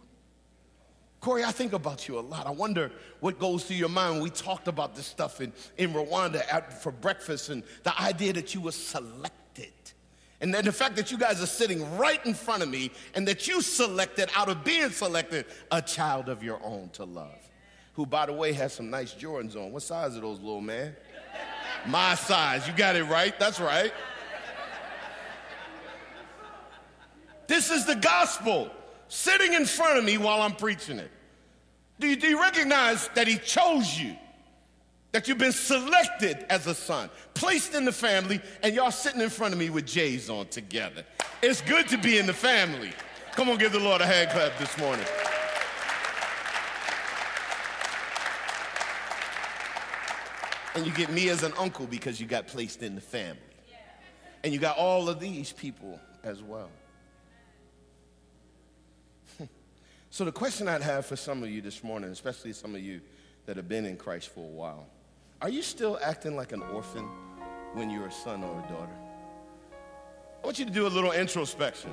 Corey, 1.20 1.44
I 1.44 1.52
think 1.52 1.74
about 1.74 2.08
you 2.08 2.18
a 2.18 2.20
lot. 2.20 2.48
I 2.48 2.52
wonder 2.52 2.92
what 3.20 3.38
goes 3.38 3.64
through 3.64 3.76
your 3.76 3.90
mind 3.90 4.16
when 4.16 4.24
we 4.24 4.32
talked 4.32 4.68
about 4.68 4.96
this 4.96 5.06
stuff 5.06 5.40
in, 5.40 5.54
in 5.78 5.94
Rwanda 5.94 6.42
at, 6.52 6.82
for 6.82 6.92
breakfast 6.92 7.50
and 7.50 7.62
the 7.84 8.02
idea 8.02 8.34
that 8.34 8.56
you 8.56 8.62
were 8.62 8.72
selected. 8.72 9.39
And 10.42 10.54
then 10.54 10.64
the 10.64 10.72
fact 10.72 10.96
that 10.96 11.12
you 11.12 11.18
guys 11.18 11.42
are 11.42 11.48
sitting 11.48 11.98
right 11.98 12.26
in 12.26 12.34
front 12.34 12.64
of 12.64 12.70
me 12.70 12.92
and 13.14 13.28
that 13.28 13.48
you 13.48 13.62
selected, 13.62 14.30
out 14.36 14.48
of 14.48 14.64
being 14.64 14.90
selected, 14.90 15.46
a 15.72 15.82
child 15.82 16.30
of 16.30 16.44
your 16.44 16.60
own 16.64 16.90
to 16.94 17.04
love. 17.04 17.38
Who, 17.94 18.06
by 18.06 18.26
the 18.26 18.34
way, 18.34 18.54
has 18.54 18.72
some 18.72 18.90
nice 18.90 19.14
Jordans 19.14 19.58
on. 19.58 19.74
What 19.74 19.84
size 19.84 20.16
are 20.16 20.22
those, 20.22 20.40
little 20.40 20.62
man? 20.62 20.96
My 21.86 22.16
size. 22.16 22.66
You 22.68 22.74
got 22.74 22.96
it 22.96 23.04
right. 23.04 23.38
That's 23.38 23.60
right. 23.60 23.92
This 27.48 27.72
is 27.72 27.86
the 27.86 27.96
gospel 27.96 28.70
sitting 29.08 29.54
in 29.54 29.66
front 29.66 29.98
of 29.98 30.06
me 30.06 30.18
while 30.18 30.42
I'm 30.42 30.56
preaching 30.56 31.00
it. 31.00 31.12
Do 32.00 32.08
you, 32.08 32.16
do 32.16 32.28
you 32.28 32.40
recognize 32.40 33.10
that 33.16 33.28
He 33.28 33.38
chose 33.38 34.00
you? 34.00 34.16
That 35.12 35.28
you've 35.28 35.38
been 35.38 35.52
selected 35.52 36.46
as 36.50 36.68
a 36.68 36.76
son, 36.76 37.10
placed 37.34 37.74
in 37.74 37.86
the 37.86 37.92
family, 37.92 38.40
and 38.62 38.76
y'all 38.76 38.92
sitting 38.92 39.22
in 39.22 39.30
front 39.30 39.54
of 39.54 39.60
me 39.60 39.70
with 39.70 39.86
J's 39.86 40.30
on 40.30 40.48
together. 40.48 41.04
It's 41.42 41.62
good 41.62 41.88
to 41.90 41.98
be 41.98 42.18
in 42.20 42.28
the 42.28 42.34
family. 42.34 42.92
Come 43.32 43.50
on, 43.50 43.58
give 43.58 43.72
the 43.72 43.80
Lord 43.80 44.02
a 44.02 44.06
hand 44.06 44.30
clap 44.32 44.58
this 44.60 44.78
morning. 44.78 45.06
And 50.76 50.86
you 50.86 50.94
get 50.94 51.12
me 51.12 51.30
as 51.30 51.44
an 51.44 51.54
uncle 51.58 51.88
because 51.88 52.22
you 52.22 52.28
got 52.28 52.48
placed 52.48 52.84
in 52.84 52.96
the 52.96 53.02
family. 53.02 53.42
And 54.44 54.54
you 54.54 54.60
got 54.60 54.78
all 54.78 55.10
of 55.10 55.20
these 55.20 55.52
people 55.52 56.00
as 56.24 56.42
well. 56.42 56.70
so, 60.10 60.24
the 60.24 60.32
question 60.32 60.68
I'd 60.70 60.82
have 60.82 61.06
for 61.06 61.16
some 61.16 61.44
of 61.44 61.50
you 61.50 61.62
this 61.62 61.84
morning, 61.84 62.12
especially 62.12 62.54
some 62.54 62.76
of 62.76 62.82
you 62.82 63.02
that 63.46 63.58
have 63.58 63.68
been 63.68 63.86
in 63.86 63.98
Christ 63.98 64.30
for 64.30 64.42
a 64.42 64.52
while, 64.52 64.88
are 65.42 65.50
you 65.50 65.62
still 65.62 65.98
acting 66.04 66.36
like 66.36 66.52
an 66.52 66.62
orphan 66.74 67.08
when 67.74 67.90
you're 67.90 68.08
a 68.08 68.12
son 68.12 68.44
or 68.44 68.60
a 68.60 68.68
daughter? 68.70 68.96
I 70.42 70.46
want 70.46 70.60
you 70.60 70.66
to 70.66 70.72
do 70.72 70.86
a 70.86 70.90
little 70.90 71.12
introspection. 71.12 71.92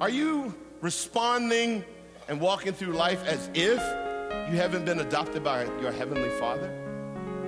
Are 0.00 0.08
you 0.08 0.54
responding 0.80 1.84
and 2.28 2.40
walking 2.40 2.72
through 2.72 2.94
life 2.94 3.22
as 3.24 3.50
if 3.54 3.78
you 4.50 4.56
haven't 4.56 4.84
been 4.84 5.00
adopted 5.00 5.44
by 5.44 5.64
your 5.80 5.92
heavenly 5.92 6.30
father? 6.30 6.70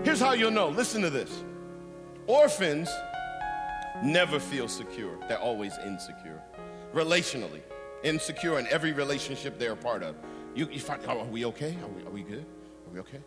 Here's 0.05 0.21
how 0.21 0.33
you'll 0.33 0.51
know. 0.51 0.69
Listen 0.69 1.01
to 1.03 1.11
this. 1.11 1.43
Orphans 2.27 2.91
never 4.03 4.39
feel 4.39 4.69
secure. 4.69 5.19
They're 5.29 5.39
always 5.39 5.79
insecure. 5.79 6.43
Relationally, 6.93 7.63
insecure 8.03 8.59
in 8.59 8.67
every 8.69 8.93
relationship 8.93 9.59
they're 9.59 9.73
a 9.73 9.77
part 9.77 10.03
of. 10.03 10.15
You, 10.55 10.69
you 10.71 10.81
find, 10.81 11.01
oh, 11.09 11.21
are 11.21 11.25
we 11.25 11.47
okay? 11.47 11.77
Are 11.83 11.89
we, 11.89 12.03
are 12.07 12.11
we 12.11 12.23
good? 12.23 12.45
Are 12.87 12.93
we 12.93 13.01
okay? 13.01 13.21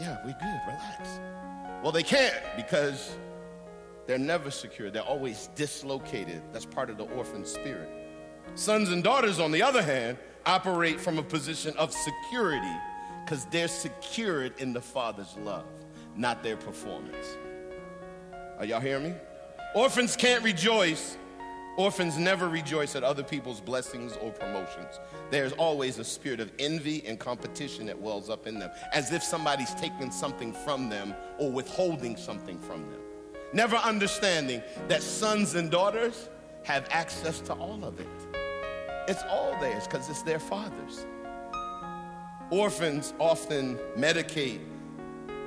Yeah, 0.00 0.18
we're 0.24 0.32
good. 0.32 0.60
Relax. 0.66 1.20
Well, 1.82 1.92
they 1.92 2.02
can't 2.02 2.34
because 2.56 3.16
they're 4.06 4.18
never 4.18 4.50
secure. 4.50 4.90
They're 4.90 5.02
always 5.02 5.48
dislocated. 5.54 6.42
That's 6.52 6.66
part 6.66 6.90
of 6.90 6.96
the 6.96 7.04
orphan 7.04 7.44
spirit. 7.44 7.88
Sons 8.54 8.90
and 8.90 9.02
daughters, 9.02 9.40
on 9.40 9.52
the 9.52 9.62
other 9.62 9.82
hand, 9.82 10.18
operate 10.46 11.00
from 11.00 11.18
a 11.18 11.22
position 11.22 11.76
of 11.76 11.92
security 11.92 12.74
because 13.24 13.46
they're 13.46 13.68
secured 13.68 14.52
in 14.58 14.72
the 14.72 14.80
Father's 14.80 15.36
love, 15.38 15.64
not 16.16 16.42
their 16.42 16.56
performance. 16.56 17.36
Are 18.58 18.64
y'all 18.64 18.80
hearing 18.80 19.04
me? 19.04 19.14
Orphans 19.74 20.16
can't 20.16 20.44
rejoice 20.44 21.16
Orphans 21.78 22.18
never 22.18 22.48
rejoice 22.48 22.96
at 22.96 23.02
other 23.02 23.22
people's 23.22 23.60
blessings 23.60 24.16
or 24.20 24.30
promotions. 24.30 25.00
There's 25.30 25.52
always 25.52 25.98
a 25.98 26.04
spirit 26.04 26.38
of 26.38 26.52
envy 26.58 27.02
and 27.06 27.18
competition 27.18 27.86
that 27.86 27.98
wells 27.98 28.28
up 28.28 28.46
in 28.46 28.58
them, 28.58 28.70
as 28.92 29.10
if 29.10 29.22
somebody's 29.22 29.74
taking 29.74 30.10
something 30.10 30.52
from 30.52 30.90
them 30.90 31.14
or 31.38 31.50
withholding 31.50 32.16
something 32.16 32.58
from 32.58 32.82
them. 32.90 33.00
Never 33.54 33.76
understanding 33.76 34.62
that 34.88 35.02
sons 35.02 35.54
and 35.54 35.70
daughters 35.70 36.28
have 36.64 36.86
access 36.90 37.40
to 37.40 37.54
all 37.54 37.84
of 37.84 38.00
it. 38.00 38.06
It's 39.08 39.22
all 39.24 39.58
theirs 39.58 39.86
because 39.86 40.08
it's 40.10 40.22
their 40.22 40.38
father's. 40.38 41.06
Orphans 42.50 43.14
often 43.18 43.78
medicate 43.96 44.60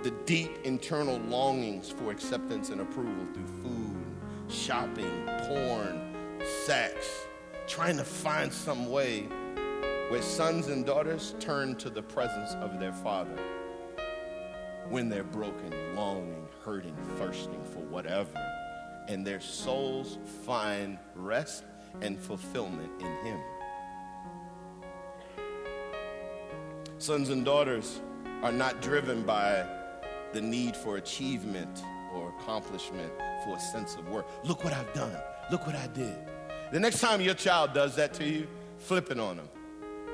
the 0.01 0.11
deep 0.25 0.57
internal 0.63 1.19
longings 1.19 1.89
for 1.89 2.11
acceptance 2.11 2.69
and 2.69 2.81
approval 2.81 3.25
through 3.33 3.61
food, 3.63 4.05
shopping, 4.49 5.25
porn, 5.47 6.04
sex, 6.45 7.27
trying 7.67 7.97
to 7.97 8.03
find 8.03 8.51
some 8.51 8.89
way 8.89 9.27
where 10.09 10.21
sons 10.21 10.67
and 10.67 10.85
daughters 10.85 11.35
turn 11.39 11.75
to 11.75 11.89
the 11.89 12.01
presence 12.01 12.53
of 12.55 12.79
their 12.79 12.93
father 12.93 13.39
when 14.89 15.09
they're 15.09 15.23
broken, 15.23 15.73
longing, 15.95 16.47
hurting, 16.63 16.95
thirsting 17.17 17.63
for 17.73 17.79
whatever, 17.79 18.29
and 19.07 19.25
their 19.25 19.39
souls 19.39 20.19
find 20.45 20.99
rest 21.15 21.63
and 22.01 22.19
fulfillment 22.19 22.91
in 22.99 23.25
Him. 23.25 23.39
Sons 26.97 27.29
and 27.29 27.43
daughters 27.43 28.01
are 28.43 28.51
not 28.51 28.81
driven 28.81 29.23
by 29.23 29.65
the 30.33 30.41
need 30.41 30.75
for 30.75 30.97
achievement 30.97 31.83
or 32.13 32.33
accomplishment, 32.39 33.11
for 33.43 33.55
a 33.55 33.59
sense 33.59 33.95
of 33.95 34.07
worth. 34.09 34.25
Look 34.43 34.63
what 34.63 34.73
I've 34.73 34.93
done. 34.93 35.15
Look 35.51 35.65
what 35.65 35.75
I 35.75 35.87
did. 35.87 36.17
The 36.75 36.81
next 36.81 36.99
time 36.99 37.21
your 37.21 37.35
child 37.35 37.71
does 37.73 37.95
that 37.95 38.13
to 38.15 38.25
you, 38.25 38.47
flip 38.79 39.09
it 39.09 39.17
on 39.17 39.37
them. 39.37 39.47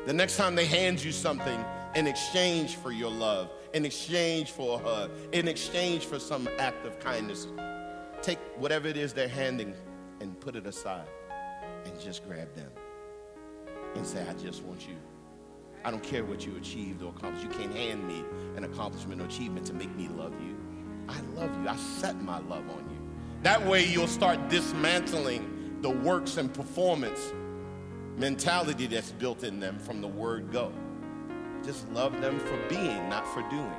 The 0.05 0.13
next 0.13 0.37
time 0.37 0.53
they 0.53 0.67
hand 0.67 1.03
you 1.03 1.11
something 1.11 1.65
in 1.95 2.05
exchange 2.05 2.75
for 2.75 2.91
your 2.91 3.09
love, 3.09 3.49
in 3.73 3.83
exchange 3.83 4.51
for 4.51 4.79
a 4.79 4.83
hug, 4.83 5.09
in 5.31 5.47
exchange 5.47 6.05
for 6.05 6.19
some 6.19 6.47
act 6.59 6.85
of 6.85 6.99
kindness, 6.99 7.47
take 8.21 8.37
whatever 8.57 8.87
it 8.87 8.95
is 8.95 9.11
they're 9.11 9.27
handing 9.27 9.73
and 10.19 10.39
put 10.39 10.55
it 10.55 10.67
aside 10.67 11.07
and 11.83 11.99
just 11.99 12.27
grab 12.27 12.53
them 12.53 12.69
and 13.95 14.05
say, 14.05 14.23
I 14.29 14.33
just 14.33 14.61
want 14.61 14.87
you. 14.87 14.97
I 15.83 15.89
don't 15.89 16.03
care 16.03 16.23
what 16.23 16.45
you 16.45 16.55
achieved 16.57 17.01
or 17.01 17.09
accomplished. 17.09 17.43
You 17.43 17.59
can't 17.59 17.75
hand 17.75 18.07
me 18.07 18.23
an 18.55 18.65
accomplishment 18.65 19.19
or 19.19 19.25
achievement 19.25 19.65
to 19.65 19.73
make 19.73 19.95
me 19.95 20.09
love 20.09 20.33
you. 20.39 20.55
I 21.09 21.19
love 21.35 21.49
you. 21.59 21.67
I 21.67 21.75
set 21.75 22.21
my 22.21 22.37
love 22.37 22.69
on 22.69 22.87
you. 22.91 22.99
That 23.41 23.65
way 23.65 23.83
you'll 23.83 24.05
start 24.05 24.47
dismantling 24.49 25.50
the 25.81 25.89
works 25.89 26.37
and 26.37 26.53
performance 26.53 27.33
mentality 28.17 28.87
that's 28.87 29.11
built 29.11 29.43
in 29.43 29.59
them 29.59 29.79
from 29.79 30.01
the 30.01 30.07
word 30.07 30.51
go. 30.51 30.71
Just 31.63 31.89
love 31.91 32.19
them 32.21 32.39
for 32.39 32.57
being, 32.69 33.09
not 33.09 33.27
for 33.33 33.41
doing. 33.49 33.73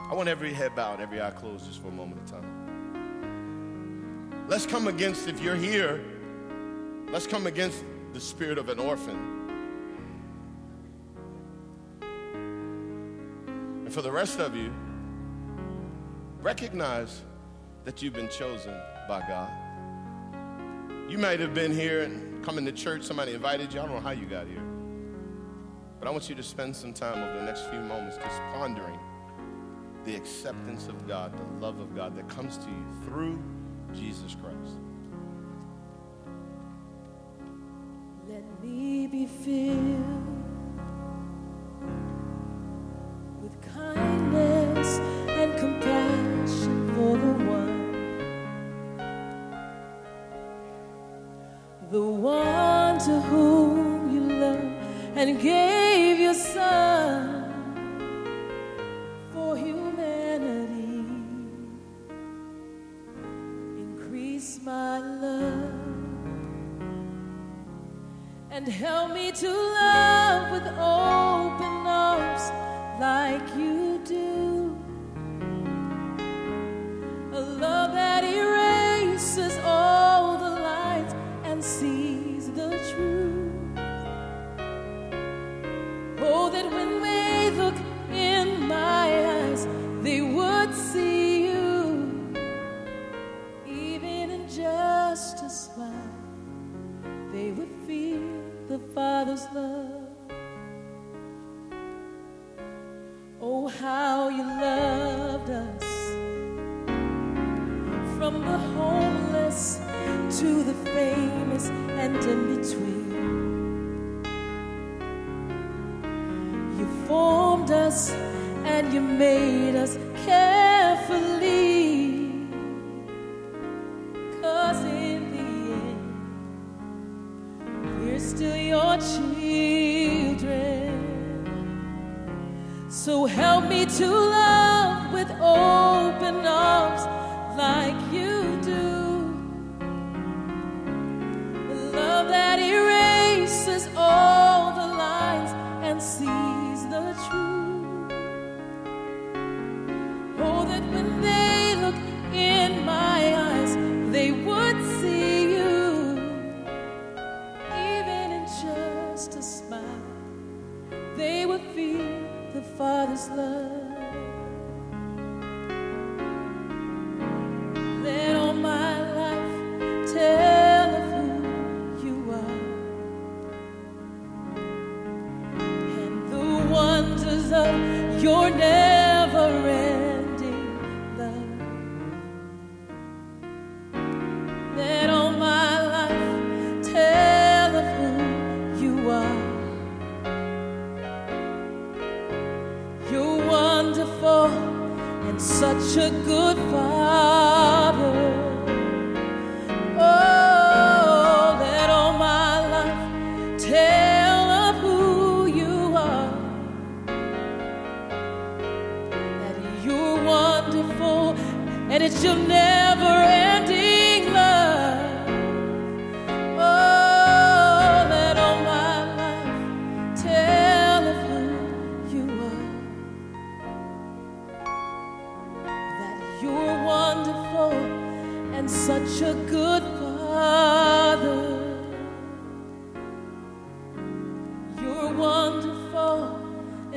I 0.00 0.14
want 0.14 0.28
every 0.28 0.52
head 0.52 0.74
bowed, 0.74 1.00
every 1.00 1.20
eye 1.20 1.30
closed 1.30 1.66
just 1.66 1.82
for 1.82 1.88
a 1.88 1.92
moment 1.92 2.22
of 2.22 2.30
time. 2.30 4.46
Let's 4.48 4.66
come 4.66 4.88
against, 4.88 5.28
if 5.28 5.42
you're 5.42 5.56
here, 5.56 6.02
let's 7.10 7.26
come 7.26 7.46
against 7.46 7.84
the 8.12 8.20
spirit 8.20 8.56
of 8.56 8.68
an 8.68 8.78
orphan. 8.78 9.16
And 13.84 13.92
for 13.92 14.02
the 14.02 14.12
rest 14.12 14.38
of 14.38 14.56
you, 14.56 14.72
recognize 16.40 17.22
that 17.84 18.00
you've 18.00 18.14
been 18.14 18.28
chosen 18.28 18.74
by 19.08 19.20
God. 19.28 19.67
You 21.08 21.16
might 21.16 21.40
have 21.40 21.54
been 21.54 21.72
here 21.72 22.02
and 22.02 22.44
coming 22.44 22.66
to 22.66 22.72
church, 22.72 23.02
somebody 23.02 23.32
invited 23.32 23.72
you. 23.72 23.80
I 23.80 23.86
don't 23.86 23.94
know 23.94 24.00
how 24.00 24.10
you 24.10 24.26
got 24.26 24.46
here. 24.46 24.62
But 25.98 26.06
I 26.06 26.10
want 26.10 26.28
you 26.28 26.34
to 26.34 26.42
spend 26.42 26.76
some 26.76 26.92
time 26.92 27.22
over 27.22 27.38
the 27.38 27.44
next 27.46 27.62
few 27.70 27.80
moments 27.80 28.18
just 28.18 28.38
pondering 28.52 28.98
the 30.04 30.14
acceptance 30.14 30.86
of 30.86 31.08
God, 31.08 31.32
the 31.36 31.64
love 31.64 31.80
of 31.80 31.96
God 31.96 32.14
that 32.14 32.28
comes 32.28 32.58
to 32.58 32.66
you 32.66 32.86
through 33.04 33.42
Jesus 33.94 34.34
Christ. 34.34 34.76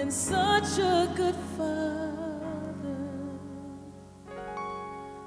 And 0.02 0.12
such 0.12 0.80
a 0.80 1.14
good 1.16 1.36
father. 1.56 2.98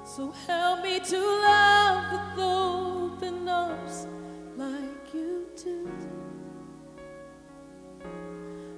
So 0.03 0.31
help 0.45 0.83
me 0.83 0.99
to 0.99 1.17
love 1.17 2.11
with 2.11 2.39
open 2.43 3.47
arms 3.47 4.07
like 4.57 5.13
you 5.13 5.47
do. 5.63 5.89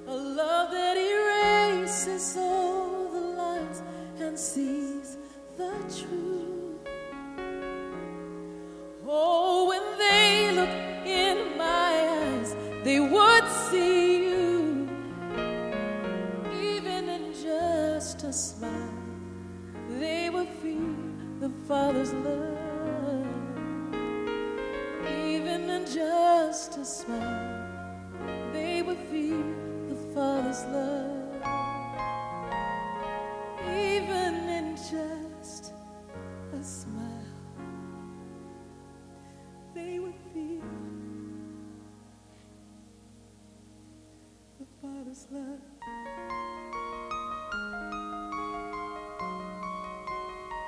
A 0.08 0.16
love 0.16 0.70
that 0.70 0.98
erases 0.98 2.38
all 2.38 3.10
the 3.12 3.26
lines 3.42 3.82
and 4.20 4.38
sees 4.38 5.18
the 5.58 5.74
truth. 5.98 6.78
Oh, 9.08 9.47
Father's 21.68 22.14
love. 22.14 22.58
Even 25.06 25.70
in 25.70 25.86
just 25.86 26.78
a 26.78 26.86
smile, 26.86 28.14
they 28.54 28.82
would 28.82 28.98
feel 29.12 29.44
the 29.90 29.96
Father's 30.16 30.64
love. 30.66 31.42
Even 33.68 34.48
in 34.48 34.78
just 34.78 35.74
a 36.58 36.64
smile, 36.64 37.04
they 39.76 40.00
would 40.00 40.16
feel 40.34 40.62
the 44.58 44.66
Father's 44.82 45.28
love. 45.32 45.60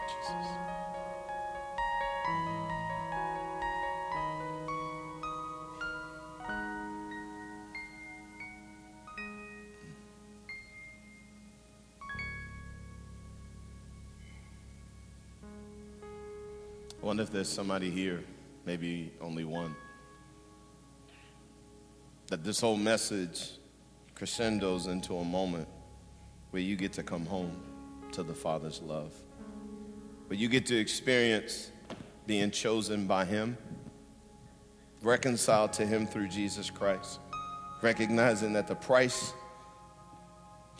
Jesus. 0.09 0.68
Wonder 17.10 17.24
if 17.24 17.32
there's 17.32 17.49
somebody 17.49 17.89
here, 17.89 18.24
maybe 18.68 19.12
only 19.20 19.43
one, 19.43 19.76
that 22.28 22.43
this 22.43 22.62
whole 22.62 22.78
message 22.78 23.53
crescendos 24.14 24.86
into 24.86 25.16
a 25.16 25.24
moment 25.24 25.68
where 26.51 26.62
you 26.62 26.76
get 26.76 26.93
to 26.93 27.01
come 27.01 27.26
home 27.26 27.64
to 28.12 28.22
the 28.22 28.36
Father's 28.36 28.80
love, 28.84 29.12
where 30.28 30.38
you 30.38 30.47
get 30.47 30.68
to 30.68 30.78
experience 30.78 31.72
being 32.28 32.51
chosen 32.51 33.07
by 33.07 33.26
Him, 33.26 33.57
reconciled 35.01 35.74
to 35.74 35.88
Him 35.88 36.05
through 36.05 36.28
Jesus 36.28 36.70
Christ, 36.70 37.20
recognizing 37.82 38.53
that 38.53 38.68
the 38.68 38.76
price 38.76 39.34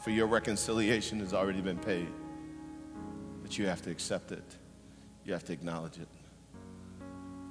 for 0.04 0.12
your 0.12 0.28
reconciliation 0.28 1.22
has 1.22 1.34
already 1.34 1.62
been 1.62 1.80
paid, 1.80 2.10
but 3.42 3.58
you 3.58 3.66
have 3.66 3.82
to 3.82 3.90
accept 3.90 4.32
it. 4.32 4.44
You 5.26 5.34
have 5.34 5.46
to 5.46 5.54
acknowledge 5.54 5.98
it. 5.98 6.19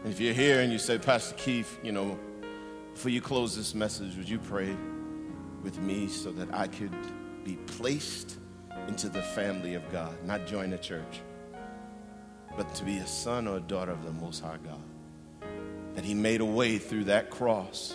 And 0.02 0.12
if 0.12 0.20
you're 0.20 0.34
here 0.34 0.60
and 0.60 0.72
you 0.72 0.78
say, 0.78 0.96
Pastor 0.98 1.34
Keith, 1.34 1.78
you 1.82 1.92
know, 1.92 2.18
before 2.94 3.10
you 3.10 3.20
close 3.20 3.56
this 3.56 3.74
message, 3.74 4.16
would 4.16 4.28
you 4.28 4.38
pray 4.38 4.76
with 5.62 5.78
me 5.80 6.06
so 6.06 6.30
that 6.32 6.52
I 6.54 6.68
could 6.68 6.94
be 7.44 7.56
placed 7.66 8.38
into 8.86 9.08
the 9.08 9.22
family 9.22 9.74
of 9.74 9.90
God, 9.90 10.16
not 10.24 10.46
join 10.46 10.72
a 10.72 10.78
church, 10.78 11.20
but 12.56 12.72
to 12.76 12.84
be 12.84 12.98
a 12.98 13.06
son 13.06 13.48
or 13.48 13.56
a 13.56 13.60
daughter 13.60 13.92
of 13.92 14.04
the 14.04 14.12
Most 14.12 14.42
High 14.42 14.58
God? 14.64 14.82
That 15.94 16.04
He 16.04 16.14
made 16.14 16.40
a 16.40 16.44
way 16.44 16.78
through 16.78 17.04
that 17.04 17.30
cross 17.30 17.94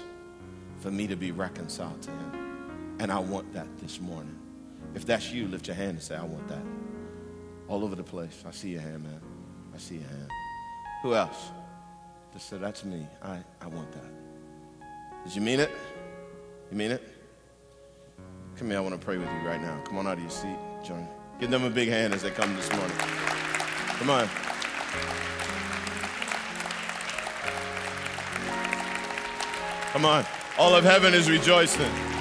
for 0.79 0.91
me 0.91 1.07
to 1.07 1.15
be 1.15 1.31
reconciled 1.31 2.01
to 2.01 2.11
Him. 2.11 2.97
And 2.99 3.11
I 3.11 3.19
want 3.19 3.53
that 3.53 3.67
this 3.79 4.01
morning. 4.01 4.37
If 4.93 5.05
that's 5.05 5.31
you, 5.31 5.47
lift 5.47 5.67
your 5.67 5.75
hand 5.75 5.91
and 5.91 6.01
say, 6.01 6.15
I 6.15 6.23
want 6.23 6.47
that. 6.49 6.63
All 7.69 7.83
over 7.83 7.95
the 7.95 8.03
place. 8.03 8.43
I 8.45 8.51
see 8.51 8.69
your 8.69 8.81
hand, 8.81 9.03
man. 9.03 9.21
I 9.73 9.77
see 9.77 9.95
your 9.95 10.07
hand. 10.07 10.29
Who 11.01 11.15
else? 11.15 11.51
Just 12.33 12.49
say, 12.49 12.57
that's 12.57 12.83
me. 12.83 13.05
I, 13.21 13.37
I 13.61 13.67
want 13.67 13.91
that. 13.91 15.23
Did 15.23 15.35
you 15.35 15.41
mean 15.41 15.59
it? 15.59 15.69
You 16.71 16.77
mean 16.77 16.91
it? 16.91 17.03
Come 18.57 18.69
here, 18.69 18.77
I 18.77 18.81
want 18.81 18.99
to 18.99 19.03
pray 19.03 19.17
with 19.17 19.27
you 19.27 19.47
right 19.47 19.61
now. 19.61 19.79
Come 19.85 19.97
on 19.99 20.07
out 20.07 20.13
of 20.13 20.21
your 20.21 20.31
seat. 20.31 20.57
Join. 20.83 21.07
Give 21.39 21.51
them 21.51 21.63
a 21.63 21.69
big 21.69 21.89
hand 21.89 22.13
as 22.13 22.23
they 22.23 22.31
come 22.31 22.55
this 22.55 22.71
morning. 22.71 22.95
Come 22.97 24.09
on. 24.09 24.27
Come 29.91 30.05
on. 30.05 30.25
All 30.57 30.75
of 30.75 30.83
heaven 30.83 31.13
is 31.13 31.29
rejoicing. 31.29 32.12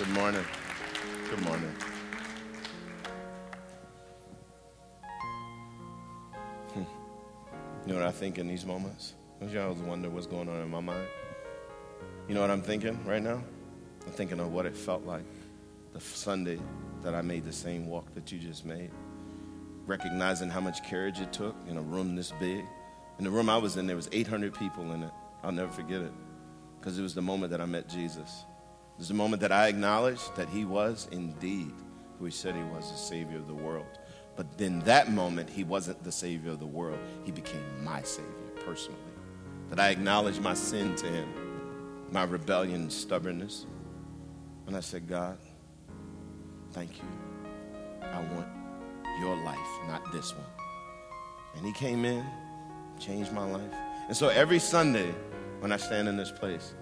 Good 0.00 0.14
morning. 0.14 0.44
Good 1.28 1.42
morning. 1.42 1.74
You 6.74 6.86
know 7.86 7.96
what 7.96 8.06
I 8.06 8.10
think 8.10 8.38
in 8.38 8.48
these 8.48 8.64
moments? 8.64 9.12
Don't 9.38 9.50
you 9.50 9.60
always 9.60 9.76
wonder 9.80 10.08
what's 10.08 10.26
going 10.26 10.48
on 10.48 10.62
in 10.62 10.70
my 10.70 10.80
mind? 10.80 11.06
You 12.28 12.34
know 12.34 12.40
what 12.40 12.50
I'm 12.50 12.62
thinking 12.62 12.98
right 13.04 13.22
now? 13.22 13.44
I'm 14.06 14.12
thinking 14.12 14.40
of 14.40 14.50
what 14.50 14.64
it 14.64 14.74
felt 14.74 15.04
like 15.04 15.24
the 15.92 16.00
Sunday 16.00 16.58
that 17.02 17.14
I 17.14 17.20
made 17.20 17.44
the 17.44 17.52
same 17.52 17.86
walk 17.86 18.14
that 18.14 18.32
you 18.32 18.38
just 18.38 18.64
made. 18.64 18.90
Recognizing 19.84 20.48
how 20.48 20.60
much 20.60 20.82
courage 20.88 21.20
it 21.20 21.30
took 21.30 21.54
in 21.68 21.76
a 21.76 21.82
room 21.82 22.16
this 22.16 22.32
big. 22.40 22.64
In 23.18 23.24
the 23.24 23.30
room 23.30 23.50
I 23.50 23.58
was 23.58 23.76
in, 23.76 23.86
there 23.86 23.96
was 23.96 24.08
800 24.12 24.54
people 24.54 24.92
in 24.92 25.02
it. 25.02 25.12
I'll 25.42 25.52
never 25.52 25.70
forget 25.70 26.00
it 26.00 26.12
because 26.78 26.98
it 26.98 27.02
was 27.02 27.14
the 27.14 27.20
moment 27.20 27.50
that 27.50 27.60
I 27.60 27.66
met 27.66 27.86
Jesus. 27.86 28.46
It 29.00 29.04
was 29.04 29.08
the 29.08 29.14
moment 29.14 29.40
that 29.40 29.50
I 29.50 29.68
acknowledged 29.68 30.36
that 30.36 30.50
he 30.50 30.66
was 30.66 31.08
indeed 31.10 31.72
who 32.18 32.26
he 32.26 32.30
said 32.30 32.54
he 32.54 32.62
was, 32.64 32.92
the 32.92 32.98
Savior 32.98 33.38
of 33.38 33.46
the 33.46 33.54
world. 33.54 33.98
But 34.36 34.46
in 34.58 34.80
that 34.80 35.10
moment, 35.10 35.48
he 35.48 35.64
wasn't 35.64 36.04
the 36.04 36.12
Savior 36.12 36.50
of 36.50 36.58
the 36.58 36.66
world. 36.66 36.98
He 37.24 37.32
became 37.32 37.64
my 37.82 38.02
Savior 38.02 38.28
personally. 38.62 39.00
That 39.70 39.80
I 39.80 39.88
acknowledged 39.88 40.42
my 40.42 40.52
sin 40.52 40.94
to 40.96 41.06
him, 41.06 41.32
my 42.12 42.24
rebellion 42.24 42.82
and 42.82 42.92
stubbornness. 42.92 43.64
And 44.66 44.76
I 44.76 44.80
said, 44.80 45.08
God, 45.08 45.38
thank 46.72 46.98
you. 46.98 47.08
I 48.02 48.20
want 48.34 48.48
your 49.18 49.34
life, 49.36 49.58
not 49.86 50.12
this 50.12 50.34
one. 50.34 50.44
And 51.56 51.64
he 51.64 51.72
came 51.72 52.04
in, 52.04 52.22
changed 52.98 53.32
my 53.32 53.50
life. 53.50 53.72
And 54.08 54.14
so 54.14 54.28
every 54.28 54.58
Sunday 54.58 55.14
when 55.60 55.72
I 55.72 55.78
stand 55.78 56.06
in 56.06 56.18
this 56.18 56.30
place, 56.30 56.74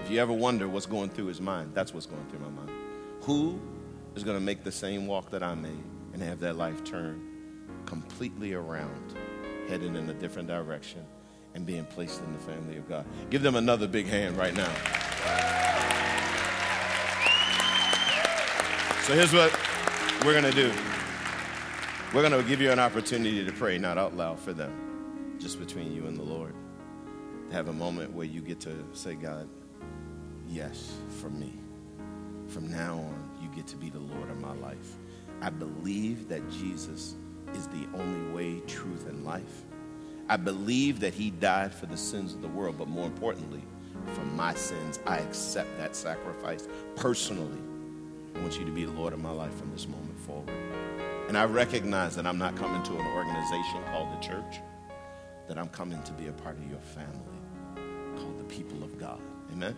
if 0.00 0.10
you 0.10 0.20
ever 0.20 0.32
wonder 0.32 0.68
what's 0.68 0.86
going 0.86 1.10
through 1.10 1.26
his 1.26 1.40
mind, 1.40 1.72
that's 1.74 1.94
what's 1.94 2.06
going 2.06 2.24
through 2.30 2.40
my 2.40 2.48
mind. 2.48 2.70
Who 3.22 3.60
is 4.14 4.24
going 4.24 4.36
to 4.36 4.44
make 4.44 4.64
the 4.64 4.72
same 4.72 5.06
walk 5.06 5.30
that 5.30 5.42
I 5.42 5.54
made 5.54 5.84
and 6.12 6.22
have 6.22 6.40
their 6.40 6.52
life 6.52 6.82
turn 6.84 7.20
completely 7.86 8.54
around, 8.54 9.14
heading 9.68 9.96
in 9.96 10.08
a 10.08 10.14
different 10.14 10.48
direction, 10.48 11.04
and 11.54 11.64
being 11.66 11.84
placed 11.84 12.20
in 12.22 12.32
the 12.32 12.38
family 12.40 12.76
of 12.76 12.88
God? 12.88 13.06
Give 13.30 13.42
them 13.42 13.56
another 13.56 13.86
big 13.86 14.06
hand 14.06 14.36
right 14.36 14.54
now. 14.54 14.72
So 19.02 19.14
here's 19.14 19.32
what 19.32 19.52
we're 20.24 20.40
going 20.40 20.44
to 20.44 20.52
do 20.52 20.72
we're 22.14 22.28
going 22.28 22.42
to 22.42 22.46
give 22.46 22.60
you 22.60 22.70
an 22.70 22.78
opportunity 22.78 23.42
to 23.44 23.52
pray, 23.52 23.78
not 23.78 23.96
out 23.96 24.14
loud 24.14 24.38
for 24.38 24.52
them, 24.52 25.36
just 25.38 25.58
between 25.58 25.94
you 25.94 26.06
and 26.06 26.18
the 26.18 26.22
Lord. 26.22 26.54
Have 27.52 27.68
a 27.68 27.72
moment 27.72 28.12
where 28.12 28.26
you 28.26 28.42
get 28.42 28.60
to 28.60 28.84
say, 28.92 29.14
God, 29.14 29.48
yes, 30.52 30.92
for 31.20 31.30
me. 31.30 31.52
From 32.48 32.70
now 32.70 32.98
on, 32.98 33.30
you 33.40 33.48
get 33.54 33.66
to 33.68 33.76
be 33.76 33.90
the 33.90 33.98
Lord 33.98 34.28
of 34.30 34.40
my 34.40 34.54
life. 34.54 34.96
I 35.40 35.50
believe 35.50 36.28
that 36.28 36.48
Jesus 36.50 37.14
is 37.54 37.66
the 37.68 37.86
only 37.94 38.32
way, 38.32 38.60
truth, 38.66 39.06
and 39.08 39.24
life. 39.24 39.64
I 40.28 40.36
believe 40.36 41.00
that 41.00 41.14
he 41.14 41.30
died 41.30 41.74
for 41.74 41.86
the 41.86 41.96
sins 41.96 42.34
of 42.34 42.42
the 42.42 42.48
world, 42.48 42.76
but 42.78 42.88
more 42.88 43.06
importantly, 43.06 43.62
for 44.14 44.24
my 44.24 44.54
sins, 44.54 45.00
I 45.06 45.18
accept 45.18 45.76
that 45.78 45.96
sacrifice 45.96 46.68
personally. 46.96 47.60
I 48.34 48.38
want 48.40 48.58
you 48.58 48.64
to 48.64 48.70
be 48.70 48.84
the 48.84 48.92
Lord 48.92 49.12
of 49.12 49.20
my 49.20 49.30
life 49.30 49.54
from 49.54 49.72
this 49.72 49.88
moment 49.88 50.18
forward. 50.20 50.50
And 51.28 51.36
I 51.36 51.44
recognize 51.44 52.16
that 52.16 52.26
I'm 52.26 52.38
not 52.38 52.56
coming 52.56 52.82
to 52.82 52.92
an 52.92 53.06
organization 53.06 53.82
called 53.90 54.12
the 54.12 54.26
church, 54.26 54.60
that 55.48 55.58
I'm 55.58 55.68
coming 55.68 56.02
to 56.02 56.12
be 56.12 56.28
a 56.28 56.32
part 56.32 56.56
of 56.56 56.68
your 56.68 56.80
family 56.80 57.18
called 58.16 58.38
the 58.38 58.44
people 58.44 58.82
of 58.82 58.98
God. 58.98 59.20
Amen? 59.52 59.76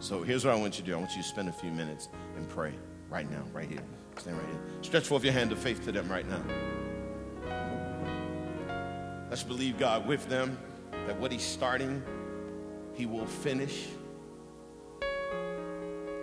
So 0.00 0.22
here's 0.22 0.44
what 0.44 0.54
I 0.54 0.56
want 0.56 0.78
you 0.78 0.84
to 0.84 0.90
do 0.90 0.96
I 0.96 0.98
want 0.98 1.10
you 1.16 1.22
to 1.22 1.28
spend 1.28 1.48
a 1.48 1.52
few 1.52 1.70
minutes 1.70 2.08
and 2.36 2.48
pray 2.48 2.72
right 3.10 3.28
now, 3.30 3.42
right 3.52 3.68
here. 3.68 3.82
Stand 4.16 4.36
right 4.36 4.46
here. 4.46 4.60
Stretch 4.82 5.04
forth 5.04 5.24
your 5.24 5.32
hand 5.32 5.52
of 5.52 5.58
faith 5.58 5.84
to 5.84 5.92
them 5.92 6.08
right 6.08 6.26
now. 6.28 6.42
Let's 9.28 9.42
believe 9.42 9.78
God 9.78 10.06
with 10.06 10.28
them 10.28 10.58
that 11.06 11.18
what 11.18 11.32
He's 11.32 11.44
starting, 11.44 12.02
He 12.94 13.06
will 13.06 13.26
finish. 13.26 13.88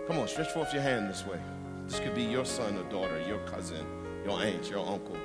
Come 0.07 0.19
on, 0.19 0.27
stretch 0.27 0.51
forth 0.51 0.73
your 0.73 0.81
hand 0.81 1.09
this 1.09 1.25
way. 1.25 1.39
This 1.87 1.99
could 1.99 2.15
be 2.15 2.23
your 2.23 2.45
son 2.45 2.77
or 2.77 2.83
daughter, 2.89 3.21
your 3.27 3.39
cousin, 3.39 3.85
your 4.23 4.41
aunt, 4.41 4.69
your 4.69 4.85
uncle. 4.85 5.17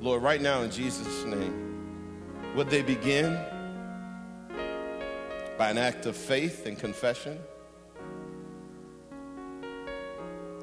Lord, 0.00 0.22
right 0.22 0.40
now 0.40 0.62
in 0.62 0.70
Jesus' 0.70 1.24
name, 1.24 2.54
would 2.56 2.68
they 2.68 2.82
begin 2.82 3.38
by 5.62 5.70
an 5.70 5.78
act 5.78 6.06
of 6.06 6.16
faith 6.16 6.66
and 6.66 6.76
confession, 6.76 7.38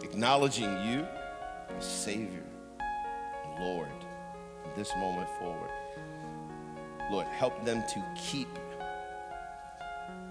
acknowledging 0.04 0.70
you 0.84 1.08
as 1.78 1.86
Savior, 1.86 2.44
Lord, 3.62 3.88
from 4.62 4.72
this 4.76 4.92
moment 4.98 5.30
forward. 5.40 5.70
Lord, 7.10 7.28
help 7.28 7.64
them 7.64 7.82
to 7.94 8.06
keep 8.18 8.50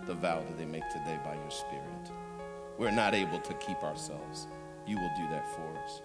the 0.04 0.12
vow 0.12 0.42
that 0.46 0.58
they 0.58 0.66
make 0.66 0.86
today 0.90 1.18
by 1.24 1.32
your 1.34 1.50
Spirit. 1.50 2.12
We're 2.76 2.90
not 2.90 3.14
able 3.14 3.40
to 3.40 3.54
keep 3.54 3.82
ourselves. 3.82 4.48
You 4.86 4.98
will 4.98 5.12
do 5.16 5.26
that 5.30 5.48
for 5.54 5.82
us. 5.82 6.02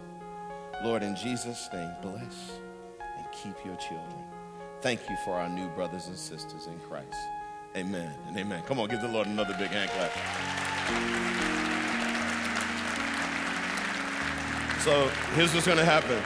Lord, 0.85 1.03
in 1.03 1.17
Jesus' 1.17 1.67
name, 1.73 1.91
bless 2.01 2.59
and 3.01 3.25
keep 3.33 3.65
your 3.65 3.75
children. 3.75 4.23
Thank 4.79 5.01
you 5.09 5.17
for 5.25 5.33
our 5.33 5.49
new 5.49 5.67
brothers 5.71 6.07
and 6.07 6.15
sisters 6.17 6.67
in 6.67 6.79
Christ. 6.79 7.17
Amen 7.75 8.13
and 8.27 8.37
amen. 8.37 8.61
Come 8.67 8.79
on, 8.79 8.87
give 8.87 9.01
the 9.01 9.07
Lord 9.07 9.27
another 9.27 9.55
big 9.57 9.69
hand 9.69 9.89
clap. 9.89 10.11
So 14.81 15.07
here's 15.35 15.53
what's 15.53 15.65
going 15.65 15.79
to 15.79 15.85
happen. 15.85 16.21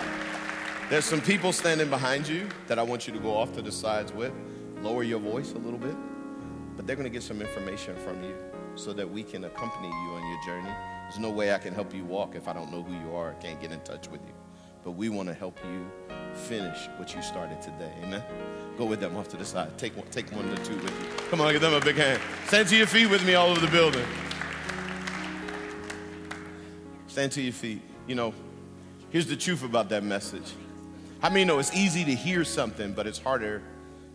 There's 0.90 1.06
some 1.06 1.22
people 1.22 1.54
standing 1.54 1.90
behind 1.90 2.28
you 2.28 2.50
that 2.68 2.80
I 2.80 2.84
want 2.84 3.08
you 3.08 3.14
to 3.14 3.20
go 3.20 3.34
off 3.34 3.54
to 3.54 3.62
the 3.62 3.72
sides 3.72 4.12
with. 4.12 4.34
Lower 4.82 5.04
your 5.04 5.20
voice 5.20 5.54
a 5.54 5.58
little 5.58 5.80
bit, 5.80 5.96
but 6.76 6.86
they're 6.86 6.96
going 6.96 7.06
to 7.06 7.14
get 7.14 7.24
some 7.24 7.42
information 7.42 7.96
from 7.98 8.24
you 8.24 8.36
so 8.76 8.94
that 8.94 9.10
we 9.10 9.24
can 9.24 9.44
accompany 9.46 9.88
you 9.88 10.12
on 10.14 10.28
your 10.28 10.44
journey. 10.46 10.74
There's 11.04 11.20
no 11.20 11.30
way 11.30 11.54
I 11.54 11.60
can 11.60 11.74
help 11.74 11.94
you 11.94 12.04
walk 12.04 12.36
if 12.36 12.48
I 12.48 12.54
don't 12.54 12.72
know 12.72 12.84
who 12.84 12.94
you 12.94 13.16
are, 13.16 13.34
can't 13.36 13.60
get 13.62 13.72
in 13.72 13.80
touch 13.82 14.10
with 14.10 14.22
you. 14.26 14.34
But 14.84 14.92
we 14.92 15.10
want 15.10 15.30
to 15.30 15.34
help 15.34 15.60
you 15.64 15.90
finish 16.34 16.88
what 16.98 17.16
you 17.16 17.22
started 17.22 17.62
today. 17.62 17.94
Amen. 18.04 18.24
Go 18.78 18.86
with 18.86 19.00
them 19.00 19.18
off 19.18 19.28
to 19.30 19.38
the 19.38 19.46
side. 19.46 19.76
Take 19.78 19.98
one, 19.98 20.06
take 20.12 20.32
one 20.32 20.48
or 20.48 20.58
two 20.58 20.76
with 20.76 20.92
you. 21.02 21.30
Come 21.30 21.42
on, 21.42 21.52
give 21.52 21.62
them 21.62 21.74
a 21.74 21.80
big 21.80 21.96
hand. 21.96 22.22
Stand 22.46 22.68
to 22.70 22.78
your 22.78 22.86
feet 22.86 23.08
with 23.08 23.26
me 23.26 23.34
all 23.34 23.50
over 23.50 23.60
the 23.60 23.72
building. 23.72 24.06
Stand 27.08 27.32
to 27.32 27.42
your 27.42 27.54
feet. 27.54 27.82
You 28.06 28.14
know, 28.14 28.34
here's 29.10 29.26
the 29.26 29.36
truth 29.36 29.64
about 29.64 29.90
that 29.90 30.04
message. 30.04 30.54
How 31.20 31.30
many 31.30 31.44
know 31.44 31.58
it's 31.58 31.76
easy 31.76 32.06
to 32.06 32.14
hear 32.14 32.44
something, 32.44 32.94
but 32.94 33.08
it's 33.08 33.18
harder 33.18 33.64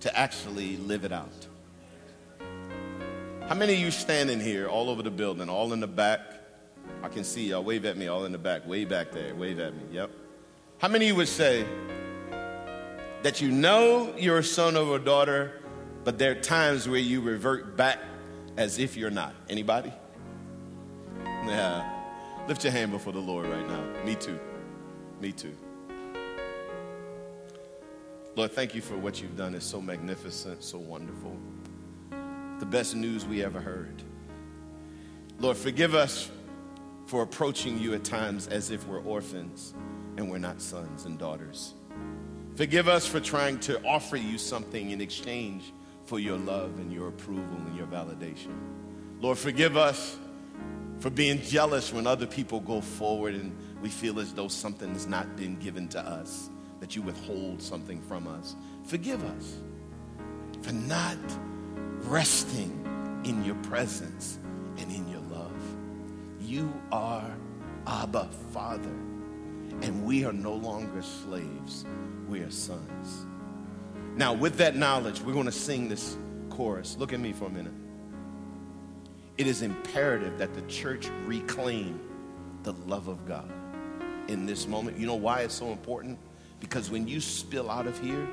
to 0.01 0.17
actually 0.17 0.77
live 0.77 1.05
it 1.05 1.11
out? 1.11 1.49
How 3.49 3.57
many 3.57 3.73
of 3.75 3.81
you 3.81 3.91
standing 3.91 4.39
here 4.39 4.69
all 4.69 4.89
over 4.89 5.03
the 5.03 5.11
building, 5.11 5.49
all 5.49 5.73
in 5.73 5.81
the 5.81 5.89
back? 5.89 6.21
I 7.03 7.09
can 7.09 7.25
see 7.25 7.49
y'all. 7.49 7.65
Wave 7.65 7.85
at 7.85 7.97
me, 7.97 8.07
all 8.07 8.25
in 8.25 8.33
the 8.33 8.39
back. 8.39 8.67
Way 8.67 8.85
back 8.85 9.11
there. 9.11 9.35
Wave 9.35 9.59
at 9.59 9.75
me. 9.75 9.83
Yep. 9.91 10.11
How 10.79 10.87
many 10.87 11.07
of 11.07 11.09
you 11.09 11.17
would 11.17 11.29
say 11.29 11.67
that 13.23 13.41
you 13.41 13.51
know 13.51 14.15
you're 14.17 14.39
a 14.39 14.45
son 14.45 14.77
or 14.77 14.97
a 14.97 14.99
daughter, 14.99 15.61
but 16.05 16.19
there 16.19 16.33
are 16.33 16.41
times 16.41 16.89
where 16.89 16.99
you 16.99 17.21
revert 17.21 17.77
back 17.77 17.99
as 18.57 18.79
if 18.79 18.97
you're 18.97 19.11
not? 19.11 19.35
Anybody? 19.49 19.93
Yeah. 21.25 21.89
Lift 22.49 22.65
your 22.65 22.73
hand 22.73 22.91
before 22.91 23.13
the 23.13 23.21
Lord 23.21 23.47
right 23.47 23.67
now. 23.69 23.85
Me 24.05 24.15
too. 24.15 24.39
Me 25.21 25.33
too. 25.33 25.55
Lord, 28.35 28.53
thank 28.53 28.75
you 28.75 28.81
for 28.81 28.97
what 28.97 29.21
you've 29.21 29.37
done. 29.37 29.55
It's 29.55 29.67
so 29.67 29.81
magnificent, 29.81 30.65
so 30.65 30.79
wonderful. 30.79 31.37
The 32.59 32.67
best 32.67 32.97
news 32.97 33.27
we 33.27 33.45
ever 33.45 33.61
heard. 33.61 34.03
Lord, 35.39 35.57
forgive 35.57 35.95
us 35.95 36.31
for 37.07 37.23
approaching 37.23 37.79
you 37.79 37.95
at 37.95 38.05
times 38.05 38.49
as 38.49 38.71
if 38.71 38.87
we're 38.87 39.03
orphans 39.03 39.75
and 40.17 40.31
we're 40.31 40.39
not 40.39 40.61
sons 40.61 41.05
and 41.05 41.19
daughters. 41.19 41.75
Forgive 42.55 42.89
us 42.89 43.07
for 43.07 43.21
trying 43.21 43.59
to 43.61 43.83
offer 43.85 44.17
you 44.17 44.39
something 44.39 44.91
in 44.91 45.01
exchange 45.01 45.73
for 46.05 46.19
your 46.19 46.37
love 46.37 46.79
and 46.79 46.93
your 46.93 47.09
approval 47.09 47.57
and 47.67 47.77
your 47.77 47.87
validation. 47.87 48.53
Lord, 49.21 49.39
forgive 49.39 49.77
us 49.77 50.19
for 50.99 51.11
being 51.11 51.41
jealous 51.41 51.93
when 51.93 52.07
other 52.07 52.27
people 52.27 52.61
go 52.61 52.81
forward 52.81 53.35
and 53.35 53.57
we 53.81 53.89
feel 53.89 54.21
as 54.21 54.35
though 54.35 54.49
something 54.49 54.93
has 54.93 55.07
not 55.07 55.37
been 55.37 55.57
given 55.57 55.89
to 55.89 56.01
us, 56.01 56.51
that 56.81 56.95
you 56.95 57.03
withhold 57.03 57.63
something 57.63 58.01
from 58.03 58.29
us. 58.29 58.55
Forgive 58.85 59.25
us 59.25 59.57
for 60.63 60.73
not 60.73 61.19
resting 62.03 62.79
in 63.25 63.45
your 63.45 63.57
presence 63.57 64.39
and 64.79 64.91
in 64.93 65.09
your 65.09 65.23
love. 65.31 65.53
You 66.41 66.73
are 66.91 67.35
Abba, 67.87 68.29
Father, 68.53 68.95
and 69.83 70.05
we 70.05 70.25
are 70.25 70.33
no 70.33 70.55
longer 70.55 71.03
slaves, 71.03 71.85
we 72.33 72.41
are 72.41 72.51
sons. 72.51 73.27
Now, 74.17 74.33
with 74.33 74.57
that 74.57 74.75
knowledge, 74.75 75.21
we're 75.21 75.35
going 75.35 75.45
to 75.45 75.53
sing 75.53 75.91
this 75.91 76.17
chorus. 76.49 76.97
Look 76.99 77.13
at 77.13 77.21
me 77.21 77.33
for 77.35 77.45
a 77.45 77.51
minute. 77.51 77.75
It 79.37 79.47
is 79.47 79.61
imperative 79.61 80.39
that 80.39 80.55
the 80.55 80.63
church 80.63 81.11
reclaim 81.27 82.01
the 82.63 82.73
love 82.87 83.09
of 83.09 83.27
God 83.27 83.53
in 84.29 84.47
this 84.47 84.67
moment. 84.67 84.99
You 84.99 85.07
know 85.07 85.15
why 85.15 85.41
it's 85.41 85.55
so 85.55 85.73
important? 85.73 86.19
Because 86.59 86.91
when 86.91 87.07
you 87.07 87.21
spill 87.21 87.71
out 87.71 87.87
of 87.87 88.01
here, 88.01 88.27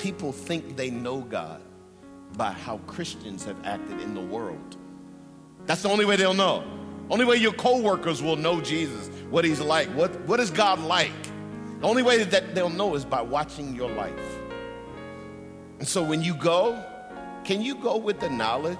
people 0.00 0.32
think 0.32 0.76
they 0.76 0.90
know 0.90 1.20
God 1.20 1.62
by 2.36 2.50
how 2.50 2.78
Christians 2.88 3.44
have 3.44 3.64
acted 3.64 4.00
in 4.00 4.14
the 4.14 4.20
world. 4.20 4.76
That's 5.66 5.82
the 5.82 5.90
only 5.90 6.06
way 6.06 6.16
they'll 6.16 6.34
know. 6.34 6.64
Only 7.08 7.24
way 7.24 7.36
your 7.36 7.52
coworkers 7.52 8.20
will 8.20 8.36
know 8.36 8.60
Jesus, 8.60 9.08
what 9.30 9.44
he's 9.44 9.60
like. 9.60 9.86
What, 9.90 10.18
what 10.22 10.40
is 10.40 10.50
God 10.50 10.80
like? 10.80 11.12
The 11.80 11.86
only 11.86 12.02
way 12.02 12.22
that 12.24 12.54
they'll 12.54 12.70
know 12.70 12.94
is 12.94 13.04
by 13.04 13.20
watching 13.20 13.74
your 13.74 13.90
life. 13.90 14.38
And 15.78 15.86
so 15.86 16.02
when 16.02 16.22
you 16.22 16.34
go, 16.34 16.82
can 17.44 17.60
you 17.60 17.74
go 17.74 17.96
with 17.96 18.20
the 18.20 18.30
knowledge 18.30 18.78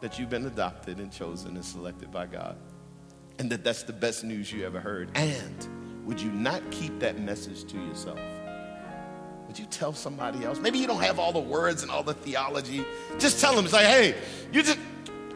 that 0.00 0.18
you've 0.18 0.30
been 0.30 0.46
adopted 0.46 0.98
and 0.98 1.12
chosen 1.12 1.54
and 1.54 1.64
selected 1.64 2.10
by 2.10 2.26
God? 2.26 2.56
And 3.38 3.50
that 3.50 3.62
that's 3.62 3.84
the 3.84 3.92
best 3.92 4.24
news 4.24 4.52
you 4.52 4.66
ever 4.66 4.80
heard? 4.80 5.10
And 5.14 6.04
would 6.04 6.20
you 6.20 6.32
not 6.32 6.68
keep 6.70 6.98
that 7.00 7.20
message 7.20 7.64
to 7.70 7.76
yourself? 7.76 8.18
Would 9.46 9.58
you 9.58 9.66
tell 9.66 9.92
somebody 9.92 10.44
else? 10.44 10.58
Maybe 10.58 10.78
you 10.78 10.86
don't 10.86 11.02
have 11.02 11.18
all 11.18 11.32
the 11.32 11.38
words 11.38 11.82
and 11.82 11.90
all 11.90 12.02
the 12.02 12.14
theology. 12.14 12.84
Just 13.18 13.40
tell 13.40 13.54
them, 13.54 13.66
say, 13.68 13.84
hey, 13.84 14.14
you 14.52 14.62
just, 14.62 14.78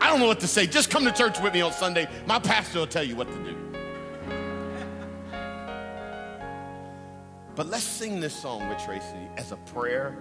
I 0.01 0.11
don't 0.11 0.19
know 0.19 0.27
what 0.27 0.41
to 0.41 0.49
say. 0.49 0.67
Just 0.67 0.91
come 0.91 1.05
to 1.05 1.13
church 1.13 1.41
with 1.41 1.55
me 1.55 1.61
on 1.61 1.73
Sunday. 1.73 2.09
My 2.27 2.39
pastor 2.39 2.81
will 2.81 2.87
tell 2.87 3.05
you 3.05 3.17
what 3.17 3.29
to 3.29 3.45
do. 3.45 3.62
But 7.55 7.67
let's 7.67 7.85
sing 7.85 8.19
this 8.19 8.35
song 8.35 8.67
with 8.71 8.83
Tracy 8.83 9.29
as 9.37 9.53
a 9.53 9.57
prayer, 9.57 10.17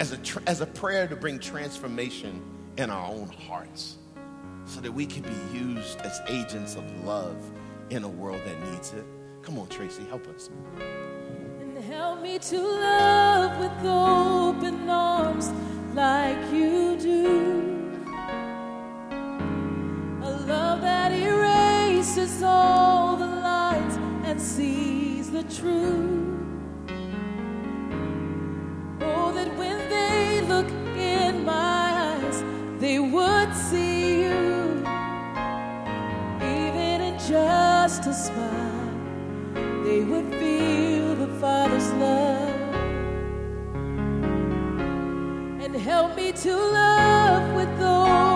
as 0.00 0.12
a, 0.12 0.16
tr- 0.16 0.38
as 0.46 0.62
a 0.62 0.66
prayer 0.66 1.06
to 1.06 1.14
bring 1.14 1.38
transformation 1.38 2.42
in 2.78 2.88
our 2.88 3.06
own 3.06 3.28
hearts 3.28 3.98
so 4.64 4.80
that 4.80 4.90
we 4.90 5.04
can 5.04 5.22
be 5.22 5.58
used 5.58 6.00
as 6.00 6.20
agents 6.28 6.74
of 6.74 7.04
love 7.04 7.36
in 7.90 8.04
a 8.04 8.08
world 8.08 8.40
that 8.46 8.70
needs 8.70 8.94
it. 8.94 9.04
Come 9.42 9.58
on, 9.58 9.68
Tracy, 9.68 10.02
help 10.08 10.26
us. 10.28 10.48
And 11.60 11.76
help 11.84 12.22
me 12.22 12.38
to 12.38 12.58
love 12.58 13.58
with 13.60 13.86
open 13.86 14.88
arms 14.88 15.50
like 15.94 16.38
you 16.50 16.96
do. 16.98 17.92
A 20.22 20.30
love 20.46 20.80
that 20.80 21.12
erases 21.12 22.42
all 22.42 23.16
the 23.16 23.26
lines 23.26 23.96
and 24.24 24.40
sees 24.40 25.30
the 25.30 25.42
truth. 25.42 26.35
That 29.34 29.54
when 29.58 29.76
they 29.90 30.40
look 30.40 30.68
in 30.96 31.44
my 31.44 32.16
eyes, 32.22 32.42
they 32.80 32.98
would 32.98 33.54
see 33.54 34.22
you. 34.22 34.80
Even 36.40 37.00
in 37.08 37.18
just 37.18 38.06
a 38.06 38.14
smile, 38.14 38.94
they 39.84 40.00
would 40.04 40.32
feel 40.40 41.14
the 41.16 41.28
Father's 41.38 41.92
love. 41.94 42.74
And 45.60 45.74
help 45.74 46.16
me 46.16 46.32
to 46.32 46.56
love 46.56 47.54
with 47.54 47.68
open 47.80 48.35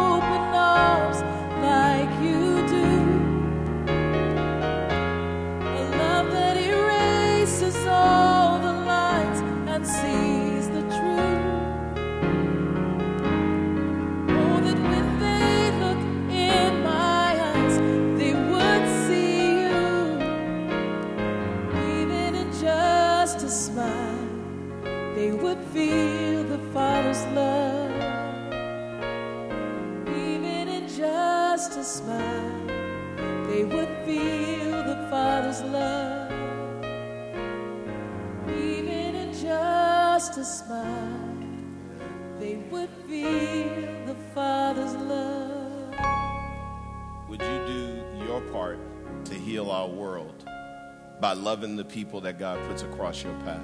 by 51.20 51.34
loving 51.34 51.76
the 51.76 51.84
people 51.84 52.20
that 52.22 52.38
God 52.38 52.58
puts 52.68 52.82
across 52.82 53.22
your 53.22 53.34
path? 53.44 53.62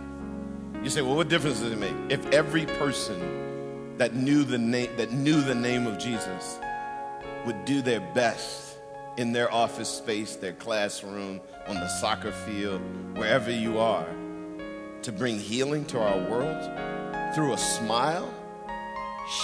You 0.83 0.91
say, 0.91 1.03
well, 1.03 1.17
what 1.17 1.29
difference 1.29 1.61
does 1.61 1.73
it 1.73 1.79
make? 1.79 1.95
If 2.11 2.25
every 2.33 2.67
person 2.67 3.97
that 3.99 4.15
knew 4.15 4.45
the 4.45 4.59
name 4.59 4.95
that 4.97 5.11
knew 5.13 5.41
the 5.41 5.55
name 5.55 5.87
of 5.87 5.99
Jesus 5.99 6.59
would 7.47 7.65
do 7.65 7.81
their 7.83 8.01
best 8.15 8.79
in 9.17 9.33
their 9.33 9.53
office 9.53 9.89
space, 9.89 10.37
their 10.37 10.53
classroom, 10.53 11.41
on 11.67 11.75
the 11.77 11.89
soccer 11.89 12.33
field, 12.33 12.81
wherever 13.17 13.51
you 13.51 13.79
are, 13.79 14.07
to 15.03 15.13
bring 15.13 15.39
healing 15.39 15.85
to 15.87 16.01
our 16.01 16.19
world 16.31 17.35
through 17.35 17.53
a 17.53 17.59
smile, 17.59 18.33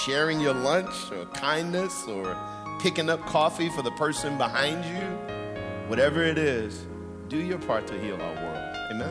sharing 0.04 0.40
your 0.40 0.54
lunch 0.54 0.94
or 1.12 1.24
kindness 1.26 2.04
or 2.06 2.36
picking 2.80 3.08
up 3.08 3.24
coffee 3.26 3.68
for 3.70 3.82
the 3.82 3.90
person 3.92 4.36
behind 4.38 4.84
you, 4.84 5.88
whatever 5.88 6.22
it 6.22 6.38
is, 6.38 6.84
do 7.32 7.38
your 7.38 7.58
part 7.60 7.86
to 7.86 7.98
heal 7.98 8.16
our 8.16 8.34
world. 8.34 8.76
Amen? 8.90 9.10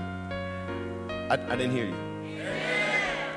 I, 1.32 1.34
I 1.34 1.56
didn't 1.56 1.72
hear 1.72 1.88
you. 1.88 1.96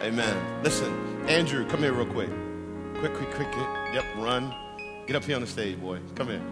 Amen. 0.02 0.62
Listen, 0.62 0.92
Andrew, 1.26 1.66
come 1.70 1.80
here 1.80 1.94
real 1.94 2.04
quick. 2.04 2.28
Quick, 2.98 3.14
quick, 3.14 3.30
quick. 3.30 3.50
Get, 3.50 3.94
yep, 3.94 4.04
run. 4.18 4.54
Get 5.06 5.16
up 5.16 5.24
here 5.24 5.36
on 5.36 5.40
the 5.40 5.46
stage, 5.46 5.80
boy. 5.80 6.00
Come 6.14 6.28
here. 6.28 6.42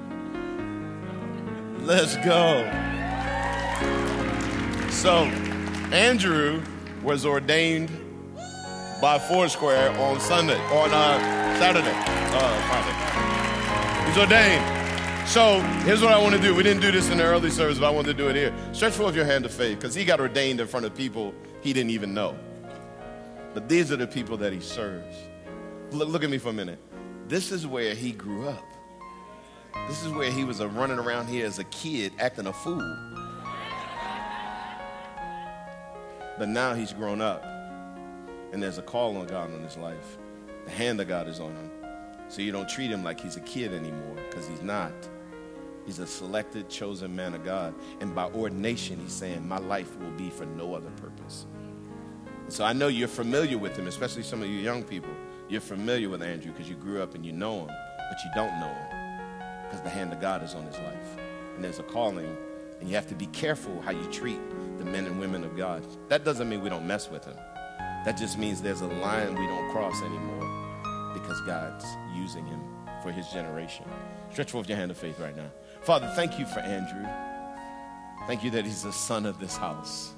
Let's 1.80 2.16
go. 2.24 2.64
So, 4.88 5.24
Andrew 5.94 6.62
was 7.02 7.26
ordained 7.26 7.90
by 9.02 9.18
Foursquare 9.18 9.90
on 10.00 10.18
Sunday, 10.20 10.58
on 10.58 10.90
uh, 10.90 11.18
Saturday, 11.58 11.92
uh. 11.94 12.62
He's 14.06 14.16
ordained. 14.16 14.81
So 15.26 15.60
here's 15.84 16.02
what 16.02 16.12
I 16.12 16.18
want 16.20 16.34
to 16.34 16.40
do. 16.42 16.54
We 16.54 16.62
didn't 16.62 16.82
do 16.82 16.92
this 16.92 17.08
in 17.08 17.16
the 17.16 17.24
early 17.24 17.48
service, 17.48 17.78
but 17.78 17.86
I 17.86 17.90
want 17.90 18.06
to 18.06 18.12
do 18.12 18.28
it 18.28 18.36
here. 18.36 18.54
Stretch 18.72 18.92
forth 18.92 19.16
your 19.16 19.24
hand 19.24 19.46
of 19.46 19.52
faith, 19.52 19.78
because 19.78 19.94
he 19.94 20.04
got 20.04 20.20
ordained 20.20 20.60
in 20.60 20.66
front 20.66 20.84
of 20.84 20.94
people 20.94 21.34
he 21.62 21.72
didn't 21.72 21.90
even 21.90 22.12
know. 22.12 22.36
But 23.54 23.68
these 23.68 23.90
are 23.90 23.96
the 23.96 24.06
people 24.06 24.36
that 24.38 24.52
he 24.52 24.60
serves. 24.60 25.16
Look, 25.90 26.08
look 26.08 26.22
at 26.22 26.28
me 26.28 26.36
for 26.36 26.50
a 26.50 26.52
minute. 26.52 26.78
This 27.28 27.50
is 27.50 27.66
where 27.66 27.94
he 27.94 28.12
grew 28.12 28.48
up. 28.48 28.64
This 29.88 30.04
is 30.04 30.12
where 30.12 30.30
he 30.30 30.44
was 30.44 30.62
running 30.62 30.98
around 30.98 31.28
here 31.28 31.46
as 31.46 31.58
a 31.58 31.64
kid 31.64 32.12
acting 32.18 32.46
a 32.46 32.52
fool. 32.52 32.96
But 36.38 36.48
now 36.48 36.74
he's 36.74 36.92
grown 36.92 37.22
up, 37.22 37.42
and 38.52 38.62
there's 38.62 38.78
a 38.78 38.82
call 38.82 39.16
on 39.16 39.26
God 39.28 39.52
on 39.54 39.62
his 39.62 39.78
life. 39.78 40.18
The 40.66 40.72
hand 40.72 41.00
of 41.00 41.08
God 41.08 41.26
is 41.26 41.40
on 41.40 41.52
him. 41.52 41.70
So 42.32 42.40
you 42.40 42.50
don't 42.50 42.66
treat 42.66 42.90
him 42.90 43.04
like 43.04 43.20
he's 43.20 43.36
a 43.36 43.40
kid 43.40 43.74
anymore, 43.74 44.16
because 44.30 44.48
he's 44.48 44.62
not. 44.62 44.94
He's 45.84 45.98
a 45.98 46.06
selected, 46.06 46.70
chosen 46.70 47.14
man 47.14 47.34
of 47.34 47.44
God. 47.44 47.74
And 48.00 48.14
by 48.14 48.24
ordination, 48.30 48.98
he's 48.98 49.12
saying, 49.12 49.46
My 49.46 49.58
life 49.58 49.94
will 49.98 50.12
be 50.12 50.30
for 50.30 50.46
no 50.46 50.74
other 50.74 50.88
purpose. 50.92 51.44
So 52.48 52.64
I 52.64 52.72
know 52.72 52.88
you're 52.88 53.06
familiar 53.06 53.58
with 53.58 53.76
him, 53.76 53.86
especially 53.86 54.22
some 54.22 54.40
of 54.40 54.48
you 54.48 54.54
young 54.54 54.82
people. 54.82 55.10
You're 55.50 55.60
familiar 55.60 56.08
with 56.08 56.22
Andrew 56.22 56.52
because 56.52 56.70
you 56.70 56.74
grew 56.74 57.02
up 57.02 57.14
and 57.14 57.26
you 57.26 57.32
know 57.32 57.66
him, 57.66 57.66
but 57.66 58.24
you 58.24 58.30
don't 58.34 58.58
know 58.60 58.72
him 58.72 58.86
because 59.64 59.82
the 59.82 59.90
hand 59.90 60.14
of 60.14 60.20
God 60.22 60.42
is 60.42 60.54
on 60.54 60.64
his 60.64 60.78
life. 60.78 61.18
And 61.54 61.62
there's 61.62 61.80
a 61.80 61.82
calling, 61.82 62.34
and 62.80 62.88
you 62.88 62.94
have 62.94 63.08
to 63.08 63.14
be 63.14 63.26
careful 63.26 63.78
how 63.82 63.90
you 63.90 64.06
treat 64.06 64.40
the 64.78 64.86
men 64.86 65.04
and 65.04 65.20
women 65.20 65.44
of 65.44 65.54
God. 65.54 65.84
That 66.08 66.24
doesn't 66.24 66.48
mean 66.48 66.62
we 66.62 66.70
don't 66.70 66.86
mess 66.86 67.10
with 67.10 67.26
him. 67.26 67.36
That 68.06 68.16
just 68.16 68.38
means 68.38 68.62
there's 68.62 68.80
a 68.80 68.86
line 68.86 69.34
we 69.34 69.46
don't 69.46 69.70
cross 69.70 70.00
anymore 70.00 70.41
because 71.14 71.40
God's 71.42 71.84
using 72.14 72.46
him 72.46 72.60
for 73.02 73.10
his 73.10 73.28
generation. 73.28 73.84
Stretch 74.30 74.50
forth 74.50 74.68
your 74.68 74.78
hand 74.78 74.90
of 74.90 74.96
faith 74.96 75.18
right 75.18 75.36
now. 75.36 75.50
Father, 75.82 76.10
thank 76.14 76.38
you 76.38 76.46
for 76.46 76.60
Andrew. 76.60 77.06
Thank 78.26 78.44
you 78.44 78.50
that 78.50 78.64
he's 78.64 78.82
the 78.82 78.92
son 78.92 79.26
of 79.26 79.40
this 79.40 79.56
house. 79.56 80.12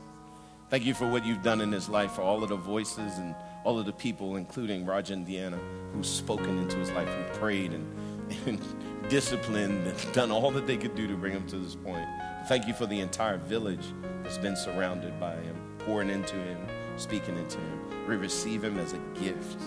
Thank 0.70 0.84
you 0.84 0.94
for 0.94 1.08
what 1.08 1.24
you've 1.24 1.42
done 1.42 1.60
in 1.60 1.72
his 1.72 1.88
life, 1.88 2.12
for 2.12 2.22
all 2.22 2.42
of 2.42 2.48
the 2.48 2.56
voices 2.56 3.18
and 3.18 3.34
all 3.64 3.78
of 3.78 3.86
the 3.86 3.92
people, 3.92 4.36
including 4.36 4.84
Roger 4.84 5.14
and 5.14 5.26
Deanna, 5.26 5.58
who've 5.92 6.06
spoken 6.06 6.58
into 6.58 6.76
his 6.76 6.90
life, 6.90 7.08
who 7.08 7.38
prayed 7.38 7.72
and, 7.72 8.30
and 8.46 8.60
disciplined 9.08 9.86
and 9.86 10.12
done 10.12 10.30
all 10.30 10.50
that 10.50 10.66
they 10.66 10.76
could 10.76 10.94
do 10.94 11.06
to 11.06 11.14
bring 11.14 11.32
him 11.32 11.46
to 11.48 11.56
this 11.56 11.74
point. 11.74 12.06
Thank 12.46 12.66
you 12.66 12.74
for 12.74 12.86
the 12.86 13.00
entire 13.00 13.38
village 13.38 13.84
that's 14.22 14.38
been 14.38 14.56
surrounded 14.56 15.18
by 15.18 15.34
him, 15.36 15.56
pouring 15.78 16.10
into 16.10 16.36
him, 16.36 16.58
speaking 16.96 17.36
into 17.38 17.58
him. 17.58 18.08
We 18.08 18.16
receive 18.16 18.62
him 18.62 18.78
as 18.78 18.92
a 18.92 18.98
gift, 19.20 19.60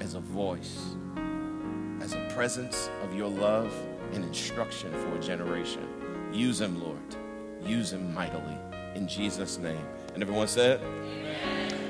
as 0.00 0.14
a 0.14 0.20
voice, 0.20 0.94
as 2.00 2.14
a 2.14 2.30
presence 2.34 2.90
of 3.02 3.14
your 3.14 3.28
love 3.28 3.72
and 4.12 4.24
instruction 4.24 4.90
for 4.92 5.16
a 5.16 5.20
generation. 5.20 5.86
Use 6.32 6.60
him, 6.60 6.82
Lord. 6.82 6.98
Use 7.64 7.92
him 7.92 8.12
mightily. 8.14 8.56
In 8.94 9.06
Jesus' 9.06 9.58
name. 9.58 9.84
And 10.14 10.22
everyone 10.22 10.48
said, 10.48 10.80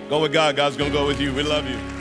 Go 0.09 0.21
with 0.21 0.33
God. 0.33 0.57
God's 0.57 0.77
going 0.77 0.91
to 0.91 0.97
go 0.97 1.07
with 1.07 1.21
you. 1.21 1.33
We 1.33 1.43
love 1.43 1.69
you. 1.69 2.00